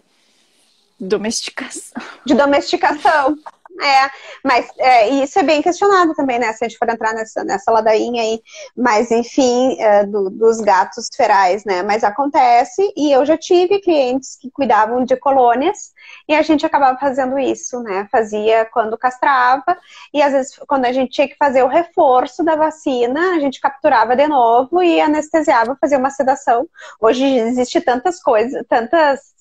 domesticação. 0.99 2.01
De 2.25 2.33
domesticação. 2.33 3.37
É, 3.81 4.11
mas 4.43 4.69
é, 4.77 5.09
isso 5.09 5.37
é 5.39 5.43
bem 5.43 5.61
questionado 5.61 6.13
também, 6.13 6.37
né? 6.37 6.53
Se 6.53 6.63
a 6.63 6.67
gente 6.67 6.77
for 6.77 6.87
entrar 6.87 7.13
nessa, 7.13 7.43
nessa 7.43 7.71
ladainha 7.71 8.21
aí, 8.21 8.39
mas 8.77 9.09
enfim, 9.09 9.75
é, 9.79 10.05
do, 10.05 10.29
dos 10.29 10.61
gatos 10.61 11.07
ferais, 11.15 11.65
né? 11.65 11.81
Mas 11.81 12.03
acontece, 12.03 12.93
e 12.95 13.11
eu 13.11 13.25
já 13.25 13.35
tive 13.35 13.79
clientes 13.79 14.37
que 14.39 14.51
cuidavam 14.51 15.03
de 15.03 15.15
colônias, 15.17 15.91
e 16.27 16.35
a 16.35 16.41
gente 16.43 16.65
acabava 16.65 16.99
fazendo 16.99 17.39
isso, 17.39 17.81
né? 17.81 18.07
Fazia 18.11 18.65
quando 18.65 18.97
castrava, 18.97 19.77
e 20.13 20.21
às 20.21 20.33
vezes 20.33 20.55
quando 20.67 20.85
a 20.85 20.91
gente 20.91 21.11
tinha 21.11 21.27
que 21.27 21.35
fazer 21.37 21.63
o 21.63 21.67
reforço 21.67 22.43
da 22.43 22.55
vacina, 22.55 23.35
a 23.35 23.39
gente 23.39 23.59
capturava 23.59 24.15
de 24.15 24.27
novo 24.27 24.83
e 24.83 25.01
anestesiava, 25.01 25.77
fazia 25.81 25.97
uma 25.97 26.11
sedação. 26.11 26.67
Hoje 27.01 27.25
existe 27.25 27.81
tantas 27.81 28.21
coisas, 28.21 28.63
tantas 28.69 29.33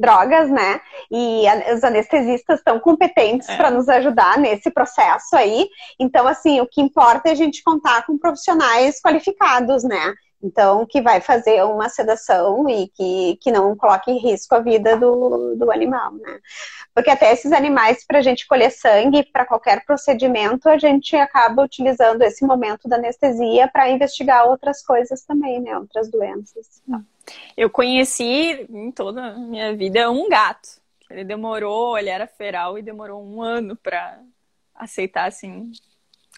drogas, 0.00 0.50
né? 0.50 0.80
E 1.10 1.44
os 1.74 1.84
anestesistas 1.84 2.58
estão 2.58 2.80
competentes 2.80 3.48
é. 3.48 3.56
para 3.56 3.70
nos 3.70 3.88
ajudar 3.88 4.38
nesse 4.38 4.70
processo 4.70 5.36
aí. 5.36 5.68
Então, 5.98 6.26
assim, 6.26 6.60
o 6.60 6.66
que 6.66 6.80
importa 6.80 7.28
é 7.28 7.32
a 7.32 7.36
gente 7.36 7.62
contar 7.62 8.06
com 8.06 8.18
profissionais 8.18 9.00
qualificados, 9.00 9.84
né? 9.84 10.14
Então, 10.42 10.86
que 10.86 11.02
vai 11.02 11.20
fazer 11.20 11.62
uma 11.64 11.90
sedação 11.90 12.68
e 12.68 12.88
que, 12.88 13.36
que 13.42 13.52
não 13.52 13.76
coloque 13.76 14.10
em 14.10 14.18
risco 14.18 14.54
a 14.54 14.60
vida 14.60 14.96
do, 14.96 15.54
do 15.54 15.70
animal, 15.70 16.12
né? 16.12 16.40
Porque 16.94 17.10
até 17.10 17.30
esses 17.30 17.52
animais, 17.52 18.06
para 18.06 18.20
a 18.20 18.22
gente 18.22 18.46
colher 18.46 18.70
sangue, 18.70 19.22
para 19.22 19.44
qualquer 19.44 19.84
procedimento, 19.84 20.68
a 20.68 20.78
gente 20.78 21.14
acaba 21.14 21.62
utilizando 21.62 22.22
esse 22.22 22.44
momento 22.44 22.88
da 22.88 22.96
anestesia 22.96 23.68
para 23.68 23.90
investigar 23.90 24.48
outras 24.48 24.82
coisas 24.82 25.22
também, 25.24 25.60
né? 25.60 25.76
Outras 25.78 26.10
doenças. 26.10 26.82
Eu 27.54 27.68
conheci 27.68 28.66
em 28.70 28.90
toda 28.90 29.22
a 29.22 29.38
minha 29.38 29.76
vida 29.76 30.10
um 30.10 30.26
gato. 30.28 30.80
Ele 31.10 31.24
demorou, 31.24 31.98
ele 31.98 32.08
era 32.08 32.26
feral 32.26 32.78
e 32.78 32.82
demorou 32.82 33.22
um 33.22 33.42
ano 33.42 33.76
para 33.76 34.18
aceitar, 34.74 35.26
assim, 35.26 35.70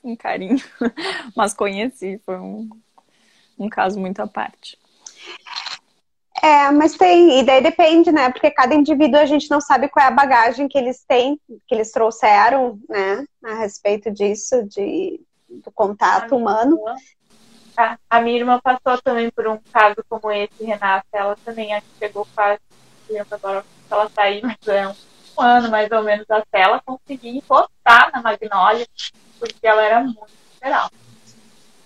um 0.02 0.16
carinho. 0.16 0.56
Mas 1.36 1.54
conheci, 1.54 2.20
foi 2.24 2.36
um 2.36 2.68
um 3.58 3.68
caso 3.68 3.98
muito 3.98 4.20
à 4.20 4.26
parte. 4.26 4.78
É, 6.42 6.72
mas 6.72 6.96
tem, 6.96 7.38
e 7.38 7.44
daí 7.44 7.62
depende, 7.62 8.10
né? 8.10 8.28
Porque 8.30 8.50
cada 8.50 8.74
indivíduo 8.74 9.20
a 9.20 9.26
gente 9.26 9.48
não 9.48 9.60
sabe 9.60 9.88
qual 9.88 10.04
é 10.04 10.08
a 10.08 10.12
bagagem 10.12 10.66
que 10.66 10.76
eles 10.76 11.04
têm, 11.06 11.40
que 11.68 11.74
eles 11.74 11.92
trouxeram, 11.92 12.80
né? 12.88 13.24
A 13.44 13.54
respeito 13.54 14.10
disso, 14.10 14.64
de, 14.64 15.20
do 15.48 15.70
contato 15.70 16.34
a 16.34 16.36
humano. 16.36 16.76
Irmã, 16.76 16.96
a, 17.76 17.98
a, 18.10 18.20
minha 18.20 18.38
irmã 18.38 18.60
passou 18.60 19.00
também 19.02 19.30
por 19.30 19.46
um 19.46 19.58
caso 19.72 20.04
como 20.08 20.32
esse, 20.32 20.64
Renata. 20.64 21.06
Ela 21.12 21.36
também 21.44 21.72
acho 21.74 21.86
que 21.86 22.06
chegou 22.06 22.26
quase, 22.34 22.60
agora 23.30 23.64
ela 23.88 24.10
saiu, 24.10 24.42
mas 24.42 24.56
é 24.66 24.88
um, 24.88 24.94
um 25.38 25.42
ano 25.42 25.70
mais 25.70 25.90
ou 25.92 26.02
menos 26.02 26.28
até 26.28 26.62
ela 26.62 26.82
conseguir 26.84 27.36
encostar 27.36 28.10
na 28.12 28.20
Magnólia, 28.20 28.88
porque 29.38 29.64
ela 29.64 29.82
era 29.82 30.00
muito 30.02 30.26
geral. 30.60 30.90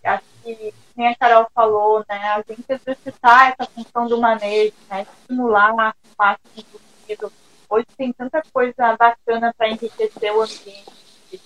Acho 0.02 0.24
que 0.42 0.72
nem 0.96 1.08
a 1.08 1.16
Carol 1.16 1.46
falou, 1.54 2.04
né, 2.08 2.16
a 2.16 2.42
gente 2.48 2.64
exercitar 2.68 3.52
essa 3.52 3.70
função 3.70 4.06
do 4.06 4.20
manejo, 4.20 4.72
né, 4.88 5.02
estimular 5.02 5.72
o 5.72 5.76
máximo 5.76 6.64
possível. 6.72 7.32
Hoje 7.68 7.86
tem 7.96 8.12
tanta 8.12 8.42
coisa 8.52 8.96
bacana 8.96 9.52
para 9.56 9.68
enriquecer 9.68 10.32
o 10.32 10.42
ambiente, 10.42 10.90
de, 11.30 11.40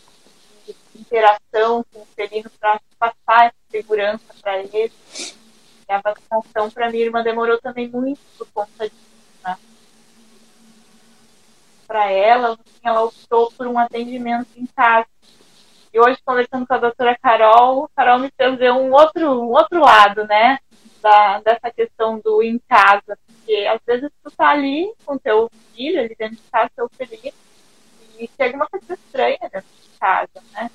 interação 0.95 1.85
com 1.93 2.01
o 2.01 2.07
felino 2.15 2.51
para 2.61 2.81
passar 2.99 3.47
essa 3.47 3.57
segurança 3.71 4.35
para 4.41 4.59
ele. 4.59 4.93
E 5.89 5.93
a 5.93 6.01
vacinação 6.01 6.71
para 6.71 6.91
minha 6.91 7.05
irmã 7.05 7.23
demorou 7.23 7.59
também 7.59 7.89
muito 7.89 8.21
por 8.37 8.47
conta 8.53 8.89
disso. 8.89 9.11
Né? 9.43 9.59
Para 11.87 12.11
ela, 12.11 12.59
ela 12.85 13.05
optou 13.05 13.51
por 13.53 13.67
um 13.67 13.79
atendimento 13.79 14.49
em 14.57 14.67
casa. 14.67 15.09
E 15.93 15.99
hoje, 15.99 16.19
conversando 16.25 16.67
com 16.67 16.75
a 16.75 16.79
doutora 16.79 17.19
Carol, 17.21 17.89
Carol 17.97 18.21
me 18.21 18.31
ver 18.57 18.73
um 18.73 18.93
outro, 18.93 19.43
um 19.43 19.51
outro 19.51 19.81
lado, 19.81 20.25
né? 20.25 20.59
Da, 21.03 21.41
dessa 21.41 21.71
questão 21.71 22.21
do 22.21 22.43
em 22.43 22.59
casa. 22.69 23.19
Porque 23.27 23.67
às 23.67 23.81
vezes 23.85 24.11
tu 24.23 24.31
tá 24.31 24.51
ali 24.51 24.93
com 25.05 25.19
teu 25.19 25.51
filho, 25.75 26.01
ali 26.01 26.15
dentro 26.17 26.37
de 26.37 26.43
casa, 26.51 26.71
teu 26.77 26.89
filho, 26.91 27.33
e 28.19 28.31
chega 28.37 28.57
uma 28.57 28.69
coisa 28.69 28.95
estranha 28.95 29.39
dentro 29.41 29.69
de 29.83 29.99
casa, 29.99 30.43
né? 30.53 30.71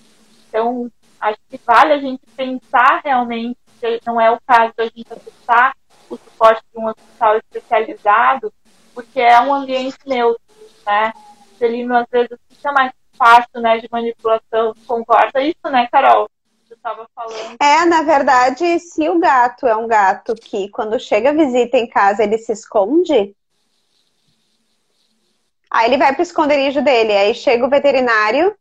Então, 0.49 0.91
acho 1.19 1.37
que 1.49 1.59
vale 1.65 1.93
a 1.93 1.99
gente 1.99 2.21
pensar 2.35 3.01
realmente 3.03 3.57
se 3.79 4.01
não 4.05 4.19
é 4.19 4.31
o 4.31 4.39
caso 4.45 4.73
da 4.75 4.85
gente 4.85 5.05
acessar 5.11 5.75
o 6.09 6.17
suporte 6.17 6.63
de 6.73 6.79
um 6.79 6.87
hospital 6.87 7.37
especializado, 7.37 8.53
porque 8.93 9.19
é 9.19 9.39
um 9.41 9.53
ambiente 9.53 9.97
neutro, 10.05 10.41
né? 10.85 11.13
Ele, 11.59 11.91
às 11.93 12.07
vezes, 12.09 12.37
fica 12.49 12.71
mais 12.71 12.91
fácil, 13.17 13.61
né, 13.61 13.79
de 13.79 13.87
manipulação. 13.91 14.73
Concorda 14.85 15.41
isso, 15.41 15.69
né, 15.69 15.87
Carol? 15.91 16.29
Estava 16.69 17.07
falando. 17.15 17.57
É, 17.61 17.85
na 17.85 18.03
verdade, 18.03 18.79
se 18.79 19.09
o 19.09 19.19
gato 19.19 19.65
é 19.65 19.75
um 19.75 19.87
gato 19.87 20.35
que, 20.35 20.69
quando 20.69 20.99
chega 20.99 21.29
a 21.29 21.33
visita 21.33 21.77
em 21.77 21.87
casa, 21.87 22.23
ele 22.23 22.37
se 22.37 22.51
esconde, 22.51 23.35
Aí 25.75 25.89
ele 25.89 25.97
vai 25.97 26.13
para 26.13 26.21
o 26.21 26.23
esconderijo 26.23 26.81
dele, 26.81 27.11
aí 27.11 27.35
chega 27.35 27.65
o 27.65 27.69
veterinário, 27.69 28.55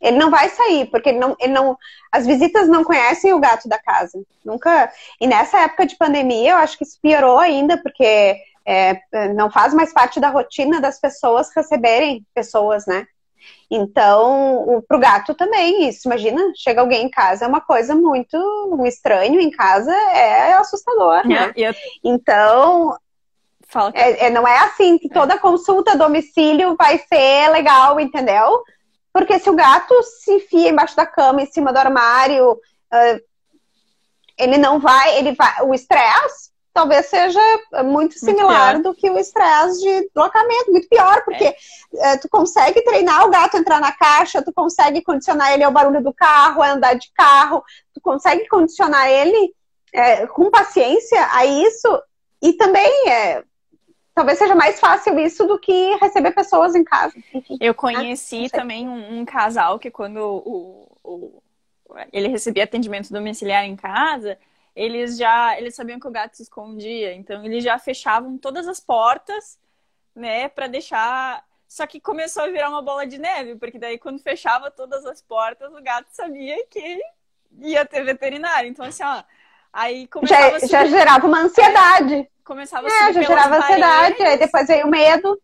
ele 0.00 0.18
não 0.18 0.28
vai 0.28 0.48
sair, 0.48 0.86
porque 0.86 1.10
ele 1.10 1.20
não, 1.20 1.36
ele 1.38 1.52
não, 1.52 1.78
as 2.10 2.26
visitas 2.26 2.68
não 2.68 2.82
conhecem 2.82 3.32
o 3.32 3.38
gato 3.38 3.68
da 3.68 3.78
casa. 3.78 4.20
Nunca. 4.44 4.92
E 5.20 5.26
nessa 5.28 5.60
época 5.60 5.86
de 5.86 5.94
pandemia, 5.94 6.50
eu 6.50 6.56
acho 6.56 6.76
que 6.76 6.82
isso 6.82 6.98
piorou 7.00 7.38
ainda, 7.38 7.80
porque 7.80 8.36
é, 8.64 9.00
não 9.34 9.50
faz 9.50 9.74
mais 9.74 9.92
parte 9.92 10.20
da 10.20 10.28
rotina 10.28 10.80
das 10.80 11.00
pessoas 11.00 11.50
receberem 11.54 12.24
pessoas, 12.34 12.86
né? 12.86 13.06
Então, 13.70 14.84
para 14.86 14.96
o 14.96 15.00
gato 15.00 15.34
também, 15.34 15.88
isso, 15.88 16.06
imagina, 16.06 16.40
chega 16.54 16.80
alguém 16.80 17.06
em 17.06 17.10
casa, 17.10 17.44
é 17.44 17.48
uma 17.48 17.60
coisa 17.60 17.94
muito 17.94 18.36
um 18.70 18.86
estranho 18.86 19.40
em 19.40 19.50
casa, 19.50 19.92
é 19.92 20.52
assustador, 20.52 21.26
né? 21.26 21.52
É, 21.56 21.70
eu... 21.70 21.74
Então, 22.04 22.96
Fala 23.72 23.90
é, 23.94 24.26
é, 24.26 24.30
não 24.30 24.46
é 24.46 24.58
assim 24.58 24.98
que 24.98 25.08
toda 25.08 25.38
consulta 25.38 25.92
a 25.92 25.96
domicílio 25.96 26.76
vai 26.76 26.98
ser 26.98 27.48
legal, 27.50 27.98
entendeu? 27.98 28.62
Porque 29.10 29.38
se 29.38 29.48
o 29.48 29.54
gato 29.54 29.94
se 30.02 30.30
enfia 30.34 30.68
embaixo 30.68 30.94
da 30.94 31.06
cama, 31.06 31.40
em 31.40 31.46
cima 31.46 31.72
do 31.72 31.78
armário, 31.78 32.52
uh, 32.52 33.20
ele 34.38 34.58
não 34.58 34.78
vai, 34.78 35.16
ele 35.16 35.32
vai. 35.32 35.62
O 35.62 35.72
estresse 35.72 36.51
talvez 36.72 37.06
seja 37.06 37.40
muito 37.84 38.18
similar 38.18 38.74
muito 38.74 38.90
do 38.90 38.94
que 38.94 39.10
o 39.10 39.18
estresse 39.18 39.80
de 39.80 40.06
deslocamento, 40.06 40.70
muito 40.70 40.88
pior, 40.88 41.22
porque 41.24 41.44
é. 41.44 41.54
uh, 42.14 42.20
tu 42.20 42.28
consegue 42.28 42.82
treinar 42.82 43.26
o 43.26 43.30
gato 43.30 43.56
a 43.56 43.60
entrar 43.60 43.80
na 43.80 43.92
caixa, 43.92 44.42
tu 44.42 44.52
consegue 44.52 45.02
condicionar 45.02 45.52
ele 45.52 45.64
ao 45.64 45.72
barulho 45.72 46.02
do 46.02 46.12
carro, 46.12 46.62
a 46.62 46.72
andar 46.72 46.94
de 46.94 47.10
carro, 47.12 47.62
tu 47.94 48.00
consegue 48.00 48.48
condicionar 48.48 49.08
ele 49.08 49.54
é, 49.92 50.26
com 50.26 50.50
paciência 50.50 51.28
a 51.32 51.44
isso. 51.44 52.02
E 52.40 52.54
também 52.54 53.08
é, 53.08 53.44
talvez 54.14 54.38
seja 54.38 54.54
mais 54.54 54.80
fácil 54.80 55.18
isso 55.18 55.46
do 55.46 55.58
que 55.58 55.96
receber 55.96 56.32
pessoas 56.32 56.74
em 56.74 56.82
casa. 56.82 57.14
Eu 57.60 57.74
conheci 57.74 58.46
ah, 58.46 58.56
também 58.56 58.88
um, 58.88 59.20
um, 59.20 59.24
casal 59.24 59.78
que 59.78 59.90
quando 59.90 60.16
o, 60.16 60.98
o, 61.04 61.42
ele 62.12 62.28
recebia 62.28 62.64
atendimento 62.64 63.12
domiciliar 63.12 63.64
em 63.64 63.76
casa, 63.76 64.38
eles 64.74 65.16
já 65.16 65.58
eles 65.58 65.74
sabiam 65.74 66.00
que 66.00 66.06
o 66.06 66.10
gato 66.10 66.36
se 66.36 66.42
escondia, 66.42 67.14
então 67.14 67.44
eles 67.44 67.62
já 67.64 67.78
fechavam 67.78 68.38
todas 68.38 68.66
as 68.68 68.80
portas, 68.80 69.58
né, 70.14 70.48
para 70.48 70.66
deixar. 70.66 71.44
Só 71.68 71.86
que 71.86 72.00
começou 72.00 72.42
a 72.42 72.48
virar 72.48 72.68
uma 72.68 72.82
bola 72.82 73.06
de 73.06 73.18
neve, 73.18 73.56
porque 73.56 73.78
daí 73.78 73.98
quando 73.98 74.20
fechava 74.20 74.70
todas 74.70 75.06
as 75.06 75.22
portas, 75.22 75.72
o 75.72 75.82
gato 75.82 76.08
sabia 76.10 76.66
que 76.66 77.00
ia 77.60 77.84
ter 77.86 78.04
veterinário. 78.04 78.68
Então 78.68 78.84
assim, 78.84 79.02
ó, 79.04 79.22
aí 79.72 80.06
começava 80.06 80.60
já, 80.60 80.66
já 80.66 80.86
gerava 80.86 81.26
uma 81.26 81.40
ansiedade 81.40 82.28
começava 82.44 82.86
a 82.86 82.90
é, 82.90 82.98
subir 82.98 83.14
já 83.14 83.22
gerava 83.22 83.56
ansiedade, 83.56 84.22
aí 84.22 84.38
depois 84.38 84.66
veio 84.66 84.86
o 84.86 84.90
medo. 84.90 85.40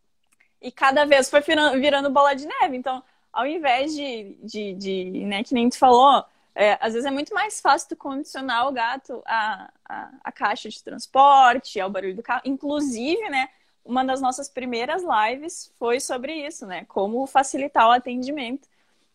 E 0.61 0.73
cada 0.73 1.05
vez 1.05 1.31
foi 1.31 1.41
virando, 1.41 1.81
virando 1.81 2.11
bola 2.11 2.35
de 2.35 2.47
neve. 2.47 2.77
Então, 2.77 3.03
ao 3.33 3.47
invés 3.47 3.95
de, 3.95 4.37
de, 4.43 4.75
de 4.75 5.05
né, 5.25 5.43
que 5.45 5.55
nem 5.55 5.69
tu 5.69 5.79
falou, 5.79 6.25
é, 6.59 6.77
às 6.81 6.93
vezes 6.93 7.07
é 7.07 7.11
muito 7.13 7.33
mais 7.33 7.61
fácil 7.61 7.91
tu 7.91 7.97
condicionar 7.97 8.67
o 8.67 8.73
gato 8.73 9.23
à, 9.25 9.71
à, 9.89 10.11
à, 10.25 10.33
caixa 10.33 10.69
de 10.69 10.83
transporte, 10.83 11.79
ao 11.79 11.89
barulho 11.89 12.17
do 12.17 12.23
carro. 12.23 12.43
Inclusive, 12.45 13.29
né, 13.29 13.49
uma 13.85 14.05
das 14.05 14.21
nossas 14.21 14.49
primeiras 14.49 15.05
lives 15.05 15.73
foi 15.79 16.01
sobre 16.01 16.35
isso, 16.35 16.67
né? 16.67 16.85
Como 16.89 17.25
facilitar 17.29 17.87
o 17.87 17.93
atendimento. 17.93 18.69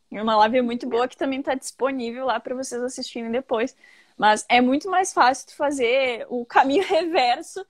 E 0.10 0.22
uma 0.22 0.38
live 0.38 0.62
muito 0.62 0.88
boa 0.88 1.06
que 1.06 1.18
também 1.18 1.42
está 1.42 1.54
disponível 1.54 2.28
lá 2.28 2.40
para 2.40 2.56
vocês 2.56 2.82
assistirem 2.82 3.30
depois. 3.30 3.76
Mas 4.18 4.46
é 4.48 4.62
muito 4.62 4.90
mais 4.90 5.12
fácil 5.12 5.48
tu 5.48 5.56
fazer 5.58 6.26
o 6.30 6.46
caminho 6.46 6.84
reverso 6.88 7.66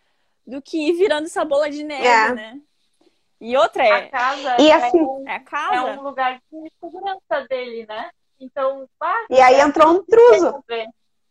do 0.45 0.61
que 0.61 0.89
ir 0.89 0.93
virando 0.93 1.25
essa 1.25 1.43
bola 1.43 1.67
de 1.67 1.83
neve, 1.83 2.05
é. 2.05 2.35
né? 2.35 2.61
E 3.41 3.57
outra 3.57 3.83
é. 3.83 3.91
A 3.91 4.09
casa 4.09 4.61
e 4.61 4.69
é, 4.69 4.73
assim, 4.75 5.01
um, 5.01 5.27
é, 5.27 5.39
casa. 5.39 5.75
é 5.75 5.99
um 5.99 6.03
lugar 6.03 6.39
de 6.51 6.71
segurança 6.79 7.47
dele, 7.49 7.87
né? 7.87 8.11
Então, 8.43 8.87
e 9.29 9.39
aí 9.39 9.59
entrou 9.61 9.89
um 9.89 9.95
intruso. 9.97 10.63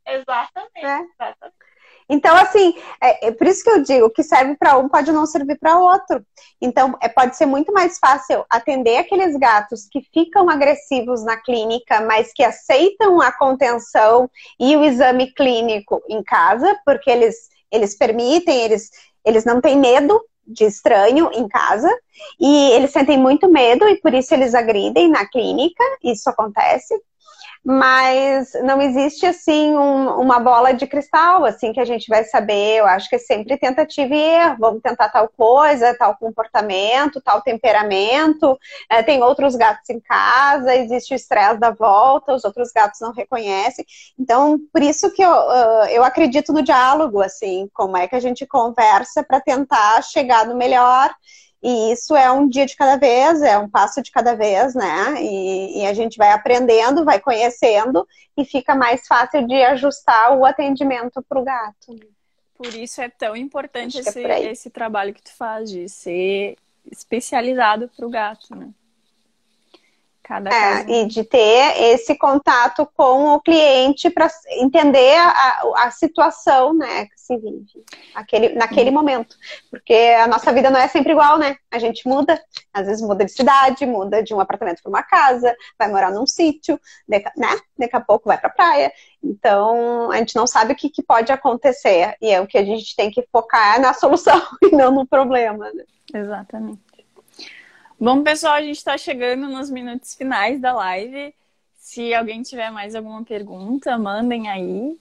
Exatamente, 0.06 0.84
é. 0.84 1.00
exatamente. 1.00 1.62
Então, 2.08 2.36
assim, 2.36 2.74
é, 3.00 3.28
é, 3.28 3.30
por 3.30 3.46
isso 3.46 3.62
que 3.62 3.70
eu 3.70 3.82
digo 3.82 4.10
que 4.10 4.22
serve 4.22 4.56
para 4.56 4.76
um 4.76 4.88
pode 4.88 5.12
não 5.12 5.24
servir 5.24 5.58
para 5.58 5.78
outro. 5.78 6.24
Então, 6.60 6.96
é, 7.00 7.08
pode 7.08 7.36
ser 7.36 7.46
muito 7.46 7.72
mais 7.72 7.98
fácil 7.98 8.44
atender 8.50 8.98
aqueles 8.98 9.36
gatos 9.36 9.86
que 9.90 10.02
ficam 10.12 10.50
agressivos 10.50 11.24
na 11.24 11.36
clínica, 11.36 12.00
mas 12.00 12.32
que 12.32 12.42
aceitam 12.42 13.20
a 13.20 13.32
contenção 13.32 14.28
e 14.58 14.76
o 14.76 14.84
exame 14.84 15.32
clínico 15.32 16.02
em 16.08 16.22
casa, 16.22 16.78
porque 16.84 17.10
eles 17.10 17.52
eles 17.72 17.96
permitem, 17.96 18.60
eles, 18.60 18.90
eles 19.24 19.44
não 19.46 19.60
têm 19.60 19.78
medo 19.78 20.22
de 20.52 20.64
estranho 20.64 21.30
em 21.32 21.48
casa 21.48 21.88
e 22.38 22.70
eles 22.72 22.92
sentem 22.92 23.18
muito 23.18 23.48
medo 23.48 23.88
e 23.88 23.96
por 24.00 24.12
isso 24.14 24.34
eles 24.34 24.54
agridem 24.54 25.08
na 25.08 25.26
clínica, 25.26 25.82
isso 26.02 26.28
acontece 26.28 26.94
mas 27.64 28.52
não 28.64 28.82
existe 28.82 29.24
assim 29.24 29.74
um, 29.76 30.20
uma 30.20 30.40
bola 30.40 30.72
de 30.72 30.84
cristal 30.86 31.44
assim 31.44 31.72
que 31.72 31.78
a 31.78 31.84
gente 31.84 32.08
vai 32.08 32.24
saber. 32.24 32.78
Eu 32.78 32.86
acho 32.86 33.08
que 33.08 33.16
é 33.16 33.18
sempre 33.18 33.56
tentativa 33.56 34.14
e 34.14 34.18
erro. 34.18 34.56
Vamos 34.58 34.82
tentar 34.82 35.08
tal 35.08 35.28
coisa, 35.28 35.96
tal 35.96 36.16
comportamento, 36.16 37.20
tal 37.20 37.40
temperamento. 37.40 38.58
É, 38.90 39.02
tem 39.02 39.22
outros 39.22 39.54
gatos 39.54 39.88
em 39.90 40.00
casa, 40.00 40.74
existe 40.74 41.14
o 41.14 41.16
estresse 41.16 41.60
da 41.60 41.70
volta, 41.70 42.34
os 42.34 42.44
outros 42.44 42.72
gatos 42.72 43.00
não 43.00 43.12
reconhecem. 43.12 43.84
Então, 44.18 44.58
por 44.72 44.82
isso 44.82 45.12
que 45.12 45.22
eu, 45.22 45.32
eu 45.90 46.02
acredito 46.02 46.52
no 46.52 46.62
diálogo, 46.62 47.20
assim, 47.20 47.68
como 47.72 47.96
é 47.96 48.08
que 48.08 48.16
a 48.16 48.20
gente 48.20 48.46
conversa 48.46 49.22
para 49.22 49.40
tentar 49.40 50.02
chegar 50.02 50.46
no 50.46 50.56
melhor 50.56 51.14
e 51.62 51.92
isso 51.92 52.16
é 52.16 52.30
um 52.30 52.48
dia 52.48 52.66
de 52.66 52.74
cada 52.74 52.96
vez, 52.96 53.40
é 53.40 53.56
um 53.56 53.68
passo 53.68 54.02
de 54.02 54.10
cada 54.10 54.34
vez, 54.34 54.74
né? 54.74 55.22
E, 55.22 55.80
e, 55.80 55.86
a 55.86 55.94
gente 55.94 56.16
vai 56.16 56.32
aprendendo, 56.32 57.04
vai 57.04 57.20
conhecendo 57.20 58.06
e 58.36 58.44
fica 58.44 58.74
mais 58.74 59.06
fácil 59.06 59.46
de 59.46 59.54
ajustar 59.62 60.36
o 60.36 60.44
atendimento 60.44 61.22
para 61.22 61.40
o 61.40 61.44
gato. 61.44 62.00
Por 62.56 62.74
isso 62.74 63.00
é 63.00 63.08
tão 63.08 63.36
importante 63.36 63.98
é 63.98 64.00
esse, 64.00 64.24
é 64.24 64.50
esse 64.50 64.70
trabalho 64.70 65.14
que 65.14 65.22
tu 65.22 65.32
faz 65.34 65.70
de 65.70 65.88
ser 65.88 66.56
especializado 66.90 67.88
para 67.96 68.06
o 68.06 68.10
gato, 68.10 68.56
né? 68.56 68.70
Cada 70.24 70.50
é, 70.50 70.84
e 70.88 71.06
de 71.06 71.24
ter 71.24 71.82
esse 71.82 72.14
contato 72.14 72.88
com 72.96 73.34
o 73.34 73.40
cliente 73.40 74.08
para 74.08 74.28
entender 74.50 75.16
a, 75.18 75.62
a, 75.78 75.90
situação 75.90 76.72
né, 76.72 77.06
que 77.06 77.20
se 77.20 77.36
vive 77.36 77.84
aquele, 78.14 78.50
naquele 78.50 78.90
uhum. 78.90 78.94
momento. 78.94 79.36
Porque 79.68 79.92
a 79.92 80.28
nossa 80.28 80.52
vida 80.52 80.70
não 80.70 80.78
é 80.78 80.86
sempre 80.86 81.10
igual, 81.10 81.38
né? 81.38 81.56
A 81.72 81.78
gente 81.78 82.08
muda, 82.08 82.40
às 82.72 82.86
vezes 82.86 83.02
muda 83.02 83.24
de 83.24 83.32
cidade, 83.32 83.84
muda 83.84 84.22
de 84.22 84.32
um 84.32 84.38
apartamento 84.38 84.80
para 84.80 84.90
uma 84.90 85.02
casa, 85.02 85.56
vai 85.76 85.88
morar 85.88 86.12
num 86.12 86.26
sítio, 86.26 86.80
né? 87.08 87.20
Daqui 87.76 87.96
a 87.96 88.00
pouco 88.00 88.28
vai 88.28 88.38
para 88.38 88.48
a 88.48 88.52
praia. 88.52 88.92
Então, 89.22 90.10
a 90.12 90.18
gente 90.18 90.36
não 90.36 90.46
sabe 90.46 90.72
o 90.72 90.76
que, 90.76 90.88
que, 90.88 91.02
pode 91.02 91.32
acontecer. 91.32 92.16
E 92.20 92.30
é 92.30 92.40
o 92.40 92.46
que 92.46 92.58
a 92.58 92.64
gente 92.64 92.94
tem 92.94 93.10
que 93.10 93.26
focar 93.32 93.80
na 93.80 93.92
solução 93.92 94.40
e 94.62 94.70
não 94.70 94.92
no 94.92 95.06
problema. 95.06 95.68
Né? 95.72 95.84
Exatamente. 96.14 96.91
Bom, 98.02 98.24
pessoal, 98.24 98.54
a 98.54 98.60
gente 98.60 98.78
está 98.78 98.98
chegando 98.98 99.46
nos 99.48 99.70
minutos 99.70 100.16
finais 100.16 100.60
da 100.60 100.72
live. 100.72 101.32
Se 101.76 102.12
alguém 102.12 102.42
tiver 102.42 102.68
mais 102.68 102.96
alguma 102.96 103.22
pergunta, 103.22 103.96
mandem 103.96 104.48
aí. 104.48 104.98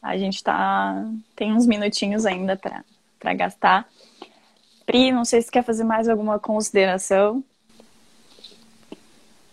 A 0.00 0.16
gente 0.16 0.44
tá 0.44 1.04
tem 1.34 1.52
uns 1.52 1.66
minutinhos 1.66 2.24
ainda 2.24 2.56
para 2.56 3.34
gastar. 3.34 3.88
Pri, 4.86 5.10
não 5.10 5.24
sei 5.24 5.42
se 5.42 5.50
quer 5.50 5.64
fazer 5.64 5.82
mais 5.82 6.08
alguma 6.08 6.38
consideração. 6.38 7.42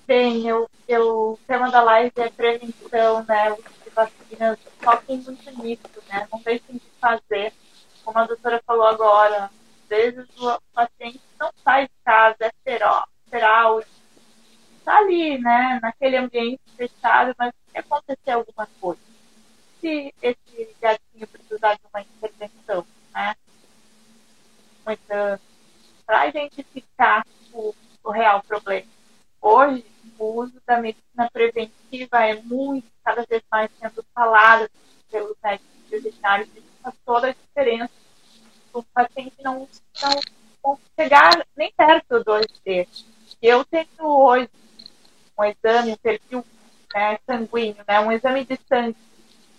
Bem, 0.06 0.48
eu, 0.48 0.70
eu, 0.88 1.32
o 1.32 1.40
tema 1.48 1.72
da 1.72 1.82
live 1.82 2.12
é 2.18 2.30
prevenção, 2.30 3.26
né? 3.28 3.52
O 3.52 3.56
de 3.56 3.90
vacinas, 3.96 4.60
foquem 4.80 5.18
muito 5.18 5.64
nisso, 5.64 5.82
né? 6.08 6.28
Não 6.32 6.40
deixem 6.40 6.76
de 6.76 6.82
fazer. 7.02 7.52
Como 8.04 8.20
a 8.20 8.28
doutora 8.28 8.62
falou 8.64 8.86
agora, 8.86 9.50
vezes 9.88 10.28
o 10.38 10.60
paciente 10.74 11.22
não 11.40 11.50
sai 11.64 11.88
de 11.88 11.94
casa, 12.04 12.38
é 12.42 12.52
feral, 12.64 13.08
está 14.78 14.98
ali, 14.98 15.38
né? 15.40 15.80
Naquele 15.82 16.18
ambiente 16.18 16.62
fechado, 16.78 17.34
mas 17.38 17.54
se 17.72 17.78
acontecer 17.78 18.32
alguma 18.32 18.68
coisa, 18.80 19.02
se 19.82 20.14
esse 20.22 20.76
gatinho 20.80 21.28
precisar 21.28 21.74
de 21.74 21.82
uma 21.92 22.02
intervenção, 22.02 22.86
né? 23.14 23.36
Para 26.06 26.28
identificar 26.28 27.26
o, 27.52 27.74
o 28.04 28.12
real 28.12 28.44
problema. 28.44 28.88
Hoje, 29.42 29.86
o 30.20 30.42
uso 30.42 30.62
da 30.66 30.80
medicina 30.80 31.30
preventiva 31.32 32.26
é 32.26 32.36
muito, 32.42 32.88
cada 33.04 33.24
vez 33.26 33.44
mais 33.52 33.72
sendo 33.80 34.04
falado 34.14 34.70
pelos 35.10 35.36
médicos 35.44 35.70
veterinários, 35.90 36.50
isso 36.56 36.72
faz 36.82 36.96
toda 37.06 37.28
a 37.28 37.34
diferença. 37.34 38.05
O 38.78 38.84
paciente 38.84 39.36
não, 39.42 39.68
não, 40.02 40.80
chegar 41.00 41.46
nem 41.56 41.72
perto 41.72 42.24
do 42.24 42.32
OSD. 42.32 42.88
Eu 43.42 43.64
tenho 43.66 43.88
hoje 44.00 44.50
um 45.38 45.44
exame, 45.44 45.94
um 45.94 45.98
perfil 45.98 46.46
né, 46.94 47.20
sanguíneo, 47.26 47.84
né, 47.88 48.00
um 48.00 48.12
exame 48.12 48.46
de 48.46 48.60
sangue, 48.68 48.98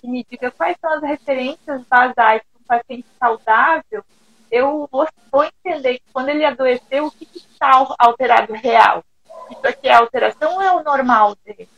que 0.00 0.06
me 0.08 0.24
diga 0.28 0.50
quais 0.50 0.76
são 0.80 0.92
as 0.94 1.02
referências 1.02 1.82
basais 1.84 2.42
para 2.42 2.60
um 2.60 2.80
paciente 2.80 3.06
saudável, 3.18 4.04
eu 4.50 4.88
vou, 4.90 5.06
vou 5.30 5.44
entender 5.44 5.98
que 5.98 6.12
quando 6.12 6.28
ele 6.28 6.44
adoeceu, 6.44 7.06
o 7.06 7.10
que 7.10 7.28
está 7.34 7.86
alterado 7.98 8.52
real 8.52 9.02
isso 9.50 9.66
aqui 9.66 9.88
é 9.88 9.94
alteração 9.94 10.54
ou 10.54 10.62
é 10.62 10.72
o 10.72 10.82
normal 10.82 11.36
dele? 11.44 11.68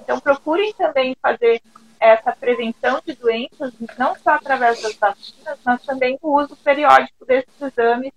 Então, 0.00 0.18
procurem 0.20 0.72
também 0.74 1.16
fazer 1.20 1.60
essa 2.00 2.32
prevenção 2.32 3.00
de 3.04 3.14
doenças, 3.14 3.74
não 3.98 4.16
só 4.16 4.30
através 4.30 4.80
das 4.80 4.94
vacinas, 4.94 5.58
mas 5.64 5.82
também 5.82 6.18
o 6.22 6.40
uso 6.40 6.56
periódico 6.56 7.26
desses 7.26 7.52
exames 7.60 8.12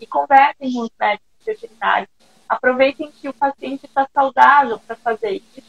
e 0.00 0.06
conversem 0.06 0.72
com 0.72 0.80
os 0.80 0.90
médicos 0.98 1.44
veterinários. 1.44 2.08
Aproveitem 2.48 3.12
que 3.12 3.28
o 3.28 3.34
paciente 3.34 3.84
está 3.84 4.08
saudável 4.12 4.78
para 4.80 4.96
fazer 4.96 5.42
isso 5.54 5.62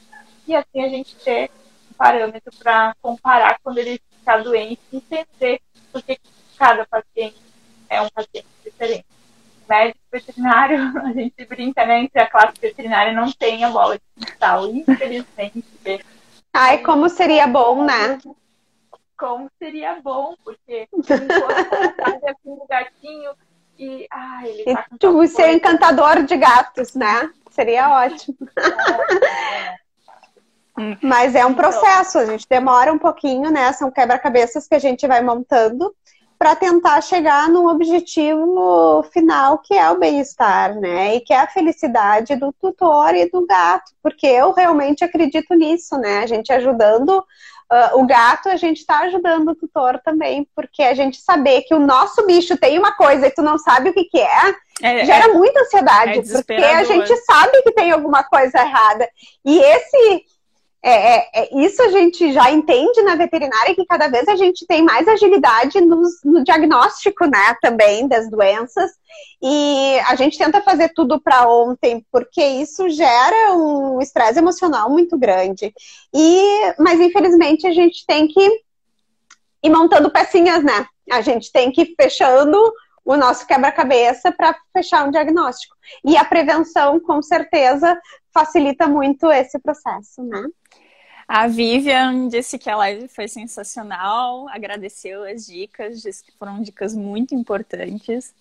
e 0.47 0.55
assim 0.55 0.81
a 0.81 0.87
gente 0.87 1.13
ter 1.17 1.51
um 1.91 1.93
parâmetro 1.95 2.53
para 2.57 2.95
comparar 3.01 3.59
quando 3.61 3.79
ele 3.79 4.01
está 4.17 4.37
doente 4.37 4.81
e 4.91 4.97
entender 4.97 5.59
por 5.91 6.01
que 6.01 6.17
cada 6.57 6.85
paciente 6.85 7.37
é 7.89 8.01
um 8.01 8.09
paciente 8.09 8.47
diferente 8.63 9.05
médico 9.67 9.99
veterinário, 10.11 10.77
a 11.03 11.11
gente 11.11 11.45
brinca, 11.45 11.85
né, 11.85 12.01
entre 12.01 12.21
a 12.21 12.29
classe 12.29 12.53
veterinária 12.59 13.11
não 13.13 13.31
tem 13.31 13.63
a 13.63 13.69
bola 13.69 13.97
de 13.97 14.25
cristal, 14.25 14.67
infelizmente. 14.67 15.63
Ai, 16.53 16.79
como 16.79 17.09
seria 17.09 17.47
bom, 17.47 17.83
né? 17.83 18.19
Como 19.17 19.49
seria 19.57 19.99
bom, 20.01 20.35
porque 20.43 20.87
enquanto 20.93 22.25
assim 22.25 22.51
o 22.51 22.67
gatinho 22.67 23.31
e 23.79 24.07
ai, 24.09 24.49
ele 24.49 24.73
tá 24.73 24.85
e 24.91 24.97
tu 24.97 25.27
ser 25.27 25.53
encantador 25.53 26.23
de 26.23 26.35
gatos, 26.37 26.93
né? 26.93 27.31
Seria 27.51 27.89
ótimo. 27.89 28.37
É. 30.79 30.97
Mas 31.01 31.33
é 31.33 31.43
um 31.45 31.55
processo, 31.55 32.19
a 32.19 32.25
gente 32.25 32.47
demora 32.47 32.93
um 32.93 32.99
pouquinho, 32.99 33.49
né? 33.49 33.71
São 33.73 33.89
quebra-cabeças 33.89 34.67
que 34.67 34.75
a 34.75 34.79
gente 34.79 35.07
vai 35.07 35.23
montando 35.23 35.95
para 36.37 36.55
tentar 36.55 37.01
chegar 37.01 37.49
num 37.49 37.67
objetivo 37.67 39.03
final 39.11 39.57
que 39.57 39.73
é 39.73 39.89
o 39.89 39.97
bem-estar, 39.97 40.79
né? 40.79 41.15
E 41.15 41.21
que 41.21 41.33
é 41.33 41.39
a 41.39 41.47
felicidade 41.47 42.35
do 42.35 42.53
tutor 42.53 43.15
e 43.15 43.29
do 43.29 43.45
gato, 43.45 43.91
porque 44.03 44.27
eu 44.27 44.51
realmente 44.51 45.03
acredito 45.03 45.53
nisso, 45.55 45.97
né? 45.97 46.19
A 46.19 46.27
gente 46.27 46.51
ajudando 46.51 47.09
uh, 47.71 47.99
o 47.99 48.05
gato, 48.05 48.49
a 48.49 48.55
gente 48.55 48.77
está 48.77 48.99
ajudando 49.01 49.49
o 49.49 49.55
tutor 49.55 49.99
também, 50.03 50.47
porque 50.55 50.83
a 50.83 50.93
gente 50.93 51.19
saber 51.19 51.61
que 51.61 51.73
o 51.73 51.79
nosso 51.79 52.25
bicho 52.25 52.57
tem 52.57 52.77
uma 52.77 52.93
coisa 52.93 53.27
e 53.27 53.31
tu 53.31 53.41
não 53.41 53.57
sabe 53.57 53.89
o 53.89 53.93
que, 53.93 54.05
que 54.05 54.19
é, 54.19 54.55
é 54.81 55.05
gera 55.05 55.25
é, 55.25 55.33
muita 55.33 55.61
ansiedade, 55.61 56.19
é 56.19 56.43
porque 56.43 56.53
a 56.53 56.83
gente 56.83 57.15
sabe 57.17 57.61
que 57.63 57.71
tem 57.71 57.91
alguma 57.91 58.23
coisa 58.23 58.59
errada. 58.59 59.09
E 59.43 59.59
esse 59.59 60.23
é, 60.89 61.17
é, 61.17 61.29
é, 61.33 61.65
isso 61.65 61.81
a 61.81 61.89
gente 61.89 62.31
já 62.31 62.49
entende 62.49 63.01
na 63.01 63.15
veterinária 63.15 63.75
que 63.75 63.85
cada 63.85 64.07
vez 64.07 64.25
a 64.29 64.37
gente 64.37 64.65
tem 64.65 64.81
mais 64.81 65.05
agilidade 65.05 65.81
nos, 65.81 66.23
no 66.23 66.45
diagnóstico, 66.45 67.25
né, 67.25 67.57
também 67.61 68.07
das 68.07 68.29
doenças. 68.29 68.91
E 69.41 69.99
a 70.07 70.15
gente 70.15 70.37
tenta 70.37 70.61
fazer 70.61 70.93
tudo 70.95 71.19
para 71.19 71.45
ontem, 71.45 72.05
porque 72.09 72.41
isso 72.41 72.89
gera 72.89 73.53
um 73.53 73.99
estresse 73.99 74.39
emocional 74.39 74.89
muito 74.89 75.17
grande. 75.17 75.73
E, 76.13 76.73
mas 76.79 77.01
infelizmente 77.01 77.67
a 77.67 77.73
gente 77.73 78.05
tem 78.05 78.25
que 78.25 78.39
ir 79.63 79.69
montando 79.69 80.09
pecinhas, 80.09 80.63
né? 80.63 80.87
A 81.11 81.19
gente 81.19 81.51
tem 81.51 81.69
que 81.69 81.81
ir 81.81 81.95
fechando 81.99 82.57
o 83.03 83.17
nosso 83.17 83.45
quebra-cabeça 83.45 84.31
para 84.31 84.57
fechar 84.71 85.05
um 85.05 85.11
diagnóstico. 85.11 85.75
E 86.05 86.15
a 86.15 86.23
prevenção, 86.23 86.97
com 86.99 87.21
certeza, 87.21 87.99
facilita 88.33 88.87
muito 88.87 89.29
esse 89.31 89.59
processo, 89.59 90.23
né? 90.23 90.43
A 91.27 91.47
Vivian 91.47 92.29
disse 92.29 92.57
que 92.57 92.69
a 92.69 92.77
live 92.77 93.07
foi 93.09 93.27
sensacional, 93.27 94.47
agradeceu 94.47 95.23
as 95.23 95.45
dicas, 95.45 96.01
disse 96.01 96.23
que 96.23 96.31
foram 96.31 96.61
dicas 96.61 96.95
muito 96.95 97.35
importantes. 97.35 98.33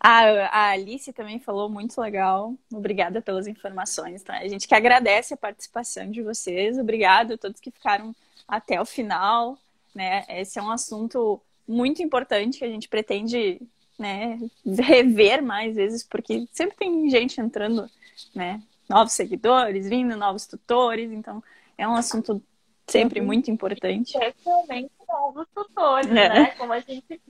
A, 0.00 0.72
Alice 0.72 1.12
também 1.12 1.38
falou 1.38 1.70
muito 1.70 1.98
legal. 2.00 2.54
Obrigada 2.72 3.22
pelas 3.22 3.46
informações. 3.46 4.22
Tá? 4.22 4.38
A 4.38 4.48
gente 4.48 4.66
que 4.66 4.74
agradece 4.74 5.32
a 5.32 5.36
participação 5.36 6.10
de 6.10 6.20
vocês. 6.20 6.78
Obrigado 6.78 7.34
a 7.34 7.38
todos 7.38 7.60
que 7.60 7.70
ficaram 7.70 8.14
até 8.46 8.80
o 8.80 8.84
final. 8.84 9.56
Né? 9.94 10.24
Esse 10.28 10.58
é 10.58 10.62
um 10.62 10.70
assunto 10.70 11.40
muito 11.66 12.02
importante 12.02 12.58
que 12.58 12.64
a 12.64 12.68
gente 12.68 12.88
pretende 12.88 13.62
né, 13.98 14.38
rever 14.66 15.42
mais 15.42 15.76
vezes, 15.76 16.02
porque 16.02 16.46
sempre 16.52 16.76
tem 16.76 17.08
gente 17.08 17.40
entrando, 17.40 17.88
né, 18.34 18.60
novos 18.88 19.12
seguidores, 19.12 19.88
vindo 19.88 20.16
novos 20.16 20.46
tutores, 20.46 21.10
então 21.12 21.42
é 21.76 21.86
um 21.88 21.94
assunto 21.94 22.42
sempre 22.86 23.20
uhum. 23.20 23.26
muito 23.26 23.50
importante. 23.50 24.16
Especialmente 24.16 24.90
novos 25.08 25.46
tutores, 25.54 26.10
é. 26.10 26.28
né? 26.28 26.46
Como 26.56 26.72
a 26.72 26.80
gente 26.80 27.20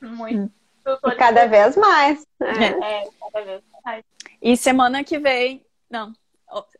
muito 0.00 0.52
tutores. 0.84 1.18
Cada 1.18 1.46
vez 1.46 1.76
mais. 1.76 2.26
É. 2.40 2.64
é, 2.64 3.08
cada 3.20 3.44
vez 3.44 3.62
mais. 3.84 4.04
E 4.40 4.56
semana 4.56 5.04
que 5.04 5.18
vem, 5.18 5.64
não, 5.88 6.12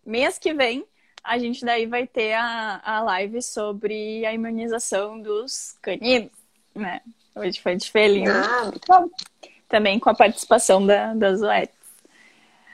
mês 0.05 0.39
que 0.39 0.55
vem, 0.55 0.85
a 1.23 1.39
gente 1.39 1.65
daí 1.65 1.87
vai 1.87 2.07
ter 2.07 2.33
a, 2.33 2.81
a 2.83 3.03
live 3.03 3.43
sobre 3.43 4.25
a 4.25 4.33
imunização 4.33 5.21
dos 5.21 5.77
caninos, 5.83 6.33
né? 6.75 7.03
Hoje 7.35 7.61
foi 7.61 7.77
de 7.77 7.91
felino. 7.91 8.33
Ah, 8.33 9.05
Também 9.69 9.99
com 9.99 10.11
a 10.11 10.15
participação 10.15 10.85
da, 10.85 11.15
da 11.15 11.35
Zoete. 11.35 11.73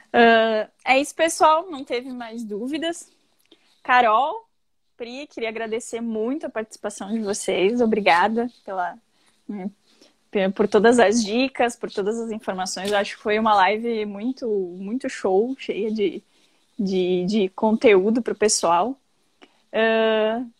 Uh, 0.08 0.70
é 0.84 0.98
isso, 0.98 1.14
pessoal. 1.14 1.66
Não 1.70 1.84
teve 1.84 2.10
mais 2.10 2.42
dúvidas. 2.42 3.10
Carol, 3.86 4.48
Pri, 4.96 5.28
queria 5.28 5.48
agradecer 5.48 6.00
muito 6.00 6.44
a 6.44 6.50
participação 6.50 7.12
de 7.12 7.20
vocês. 7.20 7.80
Obrigada 7.80 8.50
pela, 8.64 8.98
né, 9.48 9.70
por 10.56 10.66
todas 10.66 10.98
as 10.98 11.22
dicas, 11.22 11.76
por 11.76 11.88
todas 11.88 12.18
as 12.18 12.32
informações. 12.32 12.90
Eu 12.90 12.98
acho 12.98 13.16
que 13.16 13.22
foi 13.22 13.38
uma 13.38 13.54
live 13.54 14.04
muito, 14.04 14.48
muito 14.48 15.08
show, 15.08 15.54
cheia 15.56 15.92
de, 15.92 16.20
de, 16.76 17.24
de 17.26 17.48
conteúdo 17.50 18.20
para 18.20 18.32
o 18.32 18.36
pessoal. 18.36 18.98
Uh, 19.72 20.50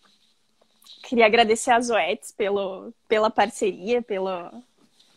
queria 1.03 1.27
agradecer 1.27 1.73
a 1.73 1.81
Zoetes 1.81 2.31
pelo, 2.31 2.93
pela 3.09 3.29
parceria, 3.29 4.01
pelo, 4.03 4.53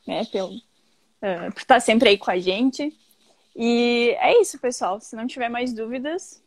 né, 0.07 0.26
pelo, 0.32 0.55
uh, 0.55 1.51
por 1.53 1.62
estar 1.62 1.80
sempre 1.80 2.10
aí 2.10 2.18
com 2.18 2.32
a 2.32 2.39
gente. 2.39 2.91
E 3.55 4.16
é 4.20 4.41
isso, 4.41 4.57
pessoal. 4.57 4.99
Se 4.99 5.16
não 5.16 5.28
tiver 5.28 5.49
mais 5.49 5.72
dúvidas, 5.74 6.41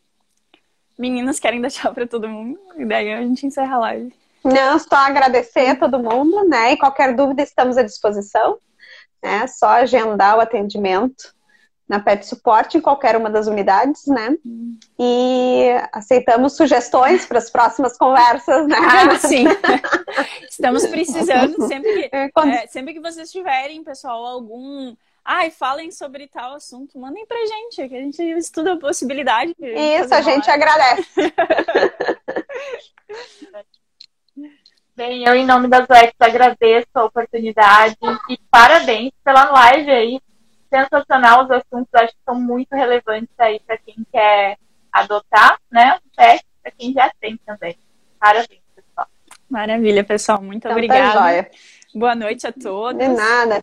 meninas 0.98 1.38
querem 1.40 1.62
tchau 1.62 1.92
para 1.92 2.06
todo 2.06 2.28
mundo 2.28 2.58
e 2.76 2.84
daí 2.84 3.12
a 3.12 3.20
gente 3.22 3.46
encerra 3.46 3.76
a 3.76 3.80
live. 3.80 4.14
Não, 4.44 4.78
só 4.78 4.96
agradecer 4.96 5.68
a 5.68 5.76
todo 5.76 5.98
mundo, 5.98 6.48
né? 6.48 6.72
E 6.72 6.76
qualquer 6.76 7.14
dúvida 7.14 7.42
estamos 7.42 7.76
à 7.76 7.82
disposição. 7.82 8.58
Né? 9.22 9.46
Só 9.46 9.68
agendar 9.68 10.36
o 10.36 10.40
atendimento 10.40 11.32
na 11.88 12.00
Pet 12.00 12.26
Suporte 12.26 12.78
em 12.78 12.80
qualquer 12.80 13.16
uma 13.16 13.28
das 13.28 13.46
unidades, 13.46 14.06
né? 14.06 14.36
E 14.98 15.68
aceitamos 15.92 16.56
sugestões 16.56 17.26
para 17.26 17.38
as 17.38 17.50
próximas 17.50 17.96
conversas, 17.96 18.66
né? 18.66 18.78
Sim. 19.20 19.44
Estamos 20.48 20.86
precisando 20.86 21.62
sempre 21.68 22.08
que, 22.08 22.16
é, 22.16 22.66
sempre 22.68 22.94
que 22.94 23.00
vocês 23.00 23.30
tiverem, 23.30 23.84
pessoal, 23.84 24.24
algum 24.24 24.94
ai, 25.24 25.50
falem 25.50 25.90
sobre 25.90 26.28
tal 26.28 26.54
assunto, 26.54 26.98
mandem 26.98 27.26
pra 27.26 27.38
gente, 27.46 27.88
que 27.88 27.94
a 27.94 28.00
gente 28.00 28.22
estuda 28.22 28.74
a 28.74 28.78
possibilidade. 28.78 29.54
Isso, 29.58 30.14
a 30.14 30.20
gente 30.20 30.46
live. 30.48 30.62
agradece. 30.62 31.34
Bem, 34.94 35.24
eu, 35.24 35.34
em 35.34 35.46
nome 35.46 35.68
das 35.68 35.88
Lex, 35.88 36.12
agradeço 36.20 36.88
a 36.94 37.04
oportunidade 37.04 37.96
e 38.28 38.38
parabéns 38.50 39.10
pela 39.24 39.50
live 39.50 39.90
aí. 39.90 40.20
Sensacional, 40.68 41.44
os 41.44 41.50
assuntos 41.50 41.88
acho 41.94 42.12
que 42.12 42.20
são 42.24 42.38
muito 42.38 42.74
relevantes 42.74 43.34
aí 43.38 43.58
para 43.60 43.78
quem 43.78 43.96
quer 44.12 44.58
adotar, 44.92 45.58
né, 45.70 45.94
um 45.94 46.10
pet 46.14 46.44
para 46.62 46.72
quem 46.72 46.92
já 46.92 47.10
tem 47.20 47.38
também. 47.44 47.76
Parabéns, 48.18 48.62
pessoal. 48.74 49.06
Maravilha, 49.50 50.04
pessoal. 50.04 50.40
Muito 50.40 50.58
então, 50.58 50.70
tá 50.70 50.76
obrigada. 50.76 51.44
Tá 51.44 51.50
Boa 51.94 52.14
noite 52.14 52.46
a 52.46 52.52
todos. 52.52 52.98
De 52.98 53.08
nada. 53.08 53.62